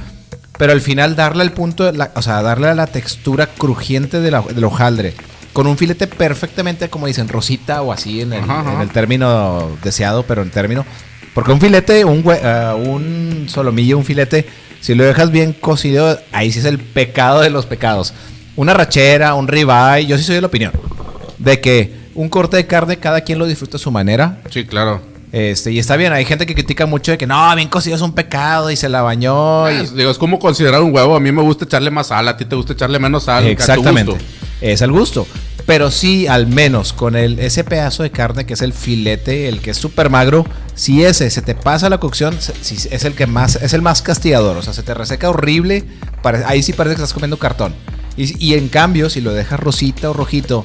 Pero 0.57 0.73
al 0.73 0.81
final 0.81 1.15
darle 1.17 1.45
el 1.45 1.53
punto, 1.53 1.91
la- 1.93 2.13
o 2.15 2.23
sea, 2.23 2.41
darle 2.43 2.75
la 2.75 2.87
textura 2.87 3.47
crujiente 3.47 4.21
de 4.21 4.31
la- 4.31 4.41
del 4.43 4.65
hojaldre. 4.65 5.15
Con 5.53 5.67
un 5.67 5.77
filete 5.77 6.07
perfectamente, 6.07 6.89
como 6.89 7.07
dicen, 7.07 7.29
rosita 7.29 7.83
o 7.83 7.93
así 7.93 8.23
en 8.23 8.33
el, 8.33 8.45
Ajá, 8.45 8.61
ajá. 8.61 8.73
en 8.75 8.81
el 8.81 8.89
término 8.91 9.69
deseado, 9.83 10.23
pero 10.23 10.41
en 10.41 10.51
término. 10.51 10.87
Porque 11.35 11.53
un 11.53 11.61
filete, 11.61 12.05
un, 12.05 12.25
ah, 12.45 12.75
un 12.79 13.47
solomillo, 13.49 13.97
un 13.99 14.05
filete, 14.05 14.47
si 14.81 14.95
lo 14.95 15.05
dejas 15.05 15.31
bien 15.31 15.53
cocido, 15.53 16.19
ahí 16.33 16.53
sí 16.53 16.59
es 16.59 16.65
el 16.65 16.79
pecado 16.79 17.41
de 17.41 17.51
los 17.51 17.67
pecados. 17.67 18.13
Una 18.57 18.75
rachera, 18.75 19.35
un 19.35 19.49
ribeye, 19.49 20.07
yo 20.07 20.19
sí 20.19 20.25
soy 20.25 20.35
de 20.35 20.41
la 20.43 20.49
opinión. 20.49 20.73
De 21.39 21.61
que 21.61 22.03
un 22.15 22.29
corte 22.29 22.57
de 22.59 22.67
carne, 22.67 22.99
cada 22.99 23.23
quien 23.23 23.39
lo 23.39 23.47
disfruta 23.47 23.77
a 23.79 23.81
su 23.81 23.91
manera. 23.91 24.41
Sí, 24.51 24.65
claro. 24.67 25.01
Este, 25.33 25.73
y 25.73 25.79
está 25.79 25.97
bien, 25.97 26.13
hay 26.13 26.27
gente 26.27 26.45
que 26.45 26.53
critica 26.53 26.85
mucho 26.85 27.13
de 27.13 27.17
que 27.17 27.27
no, 27.27 27.57
bien 27.57 27.69
cocido 27.69 27.97
es 27.97 28.03
un 28.03 28.13
pecado 28.13 28.71
y 28.71 28.77
se 28.77 28.91
la 28.91 29.01
bañó. 29.01 29.71
y- 29.71 29.77
Es, 29.77 29.95
digo, 29.97 30.11
es 30.11 30.19
como 30.19 30.39
considerar 30.39 30.83
un 30.83 30.95
huevo. 30.95 31.17
A 31.17 31.21
mí 31.21 31.33
me 31.33 31.41
gusta 31.41 31.65
echarle 31.65 31.91
más 31.91 32.09
sal, 32.09 32.29
a 32.29 32.37
ti 32.37 32.45
te 32.45 32.55
gusta 32.55 32.75
echarle 32.75 32.99
menos 32.99 33.23
sal. 33.25 33.47
Exactamente. 33.47 34.13
Es 34.61 34.83
al 34.83 34.93
gusto. 34.93 35.27
Pero 35.67 35.91
sí, 35.91 36.27
al 36.27 36.47
menos 36.47 36.93
con 36.93 37.15
el, 37.17 37.39
ese 37.39 37.65
pedazo 37.65 38.03
de 38.03 38.11
carne 38.11 38.47
que 38.47 38.55
es 38.55 38.63
el 38.63 38.73
filete, 38.73 39.49
el 39.49 39.61
que 39.61 39.71
es 39.71 39.77
súper 39.77 40.11
magro, 40.11 40.45
si 40.75 41.05
ese 41.05 41.31
se 41.31 41.43
te 41.43 41.55
pasa 41.55 41.89
la 41.89 41.99
cocción, 41.99 42.37
si 42.41 42.75
es 42.91 43.05
el 43.05 43.15
que 43.15 43.27
más, 43.27 43.57
es 43.57 43.73
el 43.73 43.83
más 43.83 44.03
castigador. 44.03 44.57
O 44.57 44.63
sea, 44.63 44.73
se 44.73 44.83
te 44.83 44.95
reseca 44.95 45.31
horrible. 45.31 45.85
ahí 46.47 46.63
sí 46.63 46.73
parece 46.73 46.97
que 46.97 47.03
estás 47.03 47.15
comiendo 47.15 47.39
cartón. 47.39 47.75
Y, 48.17 48.45
y 48.45 48.55
en 48.55 48.69
cambio, 48.69 49.09
si 49.09 49.21
lo 49.21 49.33
dejas 49.33 49.61
rosita 49.61 50.11
o 50.11 50.13
rojito, 50.13 50.65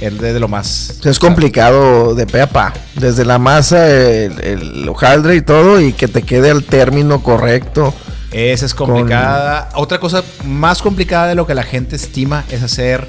es 0.00 0.18
de, 0.18 0.32
de 0.32 0.40
lo 0.40 0.48
más. 0.48 1.00
Es 1.04 1.18
complicado 1.18 2.14
de 2.14 2.26
pe 2.26 2.40
a 2.40 2.48
pa. 2.48 2.72
Desde 2.94 3.24
la 3.24 3.38
masa, 3.38 3.88
el, 3.88 4.40
el 4.40 4.88
hojaldre 4.88 5.36
y 5.36 5.42
todo, 5.42 5.80
y 5.80 5.92
que 5.92 6.08
te 6.08 6.22
quede 6.22 6.50
al 6.50 6.64
término 6.64 7.22
correcto. 7.22 7.92
Esa 8.32 8.66
es 8.66 8.74
complicada. 8.74 9.68
Otra 9.74 10.00
cosa 10.00 10.22
más 10.44 10.80
complicada 10.80 11.28
de 11.28 11.34
lo 11.34 11.46
que 11.46 11.54
la 11.54 11.62
gente 11.62 11.96
estima 11.96 12.44
es 12.50 12.62
hacer 12.62 13.08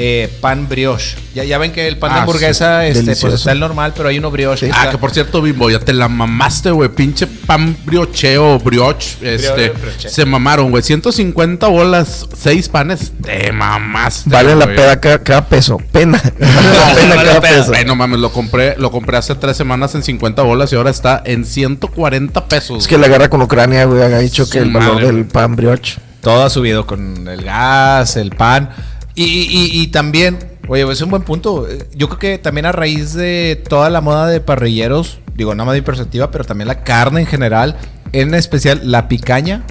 eh, 0.00 0.32
pan 0.40 0.68
brioche. 0.68 1.16
Ya, 1.34 1.42
ya 1.42 1.58
ven 1.58 1.72
que 1.72 1.88
el 1.88 1.98
pan 1.98 2.12
de 2.12 2.18
Ah, 2.18 2.22
hamburguesa 2.22 2.82
sí. 2.82 2.90
este, 3.00 3.16
pues, 3.16 3.34
está 3.34 3.50
el 3.50 3.58
normal, 3.58 3.92
pero 3.96 4.08
hay 4.08 4.18
uno 4.18 4.30
brioche. 4.30 4.66
que 4.66 4.72
Ah, 4.72 4.76
está- 4.78 4.90
que 4.92 4.98
por 4.98 5.10
cierto, 5.10 5.42
Bimbo, 5.42 5.68
ya 5.70 5.80
te 5.80 5.92
la 5.92 6.06
mamaste, 6.06 6.70
güey. 6.70 6.88
Pinche 6.88 7.26
pan 7.26 7.76
briocheo, 7.84 8.60
brioche. 8.60 9.16
Este, 9.20 9.70
brioche. 9.70 10.08
se 10.08 10.24
mamaron, 10.24 10.70
güey. 10.70 10.84
150 10.84 11.66
bolas, 11.66 12.28
6 12.36 12.68
panes. 12.68 13.12
Te 13.24 13.50
mamaste. 13.50 14.30
Vale 14.30 14.54
la 14.54 14.66
pena 14.66 15.00
cada, 15.00 15.18
cada 15.20 15.48
peso. 15.48 15.78
Pena. 15.90 16.22
Vale 16.38 16.70
la 16.78 16.94
pena 16.94 17.14
vale 17.16 17.28
cada 17.28 17.40
peso. 17.40 17.72
Ay, 17.74 17.84
no 17.84 17.96
mames, 17.96 18.20
lo 18.20 18.30
compré, 18.30 18.76
lo 18.78 18.92
compré 18.92 19.16
hace 19.16 19.34
tres 19.34 19.56
semanas 19.56 19.96
en 19.96 20.04
50 20.04 20.42
bolas 20.42 20.72
y 20.72 20.76
ahora 20.76 20.90
está 20.90 21.20
en 21.24 21.44
140 21.44 22.46
pesos. 22.46 22.78
Es 22.84 22.86
que 22.86 22.98
la 22.98 23.08
guerra 23.08 23.28
con 23.28 23.42
Ucrania, 23.42 23.84
güey, 23.84 24.00
ha 24.02 24.18
dicho 24.20 24.48
que 24.48 24.58
el 24.58 24.70
valor 24.70 24.94
madre, 24.94 25.06
del 25.08 25.24
pan 25.26 25.56
brioche. 25.56 25.96
Todo 26.20 26.44
ha 26.44 26.50
subido 26.50 26.86
con 26.86 27.26
el 27.26 27.42
gas, 27.42 28.16
el 28.16 28.30
pan. 28.30 28.70
Y, 29.18 29.24
y- 29.50 29.80
y 29.82 29.86
también, 29.88 30.38
oye, 30.68 30.90
es 30.90 31.00
un 31.00 31.10
buen 31.10 31.22
punto. 31.22 31.66
Yo 31.94 32.08
creo 32.08 32.18
que 32.18 32.38
también 32.38 32.66
a 32.66 32.72
raíz 32.72 33.14
de 33.14 33.60
toda 33.68 33.90
la 33.90 34.00
moda 34.00 34.28
de 34.28 34.40
parrilleros, 34.40 35.18
digo, 35.34 35.54
nada 35.54 35.64
más 35.66 35.74
de 35.74 35.80
mi 35.80 35.84
perspectiva, 35.84 36.30
pero 36.30 36.44
también 36.44 36.68
la 36.68 36.84
carne 36.84 37.20
en 37.20 37.26
general, 37.26 37.76
en 38.12 38.34
especial 38.34 38.80
la 38.84 39.08
picaña, 39.08 39.64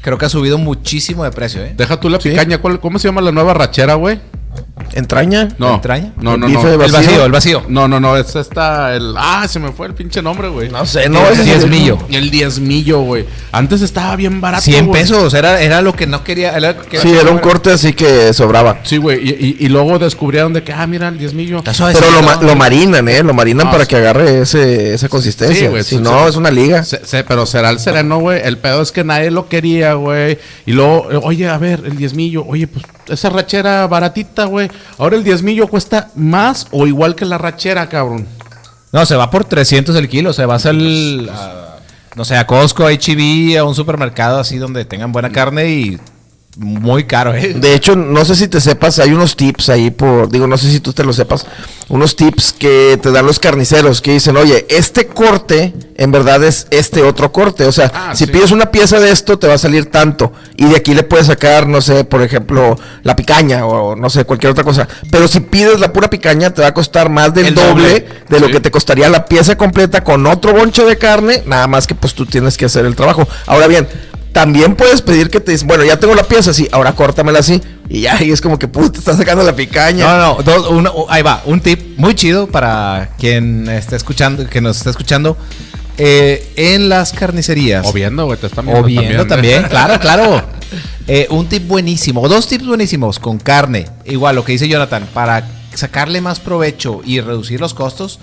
creo 0.00 0.16
que 0.18 0.24
ha 0.24 0.28
subido 0.30 0.56
muchísimo 0.56 1.24
de 1.24 1.30
precio, 1.30 1.62
¿eh? 1.62 1.74
Deja 1.76 2.00
tú 2.00 2.08
la 2.08 2.20
Sí. 2.20 2.30
picaña. 2.30 2.58
¿cuál- 2.58 2.80
¿Cómo 2.80 2.98
se 2.98 3.08
llama 3.08 3.20
la 3.20 3.32
nueva 3.32 3.52
rachera, 3.54 3.94
güey? 3.94 4.18
¿Entraña? 4.92 5.48
No. 5.58 5.74
¿Entraña? 5.76 6.12
No, 6.20 6.36
no, 6.36 6.46
¿El 6.46 6.52
no. 6.52 6.68
El 6.84 6.92
vacío, 6.92 7.24
el 7.24 7.32
vacío. 7.32 7.62
No, 7.68 7.88
no, 7.88 7.98
no. 7.98 8.16
Es 8.16 8.36
esta. 8.36 8.94
El, 8.94 9.14
ah, 9.16 9.46
se 9.48 9.58
me 9.58 9.72
fue 9.72 9.86
el 9.86 9.94
pinche 9.94 10.20
nombre, 10.20 10.48
güey. 10.48 10.68
No 10.68 10.84
sé, 10.86 11.08
no. 11.08 11.26
El 11.28 11.44
diezmillo. 11.44 11.98
El 12.10 12.30
diezmillo, 12.30 13.00
güey. 13.00 13.24
Antes 13.52 13.80
estaba 13.82 14.14
bien 14.16 14.40
barato. 14.40 14.62
100 14.62 14.86
güey. 14.86 15.00
pesos, 15.00 15.32
era, 15.34 15.60
era 15.62 15.80
lo 15.80 15.94
que 15.94 16.06
no 16.06 16.22
quería. 16.22 16.56
Era, 16.56 16.72
lo 16.72 16.82
que 16.82 16.98
Sí, 16.98 17.10
era 17.10 17.30
un 17.30 17.38
corte 17.38 17.72
así 17.72 17.94
que 17.94 18.32
sobraba. 18.34 18.80
Sí, 18.84 18.98
güey. 18.98 19.18
Y, 19.26 19.30
y- 19.60 19.66
y 19.66 19.68
luego 19.68 19.98
descubrieron 19.98 20.52
de 20.52 20.62
que, 20.62 20.72
ah, 20.72 20.86
mira, 20.86 21.08
el 21.08 21.18
diezmillo. 21.18 21.62
Pero 21.64 22.10
lo, 22.12 22.22
ma- 22.22 22.38
lo 22.42 22.54
marinan, 22.54 23.08
¿eh? 23.08 23.22
Lo 23.22 23.32
marinan 23.32 23.68
Ah, 23.68 23.70
para 23.72 23.84
sí. 23.84 23.88
que 23.90 23.96
agarre 23.96 24.40
ese, 24.42 24.92
esa 24.94 25.08
consistencia. 25.08 25.56
Sí, 25.58 25.66
güey, 25.68 25.84
si 25.84 25.96
sí, 25.96 26.02
no, 26.02 26.28
es 26.28 26.36
una 26.36 26.50
liga. 26.50 26.84
Se- 26.84 27.04
se- 27.04 27.24
pero 27.24 27.46
será 27.46 27.70
el 27.70 27.78
sereno, 27.80 28.18
güey. 28.18 28.40
El 28.44 28.58
pedo 28.58 28.82
es 28.82 28.92
que 28.92 29.04
nadie 29.04 29.30
lo 29.30 29.48
quería, 29.48 29.94
güey. 29.94 30.38
Y 30.66 30.72
luego, 30.72 31.10
eh, 31.10 31.20
oye, 31.22 31.48
a 31.48 31.56
ver, 31.58 31.82
el 31.86 31.96
diezmillo. 31.96 32.44
Oye, 32.46 32.66
pues 32.66 32.84
esa 33.08 33.30
rachera 33.30 33.86
baratita, 33.86 34.44
güey. 34.44 34.65
Ahora 34.98 35.16
el 35.16 35.24
diezmillo 35.24 35.66
cuesta 35.68 36.10
más 36.14 36.66
o 36.70 36.86
igual 36.86 37.14
que 37.14 37.24
la 37.24 37.38
rachera, 37.38 37.88
cabrón. 37.88 38.26
No, 38.92 39.04
se 39.04 39.16
va 39.16 39.30
por 39.30 39.44
300 39.44 39.94
el 39.96 40.08
kilo. 40.08 40.30
O 40.30 40.32
sea, 40.32 40.46
vas 40.46 40.66
al. 40.66 41.28
a- 41.32 41.62
no 42.14 42.24
sé, 42.24 42.34
a 42.36 42.46
Costco, 42.46 42.86
a 42.86 42.92
HB, 42.92 43.58
a 43.58 43.64
un 43.64 43.74
supermercado 43.74 44.38
así 44.40 44.56
donde 44.56 44.86
tengan 44.86 45.12
buena 45.12 45.30
carne 45.30 45.68
y 45.68 45.98
muy 46.56 47.04
caro, 47.04 47.34
¿eh? 47.34 47.54
De 47.54 47.74
hecho, 47.74 47.96
no 47.96 48.24
sé 48.24 48.34
si 48.34 48.48
te 48.48 48.60
sepas, 48.60 48.98
hay 48.98 49.12
unos 49.12 49.36
tips 49.36 49.68
ahí 49.68 49.90
por, 49.90 50.30
digo, 50.30 50.46
no 50.46 50.56
sé 50.56 50.70
si 50.70 50.80
tú 50.80 50.92
te 50.92 51.04
lo 51.04 51.12
sepas, 51.12 51.46
unos 51.88 52.16
tips 52.16 52.54
que 52.58 52.98
te 53.02 53.10
dan 53.12 53.26
los 53.26 53.38
carniceros 53.38 54.00
que 54.00 54.12
dicen, 54.12 54.36
oye, 54.36 54.66
este 54.70 55.06
corte 55.06 55.74
en 55.96 56.12
verdad 56.12 56.42
es 56.44 56.66
este 56.70 57.02
otro 57.02 57.30
corte. 57.32 57.64
O 57.64 57.72
sea, 57.72 57.90
Ah, 57.94 58.14
si 58.14 58.24
sí. 58.26 58.32
pides 58.32 58.50
una 58.52 58.70
pieza 58.70 58.98
de 59.00 59.10
esto, 59.10 59.38
te 59.38 59.46
va 59.46 59.54
a 59.54 59.58
salir 59.58 59.86
tanto. 59.86 60.32
Y 60.56 60.64
de 60.66 60.76
aquí 60.76 60.94
le 60.94 61.02
puedes 61.02 61.26
sacar, 61.26 61.66
no 61.66 61.80
sé, 61.80 62.04
por 62.04 62.22
ejemplo, 62.22 62.78
la 63.02 63.14
picaña 63.16 63.66
o 63.66 63.94
no 63.96 64.08
sé, 64.10 64.24
cualquier 64.24 64.52
otra 64.52 64.64
cosa. 64.64 64.88
Pero 65.10 65.28
si 65.28 65.40
pides 65.40 65.78
la 65.80 65.92
pura 65.92 66.08
picaña, 66.10 66.50
te 66.54 66.62
va 66.62 66.68
a 66.68 66.74
costar 66.74 67.08
más 67.10 67.32
del 67.34 67.46
El 67.46 67.54
doble, 67.54 68.00
doble. 68.00 68.08
de 68.28 68.40
lo 68.40 68.46
Sí. 68.46 68.52
que 68.52 68.60
te 68.60 68.70
costaría 68.70 69.08
la 69.08 69.26
pieza 69.26 69.56
completa 69.56 70.02
con 70.02 70.26
otro 70.26 70.52
bonche 70.54 70.84
de 70.84 70.96
carne. 70.98 71.42
Nada 71.46 71.66
más 71.66 71.86
que 71.86 71.94
pues 71.94 72.14
tú 72.14 72.26
tienes 72.26 72.56
que 72.56 72.64
hacer 72.64 72.84
el 72.86 72.96
trabajo. 72.96 73.26
Ahora 73.46 73.66
bien, 73.68 73.86
también 74.36 74.76
puedes 74.76 75.00
pedir 75.00 75.30
que 75.30 75.40
te 75.40 75.52
dicen, 75.52 75.66
bueno, 75.66 75.82
ya 75.82 75.98
tengo 75.98 76.14
la 76.14 76.22
pieza 76.22 76.50
así, 76.50 76.68
ahora 76.70 76.92
córtamela 76.92 77.38
así. 77.38 77.58
Y 77.88 78.02
ya, 78.02 78.22
y 78.22 78.30
es 78.32 78.42
como 78.42 78.58
que, 78.58 78.68
puta, 78.68 78.92
te 78.92 78.98
estás 78.98 79.16
sacando 79.16 79.42
la 79.42 79.56
picaña. 79.56 80.04
No, 80.06 80.18
no, 80.36 80.42
dos- 80.42 80.68
uno- 80.68 80.92
uh, 80.94 81.06
ahí 81.08 81.22
va, 81.22 81.40
un 81.46 81.60
tip 81.60 81.98
muy 81.98 82.14
chido 82.14 82.46
para 82.46 83.12
quien 83.18 83.66
esté 83.66 83.96
escuchando, 83.96 84.46
que 84.46 84.60
nos 84.60 84.76
está 84.76 84.90
escuchando. 84.90 85.38
Eh, 85.96 86.52
en 86.56 86.90
las 86.90 87.14
carnicerías. 87.14 87.86
O 87.86 87.94
viendo, 87.94 88.26
güey. 88.26 88.38
Te 88.38 88.48
están 88.48 88.68
O 88.68 88.82
viendo, 88.82 89.08
viendo 89.08 89.26
también, 89.26 89.62
claro, 89.70 89.98
claro. 89.98 90.42
Eh, 91.08 91.26
un 91.30 91.46
tip 91.48 91.66
buenísimo, 91.66 92.20
o 92.20 92.28
dos 92.28 92.46
tips 92.46 92.66
buenísimos 92.66 93.18
con 93.18 93.38
carne. 93.38 93.86
Igual 94.04 94.36
lo 94.36 94.44
que 94.44 94.52
dice 94.52 94.68
Jonathan, 94.68 95.08
para 95.14 95.48
sacarle 95.72 96.20
más 96.20 96.40
provecho 96.40 97.00
y 97.06 97.20
reducir 97.22 97.58
los 97.58 97.72
costos. 97.72 98.18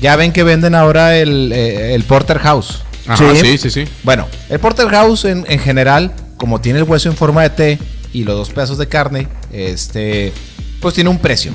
Ya 0.00 0.16
ven 0.16 0.32
que 0.32 0.42
venden 0.42 0.74
ahora 0.74 1.16
el, 1.16 1.52
eh, 1.52 1.94
el 1.94 2.02
Porterhouse. 2.02 2.82
Ajá, 3.06 3.34
Sí. 3.34 3.40
sí, 3.40 3.58
sí, 3.58 3.70
sí. 3.70 3.84
Bueno, 4.02 4.26
el 4.48 4.58
Porterhouse 4.58 5.24
en, 5.26 5.44
en 5.48 5.58
general, 5.58 6.12
como 6.36 6.60
tiene 6.60 6.78
el 6.80 6.84
hueso 6.84 7.08
en 7.08 7.16
forma 7.16 7.42
de 7.42 7.50
T 7.50 7.78
y 8.12 8.24
los 8.24 8.36
dos 8.36 8.50
pedazos 8.50 8.78
de 8.78 8.88
carne, 8.88 9.28
este, 9.52 10.32
pues 10.80 10.94
tiene 10.94 11.10
un 11.10 11.18
precio. 11.18 11.52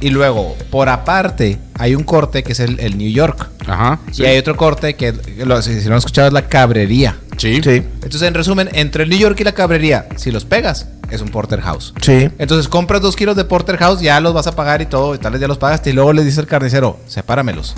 Y 0.00 0.10
luego, 0.10 0.56
por 0.70 0.88
aparte, 0.90 1.58
hay 1.78 1.94
un 1.94 2.02
corte 2.04 2.42
que 2.42 2.52
es 2.52 2.60
el, 2.60 2.78
el 2.80 2.98
New 2.98 3.10
York. 3.10 3.48
Ajá. 3.66 3.98
Sí. 4.12 4.22
Y 4.22 4.26
hay 4.26 4.36
otro 4.38 4.54
corte 4.56 4.94
que, 4.94 5.14
lo- 5.44 5.62
si, 5.62 5.80
si 5.80 5.86
no 5.88 5.92
han 5.94 5.98
escuchado, 5.98 6.28
es 6.28 6.34
la 6.34 6.48
cabrería. 6.48 7.16
Sí. 7.38 7.60
Sí, 7.62 7.70
Entonces, 8.02 8.22
en 8.22 8.34
resumen, 8.34 8.68
entre 8.74 9.04
el 9.04 9.10
New 9.10 9.18
York 9.18 9.38
y 9.40 9.44
la 9.44 9.52
cabrería, 9.52 10.06
si 10.16 10.30
los 10.30 10.44
pegas, 10.44 10.88
es 11.10 11.20
un 11.22 11.28
Porterhouse. 11.28 11.94
sí. 12.02 12.28
Entonces, 12.38 12.68
compras 12.68 13.00
dos 13.00 13.16
kilos 13.16 13.36
de 13.36 13.44
Porterhouse, 13.44 14.00
ya 14.00 14.20
los 14.20 14.34
vas 14.34 14.46
a 14.46 14.52
pagar 14.56 14.82
y 14.82 14.86
todo, 14.86 15.14
y 15.14 15.18
tal 15.18 15.32
vez 15.32 15.40
ya 15.40 15.48
los 15.48 15.58
pagaste. 15.58 15.90
Y 15.90 15.92
luego 15.94 16.12
le 16.12 16.24
dice 16.24 16.40
al 16.40 16.46
carnicero, 16.46 16.98
sepáramelos. 17.06 17.74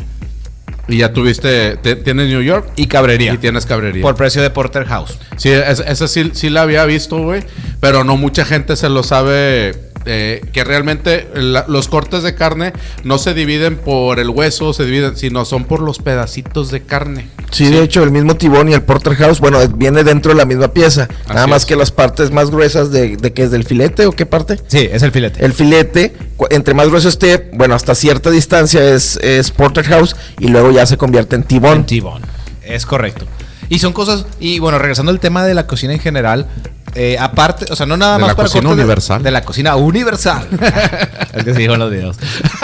Y 0.89 0.97
ya 0.99 1.13
tuviste, 1.13 1.77
te- 1.77 1.97
tienes 1.97 2.29
New 2.29 2.41
York 2.43 2.71
Y 2.77 2.87
cabrería. 2.87 3.35
y 3.35 3.39
tienes 3.39 3.67
cabrería. 3.67 4.01
Por 4.03 4.15
precio 4.17 4.41
de 4.41 4.49
Porterhouse. 4.51 5.19
Sí, 5.37 5.51
es- 5.51 5.81
esa 5.87 6.09
sí, 6.09 6.31
sí 6.33 6.49
la 6.49 6.63
había 6.63 6.85
visto, 6.87 7.19
güey. 7.19 7.43
Pero 7.81 8.05
no 8.05 8.17
mucha 8.17 8.45
gente 8.47 8.75
se 8.75 8.89
lo 8.89 9.03
sabe. 9.03 9.88
Eh, 10.05 10.41
que 10.53 10.65
realmente 10.65 11.29
la- 11.35 11.65
los 11.69 11.89
cortes 11.89 12.23
de 12.23 12.35
carne 12.35 12.73
no 13.05 13.19
se 13.19 13.35
dividen 13.35 13.77
por 13.77 14.19
el 14.19 14.31
hueso, 14.31 14.73
se 14.73 14.85
dividen, 14.85 15.17
sino 15.17 15.45
son 15.45 15.65
por 15.65 15.81
los 15.81 15.99
pedacitos 15.99 16.71
de 16.71 16.83
carne. 16.83 17.29
Sí, 17.51 17.69
de 17.71 17.83
hecho, 17.83 18.03
el 18.03 18.11
mismo 18.11 18.37
tibón 18.37 18.69
y 18.69 18.75
el 18.75 18.83
porterhouse, 18.83 19.41
bueno, 19.41 19.59
viene 19.69 20.05
dentro 20.05 20.33
de 20.33 20.39
la 20.39 20.45
misma 20.45 20.69
pieza. 20.69 21.09
Nada 21.29 21.47
más 21.47 21.63
es. 21.63 21.67
que 21.67 21.77
las 21.77 21.91
partes 21.91 22.31
más 22.31 22.51
gruesas 22.51 22.91
de, 22.91 23.17
de 23.17 23.33
que 23.33 23.43
es 23.45 23.51
del 23.51 23.65
filete 23.65 24.07
o 24.07 24.13
qué 24.13 24.27
parte. 24.27 24.57
Sí, 24.67 24.89
es 24.91 25.03
el 25.03 25.13
filete. 25.13 25.45
El 25.45 25.53
filete, 25.53 26.15
entre 26.51 26.75
más 26.75 26.89
grueso 26.89 27.09
esté, 27.09 27.51
bueno, 27.55 27.75
hasta 27.75 27.95
cierta 27.95 28.31
distancia 28.31 28.95
es, 28.95 29.17
es 29.23 29.51
porterhouse 29.51 30.15
y 30.39 30.49
luego 30.49 30.71
ya 30.71 30.85
se 30.87 30.97
convierte 30.97 31.37
en 31.37 31.43
tibón. 31.45 31.85
Tibón. 31.87 32.23
Es 32.65 32.85
correcto. 32.87 33.25
Y 33.71 33.79
son 33.81 33.93
cosas, 33.93 34.25
y 34.41 34.59
bueno, 34.61 34.79
regresando 34.79 35.11
al 35.13 35.21
tema 35.21 35.45
de 35.45 35.53
la 35.55 35.67
cocina 35.67 35.93
en 35.93 36.01
general, 36.01 36.47
eh, 36.95 37.17
aparte, 37.19 37.67
o 37.71 37.77
sea, 37.77 37.87
no 37.87 37.97
nada 37.97 38.15
De 38.15 38.21
más 38.21 38.29
la 38.31 38.35
para 38.37 38.49
cocina 38.49 38.69
de- 38.71 38.75
universal. 38.75 39.23
De, 39.23 39.31
la 39.31 39.43
cocina 39.43 39.77
universal. 39.77 40.47
es 41.35 41.45
que 41.45 41.53
se 41.55 41.59
dijo 41.61 41.75
en 41.75 41.81
los 41.81 41.91
videos. 41.91 42.17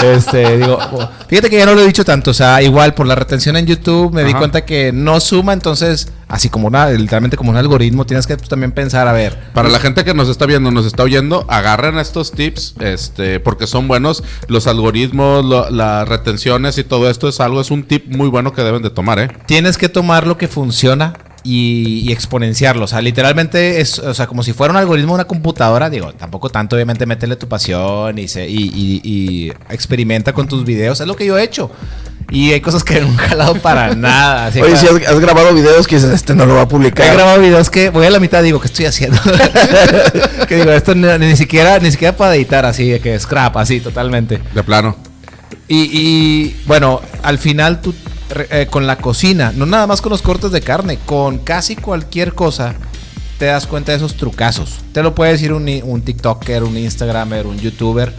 Este, 0.03 0.57
digo, 0.59 0.79
fíjate 1.29 1.51
que 1.51 1.59
ya 1.59 1.67
no 1.67 1.75
lo 1.75 1.81
he 1.83 1.87
dicho 1.87 2.05
tanto, 2.05 2.31
o 2.31 2.35
sea, 2.35 2.63
igual 2.63 2.95
por 2.95 3.07
la 3.07 3.15
retención 3.15 3.57
en 3.57 3.67
YouTube 3.67 4.13
me 4.13 4.25
di 4.25 4.35
cuenta 4.35 4.65
que 4.65 4.93
no 4.93 5.21
suma, 5.21 5.53
entonces 5.53 6.09
así 6.27 6.49
como 6.49 6.67
una, 6.67 6.89
literalmente 6.91 7.37
como 7.37 7.51
un 7.51 7.57
algoritmo, 7.57 8.07
tienes 8.07 8.27
que 8.27 8.37
pues, 8.37 8.49
también 8.49 8.73
pensar, 8.73 9.07
a 9.07 9.13
ver. 9.13 9.39
Para 9.53 9.69
la 9.69 9.79
gente 9.79 10.05
que 10.05 10.15
nos 10.15 10.29
está 10.29 10.47
viendo, 10.47 10.71
nos 10.73 10.85
está 10.87 11.05
oyendo, 11.05 11.45
agarren 11.49 11.99
estos 11.99 12.33
tips, 12.33 12.75
este, 12.81 13.39
porque 13.41 13.67
son 13.69 13.87
buenos. 13.87 14.25
Los 14.49 14.67
algoritmos, 14.67 15.45
lo- 15.45 15.71
las 15.71 16.09
retenciones 16.09 16.77
y 16.79 16.85
todo 16.85 17.09
esto 17.09 17.29
es 17.29 17.39
algo, 17.41 17.61
es 17.61 17.71
un 17.71 17.85
tip 17.85 18.07
muy 18.09 18.29
bueno 18.29 18.53
que 18.53 18.63
deben 18.63 18.83
de 18.83 18.91
tomar, 18.91 19.19
¿eh? 19.21 19.29
Tienes 19.47 19.79
que 19.79 19.89
tomar 19.89 20.27
lo 20.27 20.37
que 20.39 20.49
funciona 20.49 21.15
y, 21.45 22.01
y 22.09 22.13
exponenciarlo. 22.13 22.85
O 22.85 22.89
sea, 22.89 23.01
literalmente 23.01 23.81
es, 23.81 23.99
o 24.01 24.13
sea, 24.15 24.27
como 24.27 24.43
si 24.43 24.53
fuera 24.53 24.73
un 24.73 24.79
algoritmo 24.79 25.13
de 25.13 25.15
una 25.17 25.25
computadora. 25.27 25.91
Digo, 25.91 26.13
tampoco 26.15 26.49
tanto, 26.51 26.75
obviamente, 26.77 27.07
métele 27.07 27.37
tu 27.37 27.47
pasión 27.49 28.19
y, 28.19 28.27
se, 28.29 28.49
y, 28.49 28.57
y- 28.75 29.01
y 29.05 29.53
experimenta 29.69 30.33
con 30.33 30.49
tus 30.49 30.65
videos. 30.65 31.01
Es 31.01 31.07
lo 31.07 31.15
que 31.15 31.27
yo 31.27 31.39
he 31.39 31.43
hecho. 31.45 31.71
Y 32.31 32.53
hay 32.53 32.61
cosas 32.63 32.83
que 32.83 33.01
no 33.03 33.09
han 33.09 33.17
jalado 33.17 33.55
para 33.57 33.95
nada. 33.95 34.47
Así 34.47 34.61
Oye, 34.63 34.73
que- 34.73 34.79
si 34.79 34.87
has, 34.87 35.07
has 35.09 35.21
grabado 35.21 35.53
videos 35.55 35.87
que 35.87 35.97
dices, 35.97 36.11
este 36.11 36.35
no 36.35 36.47
lo 36.47 36.55
va 36.55 36.61
a 36.63 36.65
He 36.65 36.67
publicar. 36.69 37.15
grabado 37.15 37.41
videos 37.41 37.69
que 37.71 37.91
voy 37.91 38.07
a 38.07 38.11
la 38.11 38.19
mitad 38.21 38.43
digo, 38.43 38.59
¿qué 38.61 38.67
estoy 38.67 38.87
haciendo? 38.87 39.19
que 40.49 40.57
digo, 40.57 40.73
esto 40.73 40.95
ni, 40.95 41.07
ni 41.19 41.37
siquiera 41.37 41.79
ni 41.79 41.91
siquiera 41.91 42.17
para 42.17 42.35
editar 42.35 42.65
así, 42.65 42.99
que 43.01 43.19
scrap, 43.19 43.57
así, 43.59 43.81
totalmente. 43.81 44.41
De 44.55 44.63
plano. 44.63 44.97
Y, 45.69 45.83
y, 45.93 46.57
bueno, 46.67 47.01
al 47.23 47.39
final 47.39 47.81
tú 47.81 47.95
eh, 48.51 48.67
con 48.71 48.87
la 48.87 48.97
cocina, 48.97 49.53
no 49.55 49.67
nada 49.67 49.87
más 49.87 50.01
con 50.01 50.11
los 50.11 50.23
cortes 50.23 50.51
de 50.51 50.61
carne, 50.61 50.99
con 51.07 51.39
casi 51.39 51.77
cualquier 51.77 52.35
cosa 52.35 52.75
te 53.39 53.47
das 53.47 53.67
cuenta 53.67 53.93
de 53.93 53.99
esos 53.99 54.17
trucazos. 54.17 54.81
Te 54.93 55.03
lo 55.03 55.15
puede 55.15 55.33
decir 55.33 55.53
un, 55.53 55.69
un 55.85 56.03
TikToker, 56.03 56.63
un 56.63 56.77
Instagramer, 56.79 57.47
un 57.47 57.59
YouTuber. 57.59 58.13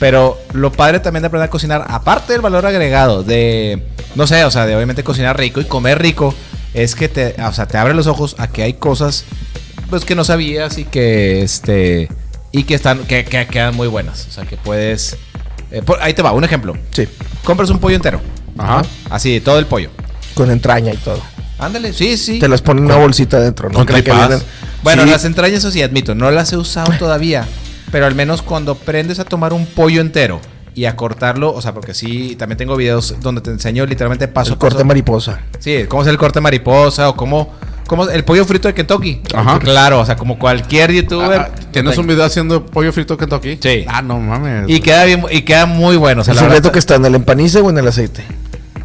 Pero 0.00 0.38
lo 0.52 0.72
padre 0.72 0.98
también 1.00 1.22
de 1.22 1.28
aprender 1.28 1.48
a 1.48 1.50
cocinar, 1.50 1.84
aparte 1.88 2.32
del 2.32 2.42
valor 2.42 2.66
agregado 2.66 3.22
de, 3.22 3.86
no 4.16 4.26
sé, 4.26 4.44
o 4.44 4.50
sea, 4.50 4.66
de 4.66 4.74
obviamente 4.74 5.04
cocinar 5.04 5.38
rico 5.38 5.60
y 5.60 5.64
comer 5.66 6.02
rico, 6.02 6.34
es 6.74 6.94
que 6.96 7.08
te, 7.08 7.36
o 7.40 7.52
sea, 7.52 7.66
te 7.66 7.78
abre 7.78 7.94
los 7.94 8.08
ojos 8.08 8.34
a 8.38 8.48
que 8.48 8.62
hay 8.64 8.74
cosas 8.74 9.24
pues 9.88 10.04
que 10.04 10.16
no 10.16 10.24
sabías 10.24 10.78
y 10.78 10.84
que 10.84 11.42
este 11.42 12.08
y 12.50 12.64
que 12.64 12.74
están 12.74 13.04
que, 13.06 13.24
que 13.24 13.46
quedan 13.46 13.76
muy 13.76 13.86
buenas, 13.86 14.26
o 14.28 14.32
sea, 14.32 14.44
que 14.44 14.56
puedes 14.56 15.16
eh, 15.70 15.80
por- 15.82 16.02
ahí 16.02 16.12
te 16.12 16.22
va, 16.22 16.32
un 16.32 16.42
ejemplo. 16.44 16.76
Sí, 16.90 17.06
Compras 17.44 17.70
un 17.70 17.78
pollo 17.78 17.94
entero. 17.96 18.20
Ajá. 18.58 18.82
Así, 19.10 19.40
todo 19.40 19.58
el 19.58 19.66
pollo. 19.66 19.90
con 20.34 20.50
entraña 20.50 20.92
y 20.92 20.96
todo. 20.96 21.20
Ándale, 21.58 21.92
sí, 21.92 22.16
sí. 22.16 22.38
Te 22.40 22.48
las 22.48 22.60
ponen 22.60 22.84
en 22.84 22.90
una 22.90 22.96
bolsita 23.00 23.38
dentro, 23.38 23.68
¿no? 23.68 23.74
con 23.76 23.86
que 23.86 23.92
tripas. 23.94 24.28
vienen- 24.28 24.44
Bueno, 24.82 25.04
Sí, 25.04 25.10
las 25.10 25.24
entrañas, 25.24 25.58
eso 25.60 25.70
sí, 25.70 25.80
admito, 25.82 26.14
no 26.14 26.30
las 26.32 26.52
he 26.52 26.56
usado 26.56 26.92
todavía. 26.98 27.46
Pero 27.92 28.06
al 28.06 28.14
menos 28.16 28.42
cuando 28.42 28.72
aprendes 28.72 29.20
a 29.20 29.24
tomar 29.24 29.52
un 29.52 29.64
pollo 29.66 30.00
entero 30.00 30.40
y 30.74 30.86
a 30.86 30.96
cortarlo, 30.96 31.54
o 31.54 31.62
sea, 31.62 31.72
porque 31.72 31.94
sí, 31.94 32.34
también 32.36 32.58
tengo 32.58 32.74
videos 32.76 33.14
donde 33.20 33.40
te 33.40 33.50
enseño 33.50 33.86
literalmente 33.86 34.26
paso 34.26 34.50
el 34.50 34.56
a 34.56 34.58
corte 34.58 34.74
paso. 34.78 34.84
mariposa. 34.86 35.40
Sí, 35.60 35.84
cómo 35.88 36.02
hacer 36.02 36.10
el 36.12 36.18
corte 36.18 36.40
mariposa 36.40 37.08
o 37.08 37.14
cómo, 37.16 37.52
cómo 37.86 38.08
el 38.08 38.24
pollo 38.24 38.44
frito 38.44 38.66
de 38.66 38.74
Kentucky. 38.74 39.22
Ajá. 39.32 39.60
Claro, 39.60 40.00
o 40.00 40.04
sea, 40.06 40.16
como 40.16 40.36
cualquier 40.40 40.90
youtuber. 40.92 41.40
Ah, 41.40 41.50
¿Tienes 41.70 41.96
un 41.96 42.08
video 42.08 42.24
haciendo 42.24 42.66
pollo 42.66 42.92
frito 42.92 43.16
Kentucky? 43.16 43.58
Sí. 43.62 43.84
Ah, 43.86 44.02
no 44.02 44.18
mames. 44.18 44.64
Y 44.68 44.80
queda 44.80 45.04
bien, 45.04 45.24
y 45.30 45.42
queda 45.42 45.66
muy 45.66 45.94
bueno. 45.96 46.22
o 46.22 46.24
sea, 46.24 46.32
¿El 46.32 46.36
la 46.36 46.40
secreto 46.42 46.62
verdad, 46.64 46.72
que 46.72 46.78
está 46.80 46.96
en 46.96 47.04
el 47.04 47.14
empanice 47.14 47.60
o 47.60 47.70
en 47.70 47.78
el 47.78 47.86
aceite? 47.86 48.24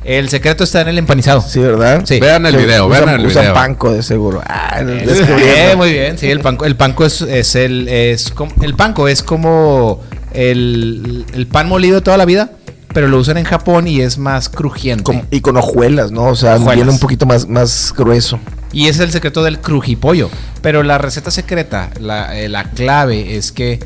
El 0.03 0.29
secreto 0.29 0.63
está 0.63 0.81
en 0.81 0.87
el 0.89 0.97
empanizado. 0.97 1.41
Sí, 1.41 1.59
¿verdad? 1.59 2.03
Sí. 2.05 2.19
Vean 2.19 2.45
el 2.45 2.55
video, 2.55 2.87
usan- 2.87 3.05
vean 3.05 3.19
el 3.19 3.25
usan 3.27 3.43
video. 3.43 3.53
panco 3.53 3.91
de 3.91 4.01
seguro. 4.03 4.41
Ah, 4.47 4.79
Eh, 4.81 5.03
descubriendo. 5.05 5.77
muy 5.77 5.91
bien, 5.91 6.17
sí, 6.17 6.29
el 6.29 6.39
panco, 6.39 6.65
el 6.65 6.75
panco 6.75 7.05
es, 7.05 7.21
es 7.21 7.55
el 7.55 7.87
es 7.87 8.31
como, 8.31 8.51
el 8.61 8.75
panco 8.75 9.07
es 9.07 9.23
como 9.23 10.01
el, 10.31 11.25
el 11.33 11.47
pan 11.47 11.67
molido 11.67 11.95
de 11.95 12.01
toda 12.01 12.17
la 12.17 12.25
vida, 12.25 12.51
pero 12.93 13.07
lo 13.07 13.17
usan 13.17 13.37
en 13.37 13.43
Japón 13.45 13.87
y 13.87 14.01
es 14.01 14.17
más 14.17 14.49
crujiente. 14.49 15.03
Con- 15.03 15.27
y 15.31 15.41
con 15.41 15.57
hojuelas, 15.57 16.11
¿no? 16.11 16.25
O 16.25 16.35
sea, 16.35 16.55
Hojuelas. 16.55 16.75
viene 16.75 16.91
un 16.91 16.99
poquito 16.99 17.25
más, 17.25 17.47
más 17.47 17.93
grueso. 17.95 18.39
Y 18.71 18.83
ese 18.83 18.91
es 18.91 18.99
el 19.07 19.11
secreto 19.11 19.43
del 19.43 19.59
crujipollo. 19.59 20.29
Pero 20.61 20.83
la 20.83 20.97
receta 20.97 21.31
secreta, 21.31 21.89
la, 21.99 22.37
eh, 22.39 22.49
la 22.49 22.65
clave 22.65 23.35
es 23.37 23.51
que 23.51 23.79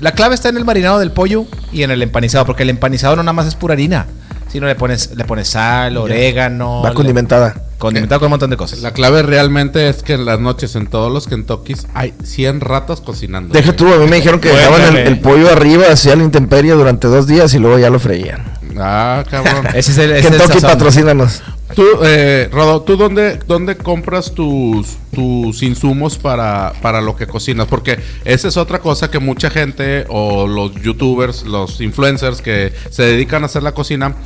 la 0.00 0.12
clave 0.12 0.34
está 0.34 0.48
en 0.48 0.56
el 0.56 0.64
marinado 0.64 0.98
del 0.98 1.12
pollo 1.12 1.46
y 1.72 1.82
en 1.82 1.90
el 1.90 2.02
empanizado, 2.02 2.44
porque 2.46 2.62
el 2.64 2.70
empanizado 2.70 3.14
no 3.16 3.22
nada 3.22 3.32
más 3.34 3.46
es 3.46 3.54
pura 3.54 3.74
harina, 3.74 4.06
sino 4.52 4.66
le 4.66 4.74
pones 4.76 5.10
le 5.16 5.24
pones 5.24 5.48
sal, 5.48 5.96
orégano, 5.96 6.82
Va 6.82 6.90
le- 6.90 6.94
condimentada. 6.94 7.54
condimentado 7.78 8.20
con 8.20 8.26
un 8.26 8.30
montón 8.32 8.50
de 8.50 8.56
cosas. 8.56 8.80
La 8.80 8.92
clave 8.92 9.22
realmente 9.22 9.88
es 9.88 10.02
que 10.04 10.12
en 10.12 10.24
las 10.24 10.38
noches 10.38 10.76
en 10.76 10.86
todos 10.86 11.10
los 11.12 11.26
Kentuckys 11.26 11.86
hay 11.94 12.14
100 12.22 12.60
ratos 12.60 13.00
cocinando. 13.00 13.52
Deja 13.54 13.72
tú, 13.74 13.92
a 13.92 13.96
mí 13.96 14.06
me 14.06 14.16
dijeron 14.16 14.38
que 14.40 14.50
Bueno, 14.50 14.76
dejaban 14.78 14.96
el, 14.98 15.18
pollo 15.20 15.50
arriba, 15.50 15.86
hacía 15.90 16.14
la 16.14 16.22
intemperie 16.22 16.72
durante 16.72 17.08
dos 17.08 17.26
días 17.26 17.52
y 17.54 17.58
luego 17.58 17.78
ya 17.78 17.90
lo 17.90 17.98
freían. 17.98 18.44
Ah, 18.78 19.24
cabrón. 19.28 19.66
Ese 19.74 19.90
es 19.92 19.98
el, 19.98 20.10
ese 20.12 20.20
es 20.20 20.24
el 20.26 20.30
Kentucky, 20.38 20.60
sazón. 20.60 20.70
patrocínanos. 20.70 21.42
Tú, 21.74 21.84
eh, 22.04 22.48
Rodo, 22.52 22.82
¿tú 22.82 22.96
dónde, 22.96 23.38
dónde 23.46 23.76
compras 23.76 24.32
tus, 24.34 24.96
tus 25.12 25.62
insumos 25.62 26.18
para, 26.18 26.72
para 26.82 27.00
lo 27.00 27.16
que 27.16 27.26
cocinas? 27.26 27.66
Porque 27.66 27.98
esa 28.24 28.48
es 28.48 28.56
otra 28.58 28.78
cosa 28.80 29.10
que 29.10 29.18
mucha 29.18 29.48
gente 29.48 30.04
o 30.08 30.46
los 30.46 30.74
youtubers, 30.82 31.44
los 31.44 31.80
influencers 31.80 32.42
que 32.42 32.72
se 32.90 33.04
dedican 33.04 33.42
a 33.42 33.46
hacer 33.46 33.62
la 33.62 33.72
cocina, 33.72 34.16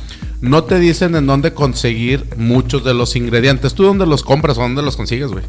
no 0.41 0.65
te 0.65 0.77
dicen 0.79 1.15
en 1.15 1.25
dónde 1.25 1.53
conseguir 1.53 2.25
muchos 2.37 2.83
de 2.83 2.93
los 2.93 3.15
ingredientes. 3.15 3.73
¿Tú 3.73 3.83
dónde 3.83 4.05
los 4.05 4.23
compras 4.23 4.57
o 4.57 4.61
dónde 4.61 4.81
los 4.81 4.97
consigues, 4.97 5.31
güey? 5.31 5.43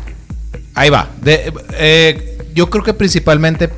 Ahí 0.74 0.90
va. 0.90 1.11
Eh, 1.24 2.38
yo 2.54 2.70
creo 2.70 2.84
que 2.84 2.94
principalmente 2.94 3.70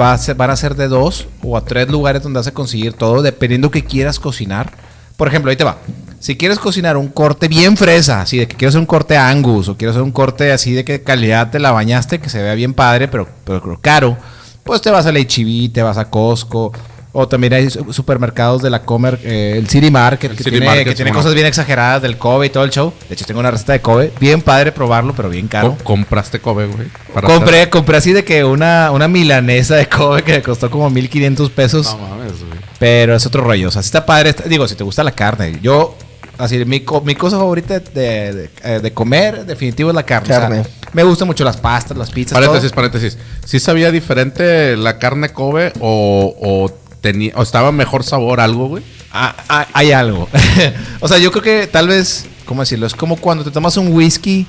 va 0.00 0.12
a 0.12 0.18
ser- 0.18 0.34
van 0.34 0.50
a 0.50 0.56
ser 0.56 0.74
de 0.74 0.88
dos 0.88 1.28
o 1.42 1.56
a 1.56 1.64
tres 1.64 1.88
lugares 1.88 2.22
donde 2.22 2.38
vas 2.40 2.46
a 2.48 2.52
conseguir 2.54 2.94
todo, 2.94 3.22
dependiendo 3.22 3.70
que 3.70 3.84
quieras 3.84 4.18
cocinar. 4.18 4.72
Por 5.16 5.28
ejemplo, 5.28 5.50
ahí 5.50 5.56
te 5.56 5.62
va. 5.62 5.78
Si 6.24 6.36
quieres 6.38 6.58
cocinar 6.58 6.96
un 6.96 7.08
corte 7.08 7.48
bien 7.48 7.76
fresa, 7.76 8.22
así 8.22 8.38
de 8.38 8.48
que 8.48 8.56
quieres 8.56 8.72
hacer 8.72 8.80
un 8.80 8.86
corte 8.86 9.14
Angus 9.18 9.68
o 9.68 9.76
quieres 9.76 9.94
hacer 9.94 10.02
un 10.02 10.10
corte 10.10 10.52
así 10.52 10.72
de 10.72 10.82
que 10.82 11.02
calidad 11.02 11.50
te 11.50 11.58
la 11.58 11.70
bañaste, 11.70 12.18
que 12.18 12.30
se 12.30 12.40
vea 12.42 12.54
bien 12.54 12.72
padre, 12.72 13.08
pero, 13.08 13.28
pero 13.44 13.78
caro, 13.82 14.16
pues 14.62 14.80
te 14.80 14.90
vas 14.90 15.04
a 15.04 15.10
HB, 15.12 15.70
te 15.70 15.82
vas 15.82 15.98
a 15.98 16.08
Costco. 16.08 16.72
O 17.16 17.28
también 17.28 17.52
hay 17.52 17.68
su- 17.70 17.92
supermercados 17.92 18.62
de 18.62 18.70
la 18.70 18.82
Comer, 18.82 19.20
eh, 19.22 19.54
el 19.58 19.68
City 19.68 19.90
Market, 19.90 20.30
El 20.32 20.36
que 20.38 20.42
City 20.44 20.50
tiene, 20.56 20.66
Market, 20.66 20.84
que 20.88 20.94
tiene 20.96 21.10
cosas 21.12 21.34
bien 21.34 21.46
exageradas 21.46 22.00
del 22.02 22.16
Kobe 22.16 22.46
y 22.46 22.50
todo 22.50 22.64
el 22.64 22.70
show. 22.70 22.92
De 23.08 23.14
hecho, 23.14 23.24
tengo 23.26 23.38
una 23.40 23.50
receta 23.52 23.72
de 23.74 23.80
Kobe. 23.82 24.10
Bien 24.18 24.40
padre 24.40 24.72
probarlo, 24.72 25.12
pero 25.14 25.28
bien 25.28 25.46
caro. 25.46 25.76
Co- 25.76 25.84
¿Compraste 25.84 26.40
Kobe, 26.40 26.66
güey? 26.66 26.88
Compré, 27.28 27.68
compré 27.70 27.98
así 27.98 28.12
de 28.14 28.24
que 28.24 28.42
una, 28.44 28.90
una 28.90 29.06
milanesa 29.08 29.76
de 29.76 29.88
Kobe 29.88 30.22
que 30.24 30.32
me 30.32 30.42
costó 30.42 30.70
como 30.70 30.88
1500 30.90 31.50
pesos. 31.50 31.94
No 32.00 32.08
mames, 32.08 32.32
güey. 32.40 32.58
Pero 32.80 33.14
es 33.14 33.24
otro 33.26 33.44
rollo. 33.44 33.68
O 33.68 33.70
sea, 33.70 33.82
si 33.82 33.88
está 33.88 34.04
padre. 34.06 34.30
está- 34.30 34.48
digo, 34.48 34.66
si 34.66 34.74
te 34.74 34.82
gusta 34.82 35.04
la 35.04 35.12
carne. 35.12 35.58
Yo, 35.62 35.96
así, 36.38 36.64
mi, 36.64 36.80
co- 36.80 37.00
mi 37.00 37.14
cosa 37.14 37.36
favorita 37.38 37.80
de, 37.80 38.32
de- 38.32 38.50
eh, 38.62 38.80
de 38.82 38.92
comer, 38.92 39.44
definitivo, 39.46 39.90
es 39.90 39.94
la 39.94 40.02
carne. 40.04 40.24
O 40.24 40.28
sea, 40.28 40.40
Carne. 40.48 40.62
me 40.92 41.02
gustan 41.02 41.26
mucho 41.28 41.44
las 41.44 41.56
pastas, 41.56 41.96
las 41.96 42.10
pizzas. 42.10 42.34
Paréntesis, 42.34 42.70
todo. 42.70 42.76
paréntesis. 42.76 43.18
¿Sí 43.44 43.58
sabía 43.60 43.90
diferente 43.90 44.76
la 44.76 44.98
carne 44.98 45.30
Kobe 45.30 45.72
o, 45.80 46.34
o, 46.40 46.70
tenía, 47.00 47.32
o 47.36 47.42
estaba 47.42 47.72
mejor 47.72 48.04
sabor 48.04 48.40
algo, 48.40 48.68
güey? 48.68 48.82
Ah, 49.12 49.34
ah, 49.48 49.66
hay 49.72 49.92
algo. 49.92 50.28
o 51.00 51.08
sea, 51.08 51.18
yo 51.18 51.30
creo 51.30 51.42
que 51.42 51.66
tal 51.66 51.88
vez. 51.88 52.26
¿Cómo 52.44 52.60
decirlo? 52.60 52.86
Es 52.86 52.92
como 52.92 53.16
cuando 53.16 53.42
te 53.42 53.50
tomas 53.50 53.78
un 53.78 53.88
whisky 53.94 54.46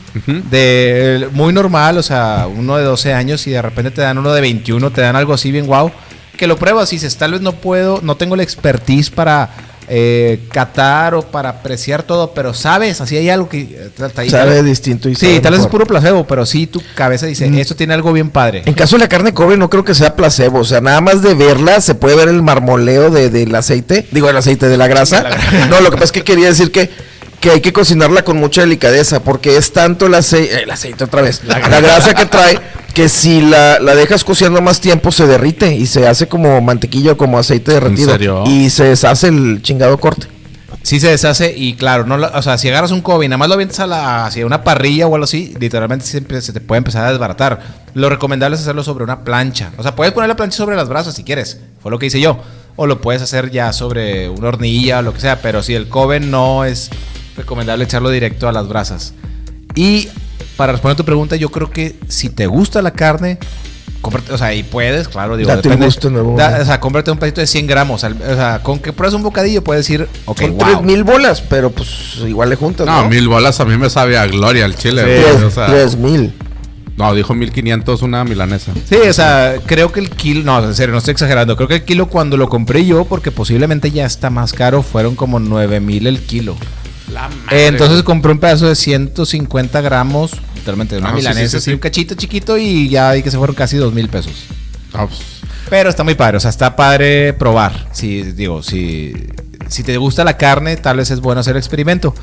de 0.49 1.29
muy 1.31 1.53
normal, 1.53 1.97
o 1.97 2.03
sea, 2.03 2.45
uno 2.53 2.75
de 2.75 2.83
12 2.83 3.13
años 3.13 3.47
y 3.47 3.51
de 3.51 3.61
repente 3.61 3.89
te 3.91 4.01
dan 4.01 4.17
uno 4.17 4.33
de 4.33 4.41
21, 4.41 4.91
te 4.91 4.99
dan 4.99 5.15
algo 5.15 5.33
así 5.33 5.49
bien 5.49 5.65
guau, 5.65 5.91
que 6.37 6.45
lo 6.47 6.57
pruebas 6.57 6.91
y 6.91 6.97
dices, 6.97 7.15
tal 7.15 7.31
vez 7.31 7.41
no 7.41 7.53
puedo, 7.53 8.01
no 8.03 8.15
tengo 8.17 8.35
la 8.35 8.43
expertise 8.43 9.09
para 9.09 9.49
eh, 9.87 10.39
catar 10.51 11.13
o 11.15 11.21
para 11.21 11.49
apreciar 11.49 12.03
todo, 12.03 12.33
pero 12.33 12.53
sabes, 12.53 13.01
así 13.01 13.17
hay 13.17 13.29
algo 13.29 13.47
que... 13.49 13.61
eh, 13.61 13.89
Sabe 14.29 14.55
tal- 14.55 14.65
distinto 14.65 15.09
y 15.09 15.15
Sí, 15.15 15.25
sabe 15.27 15.39
tal 15.41 15.51
vez 15.53 15.61
es 15.61 15.67
puro 15.67 15.85
placebo, 15.85 16.25
pero 16.25 16.45
sí 16.45 16.67
tu 16.67 16.81
cabeza 16.95 17.25
dice, 17.25 17.49
Mm. 17.49 17.59
esto 17.59 17.75
tiene 17.75 17.93
algo 17.93 18.11
bien 18.13 18.29
padre. 18.29 18.63
En 18.65 18.73
caso 18.73 18.95
de 18.95 19.01
la 19.01 19.09
carne 19.09 19.33
Kobe 19.33 19.57
no 19.57 19.69
creo 19.69 19.83
que 19.83 19.93
sea 19.95 20.15
placebo, 20.15 20.59
o 20.59 20.63
sea, 20.65 20.81
nada 20.81 21.01
más 21.01 21.21
de 21.21 21.33
verla 21.35 21.79
se 21.81 21.95
puede 21.95 22.15
ver 22.15 22.29
el 22.29 22.41
marmoleo 22.41 23.09
de- 23.11 23.29
del 23.29 23.53
aceite, 23.55 24.07
digo 24.11 24.29
el 24.29 24.37
aceite 24.37 24.67
de 24.67 24.77
la 24.77 24.87
grasa. 24.87 25.17
De 25.17 25.23
la 25.23 25.35
grasa. 25.35 25.67
No, 25.69 25.81
lo 25.81 25.89
que 25.91 25.95
pasa 25.97 26.05
es 26.05 26.11
que 26.11 26.23
quería 26.23 26.47
decir 26.47 26.71
que, 26.71 26.89
que 27.45 27.51
hay 27.51 27.61
que 27.61 27.71
cocinarla 27.73 28.23
con 28.23 28.37
mucha 28.37 28.61
delicadeza, 28.61 29.19
porque 29.19 29.55
es 29.55 29.71
tanto 29.71 30.07
el 30.07 30.15
aceite, 30.15 30.63
el 30.63 30.71
aceite 30.71 31.03
otra 31.03 31.21
vez, 31.21 31.43
la, 31.43 31.59
grasa 31.59 32.15
que 32.15 32.25
trae, 32.25 32.59
que 32.95 33.07
si 33.07 33.39
la, 33.39 33.77
la 33.79 33.93
dejas 33.93 34.23
cociendo 34.23 34.63
más 34.63 34.81
tiempo 34.81 35.11
se 35.11 35.27
derrite 35.27 35.75
y 35.75 35.85
se 35.85 36.07
hace 36.07 36.27
como 36.27 36.59
mantequilla 36.61 37.11
o 37.11 37.17
como 37.17 37.37
aceite 37.37 37.73
derretido. 37.73 38.09
serio? 38.13 38.43
Y 38.47 38.71
se 38.71 38.85
deshace 38.85 39.27
el 39.27 39.61
chingado 39.61 39.99
corte. 39.99 40.25
Sí 40.81 40.99
se 40.99 41.09
deshace 41.09 41.53
y 41.55 41.75
claro, 41.75 42.07
no 42.07 42.17
lo- 42.17 42.31
o 42.33 42.41
sea, 42.41 42.57
si 42.57 42.67
agarras 42.69 42.89
un 42.89 43.01
Kobe 43.01 43.25
y 43.25 43.29
nada 43.29 43.37
más 43.37 43.47
lo 43.47 43.53
avientas 43.53 43.79
a 43.79 43.85
la, 43.85 44.25
hacia 44.25 44.43
una 44.43 44.63
parrilla 44.63 45.05
o 45.05 45.13
algo 45.13 45.25
así, 45.25 45.53
literalmente 45.59 46.03
siempre 46.03 46.41
se 46.41 46.51
te 46.51 46.61
puede 46.61 46.79
empezar 46.79 47.05
a 47.05 47.11
desbaratar. 47.11 47.59
Lo 47.93 48.09
recomendable 48.09 48.55
es 48.55 48.63
hacerlo 48.63 48.83
sobre 48.83 49.03
una 49.03 49.23
plancha. 49.23 49.69
O 49.77 49.83
sea, 49.83 49.95
puedes 49.95 50.13
poner 50.15 50.29
la 50.29 50.35
plancha 50.35 50.57
sobre 50.57 50.75
las 50.75 50.89
brasas 50.89 51.13
si 51.13 51.23
quieres. 51.23 51.59
Fue 51.79 51.91
lo 51.91 51.99
que 51.99 52.07
hice 52.07 52.19
yo. 52.19 52.39
O 52.75 52.87
lo 52.87 53.01
puedes 53.01 53.21
hacer 53.21 53.51
ya 53.51 53.71
sobre 53.71 54.29
una 54.29 54.47
hornilla 54.47 54.97
o 54.97 55.01
lo 55.03 55.13
que 55.13 55.21
sea. 55.21 55.43
Pero 55.43 55.61
si 55.61 55.75
el 55.75 55.87
Kobe 55.89 56.19
no 56.19 56.65
es 56.65 56.89
recomendable 57.37 57.83
echarlo 57.83 58.09
directo 58.09 58.47
a 58.47 58.51
las 58.51 58.67
brasas. 58.67 59.13
Y 59.75 60.07
para 60.57 60.71
responder 60.73 60.93
a 60.93 60.97
tu 60.97 61.05
pregunta, 61.05 61.35
yo 61.35 61.49
creo 61.49 61.69
que 61.69 61.95
si 62.07 62.29
te 62.29 62.47
gusta 62.47 62.81
la 62.81 62.91
carne, 62.91 63.37
cómprate, 64.01 64.31
o 64.31 64.37
sea, 64.37 64.53
y 64.53 64.63
puedes, 64.63 65.07
claro, 65.09 65.35
digo, 65.35 65.49
Date 65.49 65.67
un 65.69 65.77
gusto 65.81 66.09
nuevo, 66.09 66.35
o 66.35 66.37
sea, 66.65 66.79
cómprate 66.79 67.11
un 67.11 67.17
pedacito 67.17 67.41
de 67.41 67.47
100 67.47 67.67
gramos. 67.67 68.03
o 68.03 68.09
sea, 68.35 68.61
con 68.63 68.79
que 68.79 68.93
pruebes 68.93 69.15
un 69.15 69.23
bocadillo 69.23 69.63
puedes 69.63 69.85
decir, 69.85 70.07
ok, 70.25 70.39
Son 70.41 70.57
wow. 70.57 70.59
tres 70.65 70.81
mil 70.83 71.03
bolas, 71.03 71.41
pero 71.41 71.71
pues 71.71 72.17
igual 72.25 72.49
le 72.49 72.55
juntas, 72.55 72.85
No, 72.87 73.03
¿no? 73.03 73.09
mil 73.09 73.27
bolas 73.27 73.59
a 73.59 73.65
mí 73.65 73.77
me 73.77 73.89
sabe 73.89 74.17
a 74.17 74.25
gloria 74.27 74.65
el 74.65 74.75
chile. 74.77 75.01
Sí. 75.03 75.23
Tres, 75.23 75.43
o 75.43 75.51
sea, 75.51 75.65
tres 75.67 75.97
mil. 75.97 76.33
no, 76.95 77.13
dijo 77.13 77.33
1500 77.33 78.01
una 78.03 78.23
milanesa. 78.23 78.71
Sí, 78.87 78.95
o 78.95 79.13
sea, 79.13 79.55
creo 79.65 79.91
que 79.91 79.99
el 79.99 80.09
kilo, 80.09 80.43
no, 80.45 80.63
en 80.63 80.73
serio, 80.75 80.93
no 80.93 80.99
estoy 80.99 81.11
exagerando. 81.13 81.57
Creo 81.57 81.67
que 81.67 81.75
el 81.75 81.83
kilo 81.83 82.07
cuando 82.07 82.37
lo 82.37 82.47
compré 82.47 82.85
yo, 82.85 83.03
porque 83.03 83.31
posiblemente 83.31 83.91
ya 83.91 84.05
está 84.05 84.29
más 84.29 84.53
caro, 84.53 84.83
fueron 84.83 85.15
como 85.15 85.39
9 85.39 85.81
mil 85.81 86.07
el 86.07 86.21
kilo. 86.21 86.55
La 87.15 87.29
Eh, 87.51 87.67
entonces 87.67 88.03
compré 88.03 88.31
un 88.31 88.39
pedazo 88.39 88.67
de 88.67 88.75
150 88.75 89.81
gramos, 89.81 90.33
literalmente 90.53 90.95
de 90.95 91.01
una 91.01 91.09
Ah, 91.09 91.13
milanesa, 91.13 91.41
sí, 91.45 91.49
sí, 91.49 91.57
así, 91.57 91.65
sí. 91.65 91.73
un 91.73 91.79
cachito 91.79 92.13
chiquito 92.15 92.57
y 92.57 92.89
ya 92.89 93.11
vi 93.13 93.23
que 93.23 93.31
se 93.31 93.37
fueron 93.37 93.55
casi 93.55 93.77
2 93.77 93.93
mil 93.93 94.09
pesos. 94.09 94.33
Ah, 94.93 95.07
pues, 95.07 95.21
Pero 95.69 95.89
está 95.89 96.03
muy 96.03 96.15
padre, 96.15 96.37
o 96.37 96.39
sea, 96.39 96.49
está 96.49 96.75
padre 96.75 97.33
probar. 97.33 97.87
Si, 97.91 98.21
digo, 98.21 98.61
si, 98.61 99.13
si 99.67 99.83
te 99.83 99.97
gusta 99.97 100.23
la 100.23 100.37
carne, 100.37 100.75
tal 100.77 100.97
vez 100.97 101.09
es 101.09 101.21
bueno 101.21 101.41
hacer 101.41 101.53
el 101.55 101.59
experimento. 101.59 102.13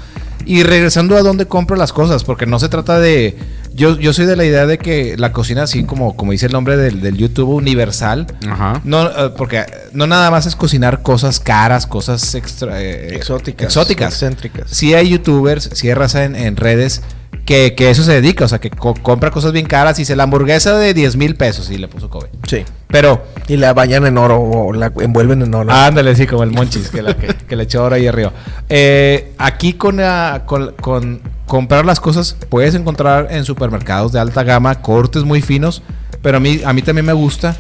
Y 0.45 0.63
regresando 0.63 1.17
a 1.17 1.23
dónde 1.23 1.47
compro 1.47 1.77
las 1.77 1.93
cosas, 1.93 2.23
porque 2.25 2.47
no 2.47 2.59
se 2.61 2.69
trata 2.69 2.99
de... 3.01 3.37
Yo, 3.75 3.99
yo 3.99 4.13
soy 4.13 4.27
de 4.27 4.37
la 4.37 4.45
idea 4.45 4.67
de 4.67 4.79
que 4.79 5.17
la 5.17 5.33
cocina, 5.33 5.63
así 5.63 5.85
como, 5.85 6.17
como 6.17 6.33
dice 6.33 6.47
el 6.47 6.53
nombre 6.53 6.77
del, 6.77 7.01
del 7.01 7.17
YouTube, 7.17 7.49
universal. 7.51 8.27
Ajá. 8.49 8.81
No, 8.85 9.07
eh, 9.07 9.31
porque 9.37 9.65
no 9.93 10.07
nada 10.07 10.31
más 10.31 10.47
es 10.47 10.57
cocinar 10.57 11.03
cosas 11.03 11.41
caras, 11.41 11.87
cosas 11.87 12.35
extra, 12.35 12.81
eh, 12.83 13.15
Exóticas. 13.17 13.67
exóticas. 13.67 14.13
Excéntricas. 14.13 14.71
Sí 14.71 14.95
hay 14.95 15.09
youtubers, 15.09 15.71
sí 15.73 15.89
hay 15.89 15.95
raza 15.95 16.25
en, 16.25 16.37
en 16.37 16.57
redes 16.57 17.03
que, 17.45 17.75
que 17.75 17.91
eso 17.91 18.03
se 18.05 18.13
dedica, 18.13 18.45
o 18.45 18.49
sea, 18.49 18.61
que 18.61 18.71
co- 18.71 18.95
compra 18.95 19.31
cosas 19.31 19.53
bien 19.53 19.67
caras 19.67 19.99
y 19.99 20.03
dice 20.03 20.15
la 20.17 20.23
hamburguesa 20.25 20.79
de 20.79 20.95
10 20.95 21.17
mil 21.17 21.35
pesos 21.35 21.71
y 21.71 21.79
le 21.79 21.89
puso 21.89 22.09
Kobe. 22.09 22.29
Sí. 22.49 22.65
Pero 22.89 23.25
Y 23.49 23.57
la 23.57 23.73
bañan 23.75 24.07
en 24.07 24.17
oro 24.19 24.41
o 24.41 24.73
la 24.73 24.93
envuelven 25.01 25.43
en 25.43 25.53
oro. 25.55 25.73
Ándale, 25.73 26.15
sí, 26.15 26.27
como 26.27 26.45
el 26.45 26.51
Monchis, 26.53 26.89
que, 26.91 27.03
la- 27.03 27.17
que- 27.17 27.35
que 27.35 27.57
le 27.57 27.65
echó 27.65 27.83
ahora 27.83 27.97
ahí 27.97 28.07
arriba. 28.07 28.33
Eh, 28.69 29.33
aquí 29.39 29.73
con, 29.73 29.97
la- 29.97 30.43
con, 30.47 30.73
con 30.81 31.21
comprar 31.47 31.85
las 31.85 31.99
cosas 32.01 32.37
puedes 32.49 32.75
encontrar 32.75 33.29
en 33.31 33.45
supermercados 33.45 34.13
de 34.13 34.21
alta 34.21 34.43
gama 34.45 34.81
cortes 34.81 35.25
muy 35.25 35.43
finos, 35.43 35.83
pero 36.23 36.37
a 36.37 36.41
mí, 36.41 36.61
a 36.65 36.73
mí 36.73 36.83
también 36.83 37.07
me 37.07 37.13
gusta. 37.13 37.57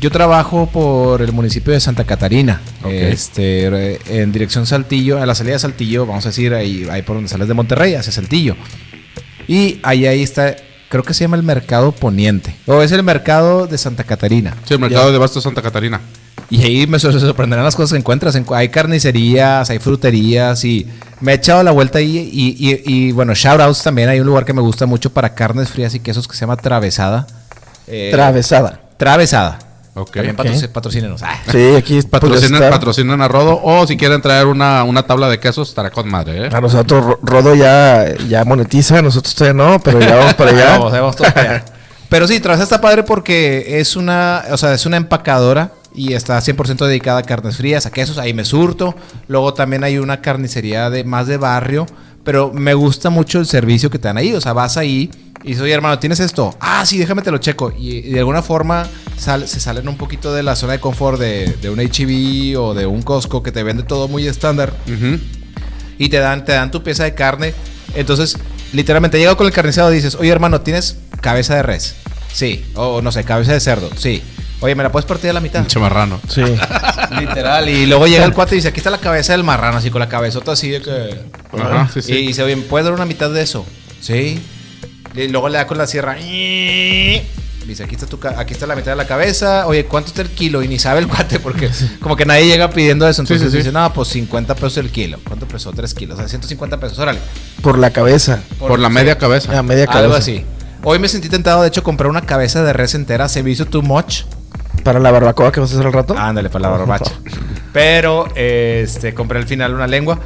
Yo 0.00 0.10
trabajo 0.10 0.68
por 0.72 1.22
el 1.22 1.32
municipio 1.32 1.72
de 1.72 1.80
Santa 1.80 2.04
Catarina, 2.04 2.60
Ok. 2.82 2.90
este, 2.90 4.20
en 4.22 4.32
dirección 4.32 4.66
Saltillo, 4.66 5.20
a 5.22 5.26
la 5.26 5.34
salida 5.34 5.54
de 5.54 5.58
Saltillo, 5.60 6.06
vamos 6.06 6.26
a 6.26 6.30
decir, 6.30 6.52
ahí, 6.54 6.86
ahí 6.90 7.02
por 7.02 7.16
donde 7.16 7.28
sales 7.28 7.46
de 7.48 7.54
Monterrey, 7.54 7.94
hacia 7.94 8.12
Saltillo. 8.12 8.56
Y 9.48 9.80
ahí, 9.82 10.06
ahí 10.06 10.22
está, 10.22 10.54
creo 10.88 11.02
que 11.02 11.14
se 11.14 11.24
llama 11.24 11.36
el 11.36 11.42
Mercado 11.42 11.92
Poniente, 11.92 12.54
o 12.66 12.82
es 12.82 12.92
el 12.92 13.02
Mercado 13.02 13.66
de 13.66 13.78
Santa 13.78 14.04
Catarina. 14.04 14.56
Sí, 14.64 14.74
el 14.74 14.80
mercado 14.80 15.12
de 15.12 15.18
Basto 15.18 15.40
Santa 15.40 15.62
Catarina. 15.62 16.00
Y 16.50 16.62
ahí 16.62 16.86
me 16.86 16.98
sor- 16.98 17.18
sorprenderán 17.18 17.64
las 17.64 17.74
cosas 17.74 17.92
que 17.92 17.98
encuentras. 17.98 18.34
En- 18.34 18.44
Hay 18.52 18.68
carnicerías, 18.68 19.70
hay 19.70 19.78
fruterías 19.78 20.62
y 20.66 20.86
me 21.20 21.32
he 21.32 21.34
echado 21.36 21.62
la 21.62 21.70
vuelta 21.70 21.98
ahí. 21.98 22.28
Y, 22.30 22.56
y, 22.70 22.82
y, 22.84 23.12
bueno, 23.12 23.32
shoutouts 23.34 23.82
también. 23.82 24.10
Hay 24.10 24.20
un 24.20 24.26
lugar 24.26 24.44
que 24.44 24.52
me 24.52 24.60
gusta 24.60 24.84
mucho 24.84 25.08
para 25.10 25.34
carnes 25.34 25.70
frías 25.70 25.94
y 25.94 26.00
quesos 26.00 26.28
que 26.28 26.34
se 26.34 26.40
llama 26.40 26.56
Travesada. 26.58 27.26
Eh, 27.86 28.10
Travesada. 28.12 28.80
Travesada. 28.98 29.58
Ok. 29.94 30.10
También 30.12 30.34
Ok. 30.38 30.46
patroci- 30.46 30.68
patrocínenos. 30.68 31.22
Ah. 31.22 31.38
Sí, 31.50 31.74
aquí 31.76 32.00
Patrocinan, 32.02 32.54
está- 32.62 32.70
patrocinan 32.70 33.20
a 33.20 33.28
Rodo 33.28 33.60
o 33.62 33.86
si 33.86 33.96
quieren 33.96 34.22
traer 34.22 34.46
una, 34.46 34.84
una 34.84 35.02
tabla 35.02 35.28
de 35.28 35.38
quesos, 35.38 35.68
estará 35.68 35.90
con 35.90 36.08
madre, 36.08 36.46
¿eh? 36.46 36.50
A 36.52 36.60
nosotros 36.62 37.04
Ro- 37.04 37.18
Rodo 37.22 37.54
ya, 37.54 38.06
ya 38.28 38.44
monetiza, 38.44 39.02
nosotros 39.02 39.34
todavía 39.34 39.62
no, 39.64 39.80
pero 39.80 40.00
ya 40.00 40.16
vamos 40.16 40.34
para 40.34 40.50
allá. 40.50 40.64
vamos, 40.78 40.92
vamos 40.92 41.16
todos 41.16 41.30
para 41.32 41.50
allá. 41.50 41.64
Pero 42.08 42.26
sí, 42.26 42.40
Travesada 42.40 42.64
está 42.64 42.80
padre 42.80 43.02
porque 43.02 43.80
es 43.80 43.96
una, 43.96 44.44
o 44.50 44.56
sea, 44.56 44.72
es 44.74 44.84
una 44.86 44.96
empacadora 44.96 45.72
y 45.94 46.14
está 46.14 46.38
100% 46.40 46.86
dedicada 46.86 47.18
a 47.18 47.22
carnes 47.22 47.56
frías, 47.58 47.84
a 47.86 47.90
quesos. 47.90 48.16
Ahí 48.18 48.32
me 48.34 48.44
surto. 48.46 48.94
Luego 49.28 49.52
también 49.54 49.84
hay 49.84 49.98
una 49.98 50.20
carnicería 50.22 50.88
de 50.90 51.04
más 51.04 51.26
de 51.26 51.36
barrio. 51.36 51.86
Pero 52.24 52.52
me 52.54 52.72
gusta 52.74 53.10
mucho 53.10 53.40
el 53.40 53.46
servicio 53.46 53.90
que 53.90 53.98
te 53.98 54.06
dan 54.08 54.16
ahí. 54.16 54.32
O 54.34 54.40
sea, 54.40 54.52
vas 54.52 54.76
ahí 54.76 55.10
y 55.42 55.48
dices, 55.48 55.62
oye, 55.62 55.72
hermano, 55.72 55.98
¿tienes 55.98 56.20
esto? 56.20 56.56
Ah, 56.60 56.84
sí, 56.86 56.98
déjame 56.98 57.22
te 57.22 57.30
lo 57.30 57.38
checo. 57.38 57.72
Y, 57.78 57.96
y 57.98 58.10
de 58.10 58.18
alguna 58.20 58.42
forma 58.42 58.86
sal- 59.18 59.48
se 59.48 59.58
salen 59.60 59.88
un 59.88 59.96
poquito 59.96 60.32
de 60.32 60.42
la 60.42 60.54
zona 60.56 60.74
de 60.74 60.80
confort 60.80 61.18
de, 61.18 61.56
de 61.60 61.70
un 61.70 61.78
HB 61.80 62.58
o 62.60 62.74
de 62.74 62.86
un 62.86 63.02
Costco 63.02 63.42
que 63.42 63.50
te 63.52 63.62
vende 63.62 63.82
todo 63.82 64.06
muy 64.08 64.26
estándar 64.26 64.72
y 65.98 66.08
te 66.08 66.18
dan, 66.18 66.44
te 66.44 66.52
dan 66.52 66.70
tu 66.70 66.82
pieza 66.82 67.04
de 67.04 67.14
carne. 67.14 67.54
Entonces, 67.94 68.36
literalmente, 68.72 69.18
llega 69.18 69.34
con 69.34 69.46
el 69.46 69.52
carnicero 69.52 69.90
y 69.92 69.96
dices, 69.96 70.14
oye 70.14 70.30
hermano, 70.30 70.60
¿tienes 70.60 70.96
cabeza 71.20 71.56
de 71.56 71.62
res? 71.62 71.94
Sí. 72.32 72.64
O 72.74 73.02
no 73.02 73.12
sé, 73.12 73.24
cabeza 73.24 73.52
de 73.52 73.60
cerdo. 73.60 73.90
Sí. 73.96 74.22
Oye, 74.60 74.76
¿me 74.76 74.84
la 74.84 74.92
puedes 74.92 75.06
partir 75.06 75.28
a 75.28 75.32
la 75.32 75.40
mitad? 75.40 75.58
Pinche 75.60 75.80
marrano. 75.80 76.20
Sí. 76.28 76.42
Literal. 77.18 77.68
Y 77.68 77.84
luego 77.86 78.06
llega 78.06 78.24
el 78.24 78.32
cuate 78.32 78.54
y 78.54 78.58
dice, 78.58 78.68
aquí 78.68 78.78
está 78.78 78.90
la 78.90 78.98
cabeza 78.98 79.32
del 79.32 79.42
marrano, 79.42 79.78
así 79.78 79.90
con 79.90 79.98
la 79.98 80.08
cabezota 80.08 80.52
así 80.52 80.70
de 80.70 80.80
que... 80.80 81.20
Ajá, 81.60 81.90
sí, 81.92 82.00
sí. 82.00 82.12
Y 82.12 82.26
dice, 82.28 82.42
oye, 82.44 82.54
¿me 82.56 82.62
puedes 82.62 82.84
dar 82.84 82.94
una 82.94 83.04
mitad 83.04 83.28
de 83.30 83.42
eso? 83.42 83.66
Sí. 84.00 84.40
Y 85.14 85.28
luego 85.28 85.48
le 85.48 85.58
da 85.58 85.66
con 85.66 85.78
la 85.78 85.86
sierra. 85.86 86.14
Dice, 87.66 87.84
aquí 87.84 87.94
está, 87.94 88.06
tu 88.06 88.18
aquí 88.36 88.54
está 88.54 88.66
la 88.66 88.74
mitad 88.74 88.92
de 88.92 88.96
la 88.96 89.06
cabeza. 89.06 89.66
Oye, 89.66 89.84
¿cuánto 89.84 90.08
está 90.08 90.22
el 90.22 90.30
kilo? 90.30 90.62
Y 90.62 90.68
ni 90.68 90.78
sabe 90.78 90.98
el 91.00 91.06
cuate 91.08 91.38
porque 91.38 91.70
como 92.00 92.16
que 92.16 92.24
nadie 92.24 92.46
llega 92.46 92.70
pidiendo 92.70 93.08
eso. 93.08 93.22
Entonces 93.22 93.42
Sí, 93.42 93.46
sí, 93.46 93.52
sí. 93.52 93.58
dice, 93.58 93.72
no, 93.72 93.92
pues 93.92 94.08
50 94.08 94.54
pesos 94.54 94.78
el 94.78 94.90
kilo. 94.90 95.18
¿Cuánto 95.24 95.46
pesó? 95.46 95.72
3 95.72 95.94
kilos. 95.94 96.16
O 96.16 96.18
sea, 96.18 96.28
150 96.28 96.80
pesos. 96.80 96.98
Órale. 96.98 97.20
Por 97.62 97.78
la 97.78 97.90
cabeza. 97.90 98.40
Por 98.58 98.78
la 98.78 98.88
media 98.88 99.16
cabeza. 99.18 99.56
A 99.58 99.62
media 99.62 99.86
cabeza. 99.86 100.04
Algo 100.04 100.14
así. 100.14 100.44
Hoy 100.84 100.98
me 100.98 101.08
sentí 101.08 101.28
tentado, 101.28 101.62
de 101.62 101.68
hecho, 101.68 101.84
comprar 101.84 102.10
una 102.10 102.22
cabeza 102.22 102.64
de 102.64 102.72
res 102.72 102.94
entera. 102.94 103.28
Se 103.28 103.42
me 103.42 103.50
hizo 103.50 103.66
too 103.66 103.82
much. 103.82 104.22
Para 104.82 104.98
la 104.98 105.12
barbacoa 105.12 105.52
que 105.52 105.60
vas 105.60 105.70
a 105.70 105.74
hacer 105.74 105.86
al 105.86 105.92
rato. 105.92 106.16
Ándale, 106.18 106.50
para 106.50 106.62
la 106.62 106.68
barbacha. 106.70 107.12
Pero, 107.72 108.26
este, 108.34 109.14
compré 109.14 109.38
al 109.38 109.46
final 109.46 109.74
una 109.74 109.86
lengua. 109.86 110.18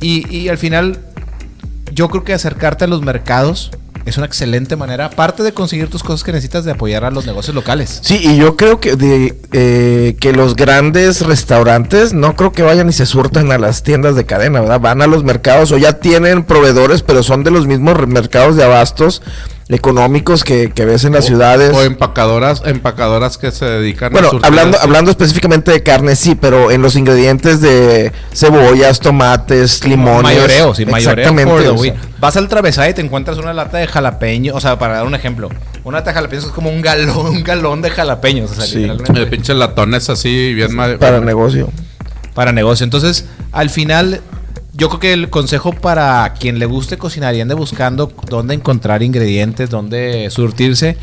Y, 0.00 0.28
y 0.36 0.48
al 0.48 0.58
final, 0.58 0.98
yo 1.92 2.08
creo 2.08 2.24
que 2.24 2.32
acercarte 2.34 2.84
a 2.84 2.88
los 2.88 3.02
mercados 3.02 3.70
es 4.04 4.16
una 4.16 4.26
excelente 4.26 4.76
manera, 4.76 5.06
aparte 5.06 5.42
de 5.42 5.52
conseguir 5.52 5.88
tus 5.88 6.02
cosas 6.02 6.24
que 6.24 6.32
necesitas, 6.32 6.64
de 6.64 6.72
apoyar 6.72 7.04
a 7.04 7.10
los 7.10 7.26
negocios 7.26 7.54
locales. 7.54 8.00
Sí, 8.02 8.20
y 8.22 8.36
yo 8.36 8.56
creo 8.56 8.80
que 8.80 8.96
de 8.96 9.36
eh, 9.52 10.16
que 10.20 10.32
los 10.32 10.56
grandes 10.56 11.20
restaurantes 11.24 12.12
no 12.12 12.36
creo 12.36 12.52
que 12.52 12.62
vayan 12.62 12.88
y 12.88 12.92
se 12.92 13.06
surtan 13.06 13.52
a 13.52 13.58
las 13.58 13.82
tiendas 13.82 14.16
de 14.16 14.24
cadena, 14.24 14.60
¿verdad? 14.60 14.80
Van 14.80 15.02
a 15.02 15.06
los 15.06 15.24
mercados 15.24 15.72
o 15.72 15.78
ya 15.78 16.00
tienen 16.00 16.44
proveedores, 16.44 17.02
pero 17.02 17.22
son 17.22 17.44
de 17.44 17.50
los 17.50 17.66
mismos 17.66 18.06
mercados 18.06 18.56
de 18.56 18.64
abastos 18.64 19.22
económicos 19.74 20.44
que, 20.44 20.70
que 20.70 20.84
ves 20.84 21.04
en 21.04 21.12
las 21.12 21.24
ciudades. 21.24 21.72
O 21.74 21.82
empacadoras, 21.82 22.62
empacadoras 22.64 23.38
que 23.38 23.50
se 23.50 23.64
dedican 23.64 24.12
Bueno, 24.12 24.30
surtir 24.30 24.46
hablando, 24.46 24.78
hablando 24.80 25.10
específicamente 25.10 25.70
de 25.70 25.82
carne, 25.82 26.16
sí, 26.16 26.34
pero 26.34 26.70
en 26.70 26.82
los 26.82 26.96
ingredientes 26.96 27.60
de 27.60 28.12
cebollas, 28.34 29.00
tomates, 29.00 29.84
limones. 29.86 30.22
Mayoreo, 30.22 30.74
sí, 30.74 30.84
mayoreo 30.86 31.24
Exactamente. 31.24 31.52
for 31.52 31.62
the 31.62 31.68
o 31.68 31.78
sea, 31.78 31.92
win. 31.92 32.00
Vas 32.20 32.36
al 32.36 32.48
travesado 32.48 32.88
y 32.88 32.94
te 32.94 33.00
encuentras 33.00 33.38
una 33.38 33.52
lata 33.52 33.78
de 33.78 33.86
jalapeño, 33.86 34.54
o 34.54 34.60
sea, 34.60 34.78
para 34.78 34.94
dar 34.94 35.06
un 35.06 35.14
ejemplo, 35.14 35.48
una 35.84 35.98
lata 35.98 36.10
de 36.10 36.14
jalapeños 36.14 36.44
es 36.44 36.50
como 36.52 36.70
un 36.70 36.80
galón, 36.82 37.26
un 37.26 37.42
galón 37.42 37.82
de 37.82 37.90
jalapeños, 37.90 38.50
o 38.50 38.54
sea, 38.54 38.64
Sí. 38.64 38.78
literalmente. 38.78 39.20
El 39.20 39.28
pinche 39.28 39.54
latón 39.54 39.94
es 39.94 40.08
así, 40.10 40.54
bien 40.54 40.76
para 40.76 41.16
el 41.16 41.24
negocio. 41.24 41.70
para 42.34 42.52
negocio. 42.52 42.84
Entonces, 42.84 43.26
al 43.50 43.68
final, 43.70 44.20
yo 44.82 44.88
creo 44.88 44.98
que 44.98 45.12
el 45.12 45.30
consejo 45.30 45.72
para 45.72 46.34
quien 46.34 46.58
le 46.58 46.66
guste 46.66 46.98
cocinar 46.98 47.36
y 47.36 47.40
ande 47.40 47.54
buscando 47.54 48.10
dónde 48.28 48.54
encontrar 48.54 49.00
ingredientes, 49.04 49.70
dónde 49.70 50.28
surtirse, 50.28 50.96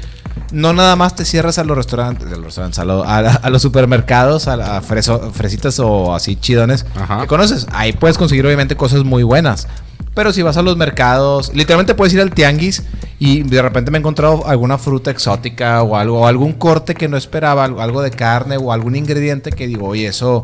no 0.52 0.74
nada 0.74 0.98
más 0.98 1.16
te 1.16 1.24
cierras 1.24 1.60
a 1.60 1.64
los 1.64 1.78
restaurantes, 1.78 2.28
a 2.28 2.32
los, 2.32 2.44
restaurantes, 2.44 2.78
a, 2.78 2.84
lo- 2.84 3.06
a 3.06 3.22
la- 3.22 3.32
a 3.36 3.50
los 3.50 3.62
supermercados, 3.62 4.50
a, 4.50 4.58
la 4.58 4.82
freso- 4.82 5.32
fresitas 5.32 5.80
o 5.80 6.14
así 6.14 6.36
chidones 6.36 6.86
Ajá. 6.94 7.22
que 7.22 7.28
conoces. 7.28 7.68
Ahí 7.72 7.94
puedes 7.94 8.18
conseguir 8.18 8.46
obviamente 8.46 8.76
cosas 8.76 9.06
muy 9.06 9.24
buenas. 9.24 9.70
Pero 10.14 10.34
si 10.34 10.42
vas 10.42 10.58
a 10.58 10.62
los 10.62 10.76
mercados, 10.76 11.54
literalmente 11.56 11.96
puedes 11.96 12.14
ir 12.14 12.20
al 12.20 12.32
tianguis 12.32 12.84
y 13.18 13.44
de 13.44 13.62
repente 13.62 13.92
me 13.92 13.98
he 13.98 14.02
encontrado 14.02 14.46
alguna 14.46 14.78
fruta 14.78 15.10
exótica 15.10 15.82
o 15.84 15.96
algo, 15.96 16.20
o 16.22 16.28
algún 16.28 16.52
corte 16.52 16.96
que 16.96 17.08
no 17.08 17.16
esperaba, 17.16 17.64
algo 17.64 18.02
de 18.02 18.12
carne 18.12 18.58
o 18.58 18.74
algún 18.74 18.98
ingrediente 18.98 19.52
que 19.52 19.68
digo, 19.68 19.88
oye, 19.88 20.08
eso 20.08 20.44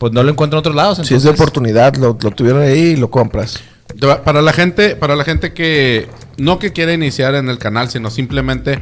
pues 0.00 0.14
no 0.14 0.22
lo 0.22 0.30
encuentro 0.30 0.56
en 0.56 0.60
otros 0.60 0.74
lados. 0.74 0.96
Si 0.96 1.02
es 1.02 1.08
de 1.10 1.16
entonces- 1.28 1.40
oportunidad, 1.40 1.94
lo, 1.96 2.16
lo 2.18 2.30
tuvieron 2.30 2.62
ahí 2.62 2.78
y 2.78 2.96
lo 2.96 3.10
compras. 3.10 3.60
Para 4.24 4.40
la 4.40 4.52
gente, 4.54 4.96
para 4.96 5.14
la 5.14 5.24
gente 5.24 5.52
que 5.52 6.08
no 6.40 6.58
que 6.58 6.72
quiera 6.72 6.92
iniciar 6.92 7.34
en 7.34 7.48
el 7.48 7.58
canal, 7.58 7.90
sino 7.90 8.10
simplemente 8.10 8.78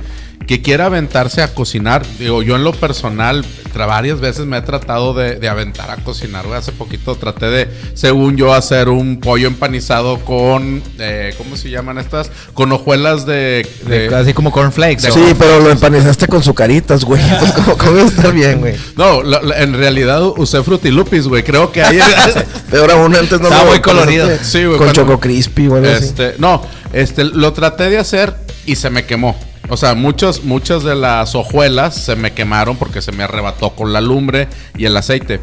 que 0.47 0.63
quiera 0.63 0.87
aventarse 0.87 1.43
a 1.43 1.53
cocinar. 1.55 2.07
Digo, 2.19 2.43
yo 2.43 2.57
en 2.57 2.65
lo 2.65 2.73
personal, 2.73 3.45
varias 3.75 4.19
veces 4.21 4.45
me 4.47 4.57
he 4.57 4.63
tratado 4.63 5.13
de, 5.15 5.37
de 5.37 5.49
aventar 5.49 5.91
a 5.91 5.97
cocinar. 5.97 6.47
güey. 6.47 6.59
Hace 6.59 6.73
poquito 6.73 7.15
traté 7.17 7.47
de, 7.47 7.69
según 7.95 8.37
yo, 8.37 8.53
hacer 8.55 8.89
un 8.89 9.21
pollo 9.21 9.47
empanizado 9.47 10.19
con, 10.25 10.83
eh, 10.99 11.35
¿cómo 11.39 11.57
se 11.57 11.71
llaman 11.71 11.99
estas? 11.99 12.31
Con 12.55 12.73
hojuelas 12.73 13.25
de, 13.27 13.69
de- 13.87 14.09
de- 14.09 14.17
así 14.17 14.33
como 14.33 14.51
cornflakes. 14.51 15.13
Sí, 15.13 15.21
pero 15.39 15.61
lo 15.61 15.71
empanizaste 15.71 16.27
con 16.27 16.43
sucaritas, 16.43 17.05
güey. 17.05 17.23
Pues, 17.39 17.53
¿cómo, 17.53 17.77
cómo 17.79 17.93
va 17.97 18.03
a 18.03 18.07
estar 18.07 18.33
bien, 18.33 18.61
güey? 18.61 18.75
No, 18.97 19.23
la- 19.23 19.43
la- 19.43 19.61
en 19.63 19.75
realidad 19.75 20.23
usé 20.25 20.63
frutilupis, 20.63 21.27
güey. 21.29 21.43
Creo 21.45 21.71
que 21.71 21.83
ahí... 21.83 21.99
Peor 22.71 22.91
aún, 22.91 23.15
antes 23.15 23.41
no 23.41 23.49
Estaba 23.49 23.69
muy 23.71 23.81
colorido. 23.81 24.29
Sí, 24.43 24.65
güey, 24.65 24.79
Con 24.79 24.87
cuando- 24.89 24.95
choco 24.95 25.21
crispy, 25.21 25.69
bueno, 25.69 25.89
así. 25.89 26.07
Este, 26.07 26.35
no, 26.39 26.63
este, 26.93 27.25
lo 27.25 27.53
traté 27.53 27.91
de 27.91 27.99
hacer 27.99 28.35
y 28.67 28.77
se 28.77 28.91
me 28.91 29.05
quemó. 29.07 29.37
O 29.71 29.77
sea, 29.77 29.95
muchos, 29.95 30.45
muchas 30.45 30.83
de 30.83 30.95
las 30.95 31.35
hojuelas 31.35 31.95
se 31.95 32.17
me 32.17 32.33
quemaron 32.33 32.77
porque 32.77 33.03
se 33.03 33.13
me 33.13 33.23
arrebató 33.23 33.71
con 33.71 33.93
la 33.93 34.01
lumbre 34.01 34.49
y 34.77 34.87
el 34.87 34.97
aceite. 34.97 35.41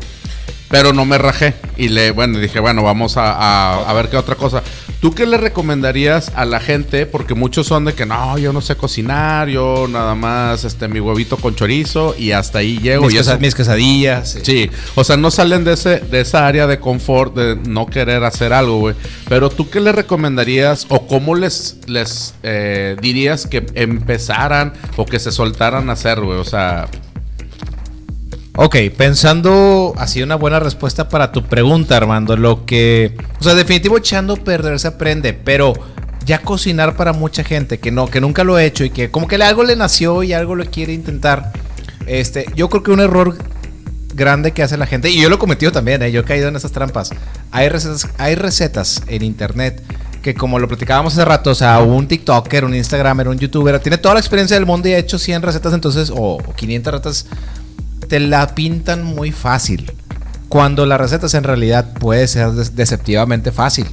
Pero 0.70 0.93
no 0.93 1.05
me 1.05 1.18
rajé. 1.18 1.53
Y 1.78 1.89
le, 1.89 2.11
bueno, 2.11 2.39
dije, 2.39 2.59
bueno, 2.59 2.82
vamos 2.84 3.18
a, 3.18 3.32
a- 3.34 3.89
a 3.89 3.93
ver 3.93 4.09
qué 4.09 4.18
otra 4.18 4.36
cosa. 4.36 4.63
¿Tú 4.99 5.13
qué 5.13 5.26
le 5.28 5.38
recomendarías 5.38 6.32
a 6.36 6.45
la 6.45 6.59
gente? 6.59 7.05
Porque 7.05 7.36
muchos 7.36 7.68
son 7.68 7.86
de 7.86 7.93
que 7.93 8.05
no, 8.07 8.38
yo 8.39 8.51
no 8.51 8.61
sé 8.61 8.76
cocinar, 8.76 9.47
yo 9.47 9.88
nada 9.88 10.16
más 10.16 10.63
este 10.63 10.88
mi 10.88 10.99
huevito 10.99 11.38
con 11.38 11.53
chorizo 11.53 12.16
y 12.18 12.32
hasta 12.32 12.59
ahí 12.59 12.80
llego. 12.80 13.05
Mis, 13.05 13.13
y 13.13 13.18
quesa- 13.18 13.34
eso- 13.34 13.39
mis 13.39 13.53
quesadillas. 13.53 14.32
sí. 14.32 14.39
Sí, 14.43 14.72
o 14.95 15.03
sea, 15.03 15.18
no 15.18 15.30
salen 15.30 15.63
de, 15.63 15.74
ese, 15.74 15.99
de 15.99 16.22
esa 16.22 16.47
área 16.47 16.66
de 16.66 16.80
confort 16.80 17.36
de 17.36 17.55
no 17.68 17.86
querer 17.86 18.24
hacer 18.24 18.51
algo, 18.51 18.80
güey. 18.80 18.95
Pero 19.30 19.49
tú 19.49 19.70
qué 19.70 19.80
le 19.80 19.91
recomendarías 19.91 20.88
o 20.89 21.05
cómo 21.05 21.36
les, 21.36 21.78
les 21.88 22.34
eh, 22.41 22.95
dirías 23.01 23.45
que 23.45 23.66
empezaran 23.76 24.74
o 24.97 25.05
que 25.05 25.20
se 25.20 25.32
soltaran 25.32 25.89
a 25.89 25.93
hacer, 25.93 26.22
güey? 26.22 26.39
O 26.39 26.43
sea, 26.45 26.88
Ok, 28.58 28.78
pensando 28.95 29.93
así 29.97 30.24
una 30.24 30.36
buena 30.36 30.62
respuesta 30.62 31.10
para 31.10 31.34
tu 31.34 31.43
pregunta, 31.43 31.97
Armando, 31.97 32.38
lo 32.38 32.66
que, 32.66 33.14
o 33.39 33.43
sea, 33.43 33.53
definitivo 33.53 33.97
echando 33.97 34.38
perder 34.38 34.80
se 34.80 34.88
aprende, 34.88 35.34
pero 35.34 35.74
ya 36.26 36.39
cocinar 36.39 36.95
para 36.95 37.12
mucha 37.12 37.43
gente 37.43 37.80
que 37.80 37.91
no, 37.91 38.08
que 38.08 38.22
nunca 38.22 38.45
lo 38.45 38.56
ha 38.56 38.64
hecho 38.64 38.86
y 38.86 38.91
que 38.91 39.12
como 39.12 39.28
que 39.28 39.36
algo 39.36 39.66
le 39.66 39.76
nació 39.76 40.24
y 40.24 40.32
algo 40.32 40.56
lo 40.56 40.64
quiere 40.66 40.93
intentar, 40.93 41.51
este, 42.08 42.45
yo 42.56 42.70
creo 42.70 42.82
que 42.82 42.91
un 42.91 43.01
error 43.01 43.38
grande 44.14 44.51
que 44.51 44.64
hace 44.64 44.78
la 44.78 44.88
gente 44.88 45.10
y 45.10 45.22
yo 45.22 45.28
lo 45.28 45.36
he 45.36 45.39
cometido 45.39 45.74
también, 45.74 46.01
¿eh? 46.01 46.12
yo 46.14 46.22
he 46.22 46.24
caído 46.24 46.47
en 46.47 46.56
esas 46.56 46.72
trampas. 46.72 47.12
Hay 47.51 47.68
recetas, 47.68 48.08
hay 48.18 48.36
recetas 48.36 49.03
en 49.08 49.22
internet 49.22 49.84
que 50.22 50.34
como 50.34 50.60
lo 50.60 50.70
platicábamos 50.70 51.14
hace 51.14 51.26
rato, 51.26 51.51
o 51.51 51.56
sea, 51.56 51.80
un 51.80 52.08
TikToker, 52.08 52.64
un 52.64 52.74
Instagramer, 52.74 53.28
un 53.28 53.38
YouTuber, 53.38 53.80
tiene 53.80 53.97
toda 53.97 54.14
la 54.14 54.22
experiencia 54.22 54.56
del 54.56 54.66
mundo 54.66 54.88
y 54.88 54.93
ha 54.93 54.97
hecho 54.97 55.20
100 55.20 55.41
recetas 55.41 55.74
entonces 55.74 56.10
o 56.16 56.38
500 56.56 56.93
recetas 56.93 57.26
te 58.08 58.20
la 58.20 58.53
pintan 58.56 59.03
muy 59.03 59.32
fácil. 59.32 59.91
Cuando 60.49 60.86
las 60.86 60.99
recetas 60.99 61.34
en 61.34 61.43
realidad 61.43 61.93
puede 61.99 62.28
ser 62.28 62.51
deceptivamente 62.51 63.51
fácil. 63.51 63.88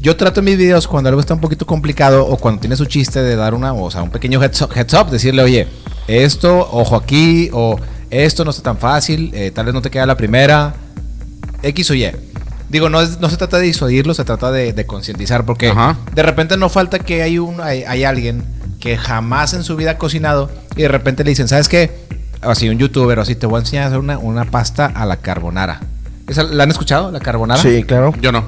Yo 0.00 0.16
trato 0.16 0.40
en 0.40 0.46
mis 0.46 0.56
videos 0.56 0.88
cuando 0.88 1.08
algo 1.08 1.20
está 1.20 1.34
un 1.34 1.40
poquito 1.40 1.66
complicado 1.66 2.26
o 2.26 2.36
cuando 2.38 2.60
tiene 2.60 2.74
su 2.76 2.86
chiste 2.86 3.22
de 3.22 3.36
dar 3.36 3.52
una, 3.54 3.74
o 3.74 3.90
sea, 3.90 4.02
un 4.02 4.10
pequeño 4.10 4.42
heads 4.42 4.62
up, 4.62 4.70
heads 4.74 4.94
up, 4.94 5.10
decirle, 5.10 5.42
oye, 5.42 5.68
esto, 6.08 6.58
ojo 6.72 6.96
aquí, 6.96 7.50
o 7.52 7.78
esto 8.08 8.44
no 8.44 8.50
está 8.50 8.62
tan 8.62 8.78
fácil, 8.78 9.30
eh, 9.34 9.50
tal 9.50 9.66
vez 9.66 9.74
no 9.74 9.82
te 9.82 9.90
queda 9.90 10.06
la 10.06 10.16
primera, 10.16 10.74
X 11.62 11.90
o 11.90 11.94
Y. 11.94 12.10
Digo, 12.70 12.88
no, 12.88 13.02
es- 13.02 13.20
no 13.20 13.28
se 13.28 13.36
trata 13.36 13.58
de 13.58 13.64
disuadirlo, 13.64 14.14
se 14.14 14.24
trata 14.24 14.50
de, 14.50 14.72
de 14.72 14.86
concientizar, 14.86 15.44
porque 15.44 15.68
Ajá. 15.68 15.98
de 16.14 16.22
repente 16.22 16.56
no 16.56 16.70
falta 16.70 16.98
que 16.98 17.22
hay, 17.22 17.38
un, 17.38 17.60
hay, 17.60 17.82
hay 17.82 18.04
alguien 18.04 18.42
que 18.80 18.96
jamás 18.96 19.52
en 19.52 19.62
su 19.64 19.76
vida 19.76 19.92
ha 19.92 19.98
cocinado 19.98 20.50
y 20.76 20.82
de 20.82 20.88
repente 20.88 21.24
le 21.24 21.30
dicen, 21.30 21.46
¿sabes 21.46 21.68
qué? 21.68 21.90
Así 22.42 22.68
un 22.68 22.78
youtuber 22.78 23.18
o 23.18 23.22
así, 23.22 23.34
te 23.34 23.46
voy 23.46 23.58
a 23.58 23.60
enseñar 23.60 23.84
a 23.84 23.86
hacer 23.88 23.98
una, 23.98 24.18
una 24.18 24.44
pasta 24.46 24.86
a 24.86 25.04
la 25.04 25.16
carbonara. 25.16 25.80
¿Esa, 26.26 26.44
¿La 26.44 26.62
han 26.64 26.70
escuchado? 26.70 27.10
¿La 27.10 27.20
carbonara? 27.20 27.60
Sí, 27.60 27.82
claro. 27.84 28.14
yo 28.20 28.32
no. 28.32 28.44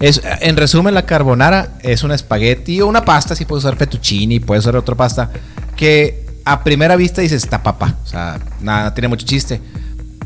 Es, 0.00 0.20
en 0.40 0.56
resumen, 0.56 0.94
la 0.94 1.06
carbonara 1.06 1.70
es 1.82 2.02
un 2.02 2.12
espagueti 2.12 2.80
o 2.80 2.86
una 2.86 3.04
pasta, 3.04 3.34
si 3.34 3.44
puedes 3.44 3.64
usar 3.64 3.76
fettuccini, 3.76 4.40
puedes 4.40 4.64
usar 4.64 4.76
otra 4.76 4.94
pasta, 4.94 5.30
que 5.76 6.26
a 6.44 6.62
primera 6.62 6.96
vista 6.96 7.22
dices, 7.22 7.42
está 7.42 7.62
papa. 7.62 7.96
O 8.04 8.06
sea, 8.06 8.38
nada, 8.60 8.92
tiene 8.94 9.08
mucho 9.08 9.26
chiste. 9.26 9.60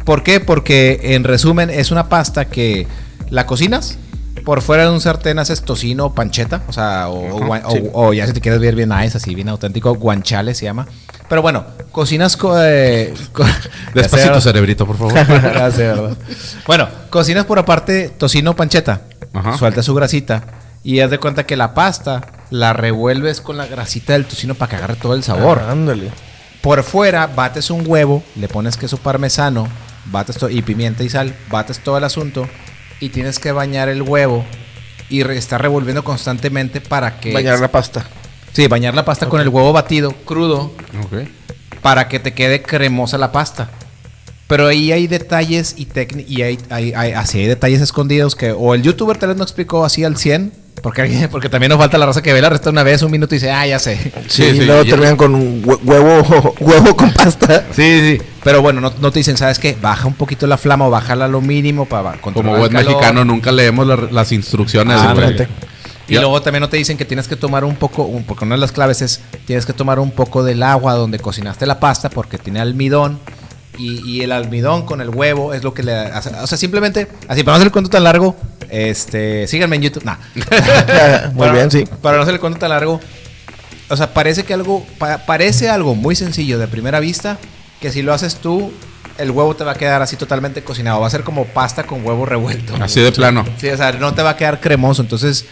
¿Por 0.04 0.22
qué? 0.22 0.40
Porque 0.40 1.00
en 1.02 1.24
resumen 1.24 1.70
es 1.70 1.90
una 1.90 2.08
pasta 2.08 2.46
que 2.46 2.86
la 3.30 3.46
cocinas, 3.46 3.98
por 4.44 4.62
fuera 4.62 4.84
de 4.84 4.90
un 4.90 5.00
sartén 5.00 5.38
haces 5.38 5.62
tocino 5.62 6.06
o 6.06 6.14
pancheta, 6.14 6.62
o 6.68 6.72
sea, 6.72 7.08
o, 7.08 8.10
sí. 8.10 8.16
ya 8.16 8.26
si 8.26 8.32
te 8.32 8.40
quieres 8.40 8.60
ver 8.60 8.74
bien 8.74 8.88
nice, 8.88 9.16
así 9.16 9.34
bien 9.34 9.48
auténtico, 9.48 9.94
guanchale 9.94 10.54
se 10.54 10.64
llama. 10.64 10.86
Pero 11.28 11.42
bueno, 11.42 11.64
cocinas 11.92 12.36
co- 12.36 12.58
eh, 12.60 13.12
co- 13.32 13.44
Despacito, 13.94 14.40
sé, 14.40 14.48
cerebrito, 14.48 14.86
por 14.86 14.96
favor. 14.96 15.12
Sé, 15.72 15.86
¿verdad? 15.88 16.16
Bueno, 16.66 16.88
cocinas 17.10 17.44
por 17.44 17.58
aparte 17.58 18.08
tocino 18.08 18.52
o 18.52 18.56
pancheta. 18.56 19.02
Ajá. 19.34 19.56
Suelta 19.58 19.82
su 19.82 19.94
grasita. 19.94 20.44
Y 20.84 21.00
haz 21.00 21.10
de 21.10 21.18
cuenta 21.18 21.44
que 21.44 21.56
la 21.56 21.74
pasta 21.74 22.22
la 22.50 22.72
revuelves 22.72 23.40
con 23.42 23.56
la 23.58 23.66
grasita 23.66 24.14
del 24.14 24.24
tocino 24.24 24.54
para 24.54 24.70
que 24.70 24.76
agarre 24.76 24.96
todo 24.96 25.14
el 25.14 25.22
sabor. 25.22 25.60
Ah, 25.66 25.72
ándale. 25.72 26.10
Por 26.62 26.82
fuera 26.82 27.26
bates 27.26 27.70
un 27.70 27.84
huevo, 27.86 28.22
le 28.36 28.48
pones 28.48 28.76
queso 28.76 28.96
parmesano, 28.96 29.68
bates 30.06 30.38
y 30.50 30.62
pimienta 30.62 31.02
y 31.04 31.10
sal, 31.10 31.34
bates 31.50 31.80
todo 31.80 31.98
el 31.98 32.04
asunto 32.04 32.48
y 33.00 33.10
tienes 33.10 33.38
que 33.38 33.52
bañar 33.52 33.88
el 33.88 34.02
huevo 34.02 34.44
y 35.10 35.22
re- 35.24 35.36
estar 35.36 35.60
revolviendo 35.60 36.02
constantemente 36.04 36.80
para 36.80 37.20
que 37.20 37.32
Bañar 37.34 37.58
la 37.60 37.68
pasta. 37.68 38.06
Sí, 38.52 38.66
bañar 38.66 38.94
la 38.94 39.04
pasta 39.04 39.28
con 39.28 39.40
el 39.40 39.48
huevo 39.48 39.72
batido 39.72 40.12
crudo 40.24 40.72
para 41.82 42.08
que 42.08 42.18
te 42.18 42.32
quede 42.34 42.62
cremosa 42.62 43.18
la 43.18 43.30
pasta. 43.32 43.70
Pero 44.46 44.66
ahí 44.66 44.92
hay 44.92 45.06
detalles 45.06 45.74
y 45.76 45.84
técnicas 45.84 46.30
y 46.32 46.42
hay, 46.42 46.58
hay- 46.70 46.92
hay- 46.96 47.12
así 47.12 47.38
hay 47.40 47.46
detalles 47.46 47.82
escondidos 47.82 48.34
que 48.34 48.52
o 48.52 48.74
el 48.74 48.82
youtuber 48.82 49.18
tal 49.18 49.28
vez 49.28 49.36
no 49.38 49.44
explicó 49.44 49.84
así 49.84 50.04
al 50.04 50.16
100, 50.16 50.52
porque, 50.82 51.02
alguien- 51.02 51.28
porque 51.30 51.50
también 51.50 51.68
nos 51.68 51.78
falta 51.78 51.98
la 51.98 52.06
raza 52.06 52.22
que 52.22 52.32
ve 52.32 52.40
la 52.40 52.48
receta 52.48 52.70
una 52.70 52.82
vez, 52.82 53.02
un 53.02 53.10
minuto 53.10 53.34
y 53.34 53.38
dice, 53.38 53.50
ah, 53.50 53.66
ya 53.66 53.78
sé. 53.78 53.96
Sí, 53.96 54.10
Sí, 54.28 54.42
y 54.44 54.52
sí, 54.60 54.64
luego 54.64 54.82
ya- 54.84 54.90
terminan 54.92 55.16
con 55.18 55.34
un 55.34 55.62
hue- 55.64 55.78
huevo, 55.84 56.54
huevo 56.60 56.96
con 56.96 57.12
pasta. 57.12 57.66
Sí, 57.72 58.00
sí. 58.16 58.22
Pero 58.42 58.62
bueno, 58.62 58.80
no, 58.80 58.90
no 58.98 59.12
te 59.12 59.18
dicen, 59.18 59.36
¿sabes 59.36 59.58
qué? 59.58 59.76
Baja 59.80 60.06
un 60.08 60.14
poquito 60.14 60.46
la 60.46 60.56
flama 60.56 60.86
o 60.86 60.90
bájala 60.90 61.28
lo 61.28 61.42
mínimo 61.42 61.84
para 61.84 62.12
Como 62.12 62.22
controlar 62.22 62.54
el 62.54 62.58
buen 62.60 62.72
calor. 62.72 62.86
mexicano 62.90 63.24
nunca 63.26 63.52
leemos 63.52 63.86
la- 63.86 64.08
las 64.10 64.32
instrucciones. 64.32 64.96
Ah. 64.98 65.14
Y 66.08 66.14
luego 66.14 66.40
también 66.42 66.60
no 66.62 66.68
te 66.68 66.76
dicen 66.76 66.96
que 66.96 67.04
tienes 67.04 67.28
que 67.28 67.36
tomar 67.36 67.64
un 67.64 67.76
poco, 67.76 68.02
un- 68.04 68.24
porque 68.24 68.44
una 68.44 68.54
de 68.54 68.60
las 68.60 68.72
claves 68.72 69.02
es, 69.02 69.20
tienes 69.46 69.66
que 69.66 69.72
tomar 69.72 69.98
un 69.98 70.10
poco 70.10 70.42
del 70.42 70.62
agua 70.62 70.94
donde 70.94 71.18
cocinaste 71.18 71.66
la 71.66 71.78
pasta 71.80 72.08
porque 72.10 72.38
tiene 72.38 72.60
almidón. 72.60 73.18
Y, 73.76 74.00
y 74.10 74.22
el 74.22 74.32
almidón 74.32 74.84
con 74.86 75.00
el 75.00 75.08
huevo 75.10 75.54
es 75.54 75.62
lo 75.62 75.72
que 75.72 75.84
le 75.84 75.94
hace. 75.94 76.30
O 76.30 76.46
sea, 76.48 76.58
simplemente, 76.58 77.06
así, 77.28 77.44
para 77.44 77.52
no 77.52 77.56
hacer 77.58 77.66
el 77.68 77.72
cuento 77.72 77.90
tan 77.90 78.02
largo, 78.02 78.34
este, 78.70 79.46
síganme 79.46 79.76
en 79.76 79.82
YouTube. 79.82 80.04
Nah. 80.04 80.16
Muy 81.32 81.38
Para- 81.38 81.52
bien, 81.52 81.70
sí. 81.70 81.84
Para 82.02 82.16
no 82.16 82.22
hacer 82.22 82.34
el 82.34 82.40
cuento 82.40 82.58
tan 82.58 82.70
largo, 82.70 83.00
o 83.88 83.96
sea, 83.96 84.12
parece 84.12 84.44
que 84.44 84.54
algo, 84.54 84.84
pa- 84.98 85.18
parece 85.18 85.68
algo 85.68 85.94
muy 85.94 86.16
sencillo 86.16 86.58
de 86.58 86.66
primera 86.68 86.98
vista, 87.00 87.38
que 87.80 87.92
si 87.92 88.02
lo 88.02 88.12
haces 88.12 88.36
tú, 88.36 88.72
el 89.16 89.30
huevo 89.30 89.54
te 89.54 89.64
va 89.64 89.72
a 89.72 89.74
quedar 89.76 90.02
así 90.02 90.16
totalmente 90.16 90.62
cocinado. 90.64 91.00
Va 91.00 91.06
a 91.06 91.10
ser 91.10 91.22
como 91.22 91.44
pasta 91.46 91.84
con 91.84 92.04
huevo 92.04 92.26
revuelto. 92.26 92.74
Así 92.80 93.00
de 93.00 93.12
plano. 93.12 93.44
Sí, 93.58 93.68
o 93.68 93.76
sea, 93.76 93.92
no 93.92 94.12
te 94.14 94.22
va 94.22 94.30
a 94.30 94.36
quedar 94.36 94.60
cremoso. 94.60 95.02
Entonces, 95.02 95.44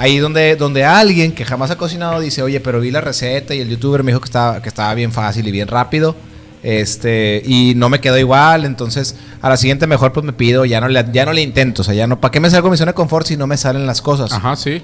ahí 0.00 0.16
donde, 0.18 0.56
donde 0.56 0.82
alguien 0.82 1.32
que 1.32 1.44
jamás 1.44 1.70
ha 1.70 1.76
cocinado 1.76 2.20
dice, 2.20 2.42
oye, 2.42 2.58
pero 2.58 2.80
vi 2.80 2.90
la 2.90 3.02
receta 3.02 3.54
y 3.54 3.60
el 3.60 3.68
youtuber 3.68 4.02
me 4.02 4.12
dijo 4.12 4.20
que 4.22 4.28
estaba, 4.28 4.62
que 4.62 4.68
estaba 4.70 4.94
bien 4.94 5.12
fácil 5.12 5.46
y 5.46 5.50
bien 5.50 5.68
rápido. 5.68 6.16
Este, 6.62 7.42
y 7.44 7.74
no 7.76 7.90
me 7.90 8.00
quedó 8.00 8.16
igual. 8.16 8.64
Entonces, 8.64 9.16
a 9.42 9.50
la 9.50 9.58
siguiente 9.58 9.86
mejor 9.86 10.14
pues 10.14 10.24
me 10.24 10.32
pido, 10.32 10.64
ya 10.64 10.80
no 10.80 10.88
le, 10.88 11.04
ya 11.12 11.26
no 11.26 11.34
le 11.34 11.42
intento. 11.42 11.82
O 11.82 11.84
sea, 11.84 11.92
ya 11.92 12.06
no, 12.06 12.18
¿para 12.18 12.32
qué 12.32 12.40
me 12.40 12.48
salgo 12.48 12.68
de 12.68 12.70
mi 12.70 12.76
zona 12.78 12.92
de 12.92 12.94
confort 12.94 13.26
si 13.26 13.36
no 13.36 13.46
me 13.46 13.58
salen 13.58 13.86
las 13.86 14.00
cosas? 14.00 14.32
Ajá, 14.32 14.56
sí. 14.56 14.80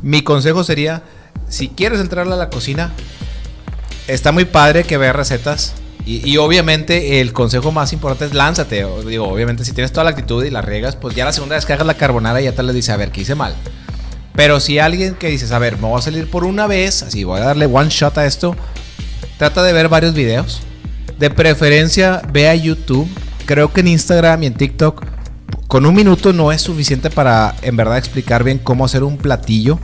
Mi 0.00 0.22
consejo 0.22 0.62
sería, 0.62 1.02
si 1.48 1.66
quieres 1.66 1.98
entrarle 1.98 2.34
a 2.34 2.36
la 2.36 2.48
cocina, 2.48 2.92
está 4.06 4.30
muy 4.30 4.44
padre 4.44 4.84
que 4.84 4.96
veas 4.96 5.16
recetas. 5.16 5.74
Y, 6.06 6.28
y 6.28 6.36
obviamente 6.36 7.20
el 7.20 7.32
consejo 7.32 7.72
más 7.72 7.92
importante 7.92 8.26
es 8.26 8.34
lánzate. 8.34 8.86
Digo, 9.08 9.26
obviamente 9.26 9.64
si 9.64 9.72
tienes 9.72 9.90
toda 9.90 10.04
la 10.04 10.10
actitud 10.10 10.44
y 10.44 10.50
la 10.50 10.62
riegas, 10.62 10.94
pues 10.94 11.16
ya 11.16 11.24
la 11.24 11.32
segunda 11.32 11.56
vez 11.56 11.66
que 11.66 11.72
hagas 11.72 11.86
la 11.86 11.94
carbonara 11.94 12.40
ya 12.40 12.52
te 12.52 12.62
le 12.62 12.72
dice, 12.72 12.92
a 12.92 12.96
ver, 12.96 13.10
¿qué 13.10 13.22
hice 13.22 13.34
mal? 13.34 13.56
Pero 14.34 14.60
si 14.60 14.78
alguien 14.78 15.14
que 15.14 15.28
dices, 15.28 15.52
a 15.52 15.58
ver, 15.58 15.76
me 15.76 15.88
voy 15.88 15.98
a 15.98 16.02
salir 16.02 16.28
por 16.30 16.44
una 16.44 16.66
vez, 16.66 17.02
así 17.02 17.24
voy 17.24 17.40
a 17.40 17.44
darle 17.44 17.66
one 17.66 17.90
shot 17.90 18.16
a 18.18 18.26
esto, 18.26 18.56
trata 19.38 19.62
de 19.62 19.72
ver 19.72 19.88
varios 19.88 20.14
videos. 20.14 20.62
De 21.18 21.30
preferencia, 21.30 22.22
ve 22.32 22.48
a 22.48 22.54
YouTube. 22.54 23.08
Creo 23.44 23.72
que 23.72 23.80
en 23.80 23.88
Instagram 23.88 24.42
y 24.42 24.46
en 24.46 24.54
TikTok, 24.54 25.04
con 25.68 25.86
un 25.86 25.94
minuto 25.94 26.32
no 26.32 26.52
es 26.52 26.62
suficiente 26.62 27.10
para 27.10 27.54
en 27.62 27.76
verdad 27.76 27.98
explicar 27.98 28.44
bien 28.44 28.58
cómo 28.58 28.84
hacer 28.84 29.02
un 29.02 29.18
platillo. 29.18 29.78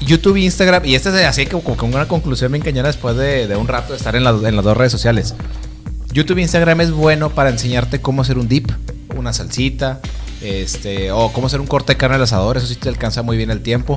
YouTube 0.00 0.36
e 0.36 0.40
Instagram, 0.40 0.84
y 0.84 0.94
esta 0.94 1.08
es 1.18 1.26
así 1.26 1.46
como 1.46 1.76
con 1.76 1.94
una 1.94 2.06
conclusión 2.06 2.52
bien 2.52 2.62
cañona 2.62 2.88
después 2.88 3.16
de, 3.16 3.46
de 3.46 3.56
un 3.56 3.66
rato 3.66 3.92
de 3.92 3.98
estar 3.98 4.14
en, 4.14 4.26
en 4.26 4.56
las 4.56 4.64
dos 4.64 4.76
redes 4.76 4.92
sociales. 4.92 5.34
YouTube 6.12 6.38
e 6.38 6.42
Instagram 6.42 6.82
es 6.82 6.90
bueno 6.90 7.30
para 7.30 7.50
enseñarte 7.50 8.00
cómo 8.00 8.22
hacer 8.22 8.38
un 8.38 8.48
dip, 8.48 8.70
una 9.16 9.32
salsita, 9.32 10.00
este, 10.46 11.10
o 11.10 11.32
cómo 11.32 11.46
hacer 11.46 11.60
un 11.60 11.66
corte 11.66 11.92
de 11.92 11.96
carne 11.96 12.16
al 12.16 12.22
asador, 12.22 12.56
eso 12.56 12.66
sí 12.66 12.76
te 12.76 12.88
alcanza 12.88 13.22
muy 13.22 13.36
bien 13.36 13.50
el 13.50 13.62
tiempo. 13.62 13.96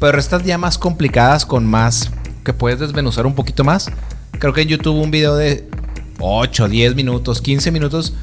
Pero 0.00 0.18
estas 0.18 0.44
ya 0.44 0.58
más 0.58 0.78
complicadas, 0.78 1.46
con 1.46 1.64
más, 1.64 2.10
que 2.44 2.52
puedes 2.52 2.80
desmenuzar 2.80 3.26
un 3.26 3.34
poquito 3.34 3.64
más. 3.64 3.90
Creo 4.38 4.52
que 4.52 4.62
en 4.62 4.68
YouTube 4.68 5.00
un 5.00 5.10
video 5.10 5.36
de 5.36 5.68
8, 6.20 6.68
10 6.68 6.94
minutos, 6.94 7.40
15 7.40 7.70
minutos, 7.70 8.14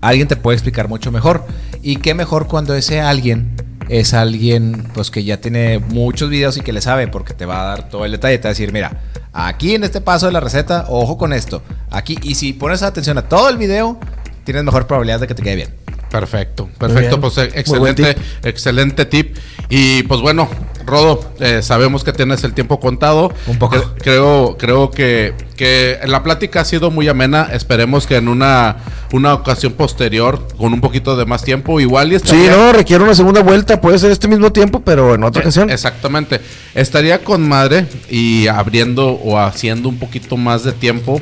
alguien 0.00 0.28
te 0.28 0.36
puede 0.36 0.56
explicar 0.56 0.88
mucho 0.88 1.10
mejor. 1.10 1.44
Y 1.82 1.96
qué 1.96 2.14
mejor 2.14 2.46
cuando 2.46 2.74
ese 2.74 3.00
alguien 3.00 3.56
es 3.88 4.14
alguien 4.14 4.86
pues 4.94 5.10
que 5.10 5.24
ya 5.24 5.40
tiene 5.40 5.80
muchos 5.80 6.30
videos 6.30 6.56
y 6.56 6.60
que 6.60 6.72
le 6.72 6.80
sabe 6.80 7.08
porque 7.08 7.34
te 7.34 7.44
va 7.44 7.62
a 7.62 7.64
dar 7.64 7.88
todo 7.88 8.04
el 8.04 8.12
detalle, 8.12 8.38
te 8.38 8.44
va 8.44 8.50
a 8.50 8.52
decir, 8.52 8.72
mira, 8.72 9.02
aquí 9.32 9.74
en 9.74 9.82
este 9.82 10.00
paso 10.00 10.26
de 10.26 10.32
la 10.32 10.40
receta, 10.40 10.86
ojo 10.88 11.18
con 11.18 11.32
esto. 11.32 11.62
Aquí 11.90 12.16
y 12.22 12.36
si 12.36 12.52
pones 12.52 12.82
atención 12.82 13.18
a 13.18 13.28
todo 13.28 13.48
el 13.48 13.56
video, 13.56 13.98
tienes 14.44 14.62
mejor 14.62 14.86
probabilidad 14.86 15.20
de 15.20 15.26
que 15.26 15.34
te 15.34 15.42
quede 15.42 15.56
bien. 15.56 15.74
Perfecto, 16.10 16.68
perfecto, 16.78 17.20
pues 17.20 17.38
eh, 17.38 17.50
excelente, 17.54 18.16
excelente 18.42 19.04
tip. 19.06 19.36
Y 19.68 20.02
pues 20.04 20.20
bueno, 20.20 20.48
Rodo, 20.84 21.32
eh, 21.38 21.60
sabemos 21.62 22.02
que 22.02 22.12
tienes 22.12 22.42
el 22.42 22.52
tiempo 22.52 22.80
contado. 22.80 23.32
Un 23.46 23.58
poco. 23.58 23.76
Cre- 23.76 23.88
creo 24.02 24.56
creo 24.58 24.90
que, 24.90 25.34
que 25.56 25.98
la 26.06 26.22
plática 26.24 26.62
ha 26.62 26.64
sido 26.64 26.90
muy 26.90 27.06
amena. 27.06 27.48
Esperemos 27.52 28.08
que 28.08 28.16
en 28.16 28.26
una, 28.26 28.78
una 29.12 29.34
ocasión 29.34 29.74
posterior, 29.74 30.48
con 30.58 30.72
un 30.72 30.80
poquito 30.80 31.16
de 31.16 31.26
más 31.26 31.44
tiempo, 31.44 31.78
igual 31.78 32.08
y 32.08 32.18
Sí, 32.18 32.24
estaría- 32.24 32.50
no, 32.56 32.72
requiere 32.72 33.04
una 33.04 33.14
segunda 33.14 33.42
vuelta. 33.42 33.80
Puede 33.80 34.00
ser 34.00 34.10
este 34.10 34.26
mismo 34.26 34.50
tiempo, 34.50 34.80
pero 34.80 35.14
en 35.14 35.22
otra 35.22 35.42
Eh, 35.42 35.44
ocasión. 35.44 35.70
Exactamente. 35.70 36.40
Estaría 36.74 37.22
con 37.22 37.48
madre 37.48 37.86
y 38.08 38.48
abriendo 38.48 39.10
o 39.12 39.38
haciendo 39.38 39.88
un 39.88 39.98
poquito 40.00 40.36
más 40.36 40.64
de 40.64 40.72
tiempo 40.72 41.20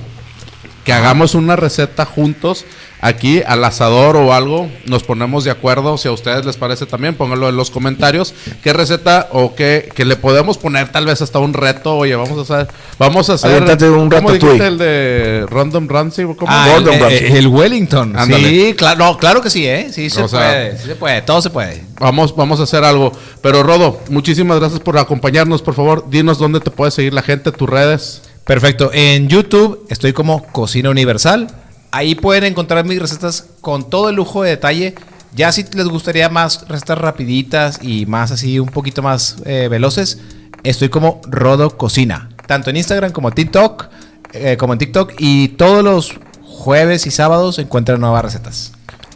que 0.89 0.95
hagamos 0.95 1.35
una 1.35 1.55
receta 1.55 2.07
juntos 2.07 2.65
aquí 3.03 3.43
al 3.47 3.63
asador 3.63 4.17
o 4.17 4.33
algo. 4.33 4.71
Nos 4.87 5.03
ponemos 5.03 5.45
de 5.45 5.51
acuerdo. 5.51 5.99
Si 5.99 6.09
a 6.09 6.13
ustedes 6.13 6.47
les 6.47 6.57
parece 6.57 6.87
también, 6.87 7.15
pónganlo 7.15 7.51
en 7.51 7.57
los 7.59 7.71
comentarios. 7.71 8.33
¿Qué 8.65 8.73
receta 8.73 9.29
o 9.33 9.55
qué 9.55 9.91
que 9.95 10.07
le 10.07 10.17
podemos 10.17 10.57
poner 10.57 10.91
tal 10.91 11.05
vez 11.05 11.21
hasta 11.21 11.41
un 11.41 11.53
reto? 11.53 11.95
Oye, 11.95 12.17
vamos 12.17 12.39
a 12.39 12.41
hacer, 12.41 12.73
vamos 12.99 13.29
a 13.29 13.35
hacer. 13.35 13.63
Un 13.91 14.09
¿Cómo 14.09 14.33
dijiste 14.33 14.67
el 14.67 14.79
de 14.79 15.45
Random 15.51 15.87
Ramsey? 15.89 16.25
¿Cómo? 16.25 16.47
Ah, 16.51 16.75
el, 16.79 17.37
el 17.37 17.47
Wellington. 17.49 18.17
Ándale. 18.17 18.49
Sí, 18.49 18.73
claro, 18.75 18.99
no, 19.05 19.19
claro 19.19 19.43
que 19.43 19.51
sí, 19.51 19.67
¿eh? 19.67 19.91
Sí 19.93 20.09
se 20.09 20.23
O 20.23 20.29
sea- 20.29 20.41
puede, 20.41 20.79
sí 20.79 20.87
se 20.87 20.97
puede, 20.97 21.21
todo 21.21 21.43
se 21.43 21.51
puede. 21.51 21.85
Vamos, 22.01 22.35
vamos 22.35 22.61
a 22.61 22.63
hacer 22.63 22.83
algo. 22.83 23.13
Pero 23.43 23.63
Rodo, 23.63 24.01
muchísimas 24.09 24.59
gracias 24.59 24.81
por 24.81 24.97
acompañarnos. 24.97 25.61
Por 25.61 25.75
favor, 25.75 26.09
dinos 26.09 26.39
dónde 26.39 26.61
te 26.61 26.71
puede 26.71 26.93
seguir 26.93 27.13
la 27.13 27.21
gente, 27.21 27.53
tus 27.53 27.69
redes. 27.69 28.23
Perfecto. 28.49 28.91
En 28.95 29.29
YouTube 29.29 29.87
estoy 29.91 30.15
como 30.15 30.43
Cocina 30.43 30.89
Universal. 30.89 31.49
Ahí 31.91 32.15
pueden 32.15 32.45
encontrar 32.45 32.87
mis 32.87 32.99
recetas 32.99 33.45
con 33.61 33.91
todo 33.91 34.09
el 34.09 34.17
lujo 34.17 34.43
de 34.43 34.49
detalle. 34.49 34.95
Ya 35.35 35.53
si 35.53 35.65
les 35.75 35.87
gustaría 35.87 36.31
más 36.31 36.67
recetas 36.67 36.97
rapiditas 36.97 37.79
y 37.83 38.07
más 38.07 38.31
así 38.31 38.59
un 38.59 38.71
poquito 38.71 39.03
más 39.03 39.37
eh, 39.45 39.69
veloces, 39.69 40.23
estoy 40.65 40.89
como 40.89 41.21
Rodo 41.27 41.77
Cocina. 41.77 42.31
Tanto 42.47 42.71
en 42.71 42.79
Instagram 42.79 43.13
como 43.13 43.29
en 43.29 43.35
TikTok, 43.35 43.89
eh, 44.33 44.57
como 44.57 44.73
en 44.73 44.79
TikTok. 44.79 45.13
Y 45.19 45.49
todos 45.49 45.85
los 45.85 46.15
jueves 46.43 47.07
y 47.07 47.11
sábados 47.11 47.59
encuentran 47.59 48.01
nuevas 48.01 48.23
recetas. 48.23 48.73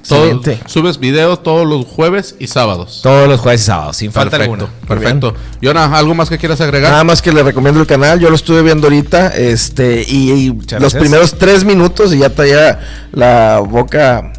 Todo- 0.08 0.40
subes 0.66 0.98
videos 0.98 1.42
todos 1.42 1.66
los 1.66 1.86
jueves 1.86 2.34
y 2.38 2.46
sábados. 2.48 3.00
Todos 3.02 3.28
los 3.28 3.40
jueves 3.40 3.60
y 3.62 3.64
sábados, 3.64 3.96
sin 3.96 4.10
falta 4.12 4.36
Perfecto, 4.38 4.64
alguna. 4.64 4.88
perfecto. 4.88 5.34
Yona, 5.60 5.84
¿algo 5.96 6.14
más 6.14 6.28
que 6.28 6.38
quieras 6.38 6.60
agregar? 6.60 6.90
Nada 6.90 7.04
más 7.04 7.22
que 7.22 7.32
le 7.32 7.42
recomiendo 7.42 7.80
el 7.80 7.86
canal, 7.86 8.18
yo 8.18 8.28
lo 8.28 8.36
estuve 8.36 8.62
viendo 8.62 8.86
ahorita, 8.88 9.28
este, 9.28 10.02
y, 10.08 10.48
los 10.48 10.66
gracias. 10.66 10.94
primeros 11.00 11.38
tres 11.38 11.64
minutos 11.64 12.12
y 12.14 12.18
ya 12.18 12.30
traía 12.30 12.80
la 13.12 13.60
boca, 13.60 14.32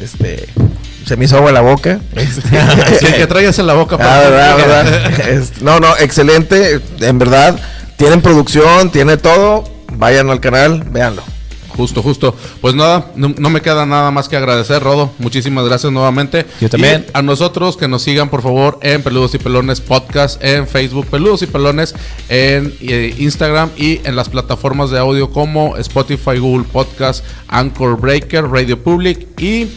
este, 0.00 0.48
se 1.06 1.16
me 1.16 1.26
hizo 1.26 1.36
agua 1.36 1.50
en 1.50 1.54
la 1.54 1.60
boca. 1.60 2.00
Sí, 3.00 3.06
el 3.06 3.14
que 3.14 3.26
traigas 3.26 3.58
en 3.58 3.66
la 3.66 3.74
boca. 3.74 3.96
Ah, 4.00 4.20
por 4.22 4.30
verdad, 4.32 4.50
favor. 4.50 4.66
verdad. 4.68 5.28
Es- 5.28 5.60
no, 5.62 5.78
no, 5.80 5.94
excelente, 5.98 6.80
en 7.00 7.18
verdad, 7.18 7.58
tienen 7.96 8.20
producción, 8.22 8.90
tiene 8.90 9.16
todo, 9.18 9.64
vayan 9.92 10.30
al 10.30 10.40
canal, 10.40 10.84
véanlo. 10.90 11.22
Justo, 11.76 12.02
justo. 12.02 12.34
Pues 12.60 12.74
nada, 12.74 13.12
no, 13.16 13.34
no 13.36 13.50
me 13.50 13.60
queda 13.60 13.86
nada 13.86 14.10
más 14.10 14.28
que 14.28 14.36
agradecer, 14.36 14.82
Rodo. 14.82 15.10
Muchísimas 15.18 15.64
gracias 15.64 15.92
nuevamente. 15.92 16.46
Yo 16.60 16.68
también. 16.68 17.06
Y 17.08 17.10
a 17.18 17.22
nosotros 17.22 17.76
que 17.76 17.88
nos 17.88 18.02
sigan, 18.02 18.28
por 18.28 18.42
favor, 18.42 18.78
en 18.82 19.02
Peludos 19.02 19.34
y 19.34 19.38
Pelones 19.38 19.80
Podcast, 19.80 20.42
en 20.42 20.66
Facebook, 20.66 21.06
Peludos 21.06 21.42
y 21.42 21.46
Pelones, 21.46 21.94
en 22.28 22.74
eh, 22.80 23.14
Instagram 23.18 23.70
y 23.76 24.00
en 24.06 24.16
las 24.16 24.28
plataformas 24.28 24.90
de 24.90 24.98
audio 24.98 25.30
como 25.30 25.76
Spotify, 25.76 26.38
Google 26.38 26.66
Podcast, 26.70 27.24
Anchor 27.48 27.98
Breaker, 28.00 28.44
Radio 28.44 28.82
Public 28.82 29.40
y 29.40 29.68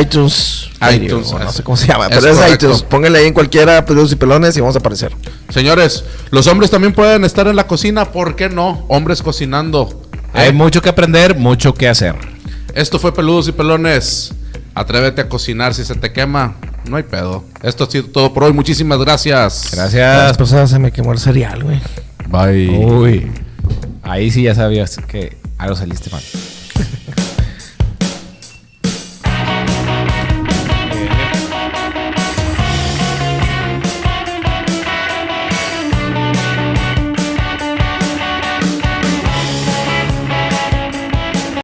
iTunes, 0.00 0.70
Radio, 0.80 1.04
iTunes, 1.04 1.32
no 1.32 1.52
sé 1.52 1.62
cómo 1.62 1.76
se 1.76 1.86
llama, 1.86 2.06
es 2.06 2.18
pero 2.18 2.32
es 2.32 2.38
correcto. 2.38 2.66
iTunes. 2.66 2.82
Pónganle 2.82 3.18
ahí 3.20 3.26
en 3.26 3.34
cualquiera 3.34 3.84
peludos 3.84 4.12
y 4.12 4.16
pelones 4.16 4.56
y 4.56 4.60
vamos 4.60 4.74
a 4.74 4.78
aparecer. 4.78 5.12
Señores, 5.50 6.04
los 6.30 6.46
hombres 6.46 6.70
también 6.70 6.92
pueden 6.92 7.24
estar 7.24 7.46
en 7.46 7.56
la 7.56 7.66
cocina, 7.66 8.10
¿por 8.10 8.34
qué 8.34 8.48
no? 8.48 8.84
Hombres 8.88 9.22
cocinando. 9.22 10.03
Hay 10.34 10.52
mucho 10.52 10.82
que 10.82 10.88
aprender, 10.88 11.36
mucho 11.36 11.72
que 11.74 11.88
hacer. 11.88 12.14
Esto 12.74 12.98
fue 12.98 13.14
Peludos 13.14 13.48
y 13.48 13.52
Pelones. 13.52 14.34
Atrévete 14.74 15.22
a 15.22 15.28
cocinar 15.28 15.74
si 15.74 15.84
se 15.84 15.94
te 15.94 16.12
quema. 16.12 16.56
No 16.88 16.96
hay 16.96 17.04
pedo. 17.04 17.44
Esto 17.62 17.84
ha 17.84 17.90
sido 17.90 18.06
todo 18.08 18.34
por 18.34 18.44
hoy. 18.44 18.52
Muchísimas 18.52 18.98
gracias. 18.98 19.72
Las 19.76 19.94
Gracias. 19.94 20.36
personas 20.36 20.70
se 20.70 20.78
me 20.78 20.90
quemó 20.92 21.12
el 21.12 21.18
cereal, 21.18 21.62
güey. 21.62 21.80
Bye. 22.28 22.68
Uy. 22.84 23.32
Ahí 24.02 24.30
sí 24.30 24.42
ya 24.42 24.54
sabías 24.54 24.96
que 25.08 25.38
algo 25.56 25.76
saliste 25.76 26.10
mal. 26.10 26.22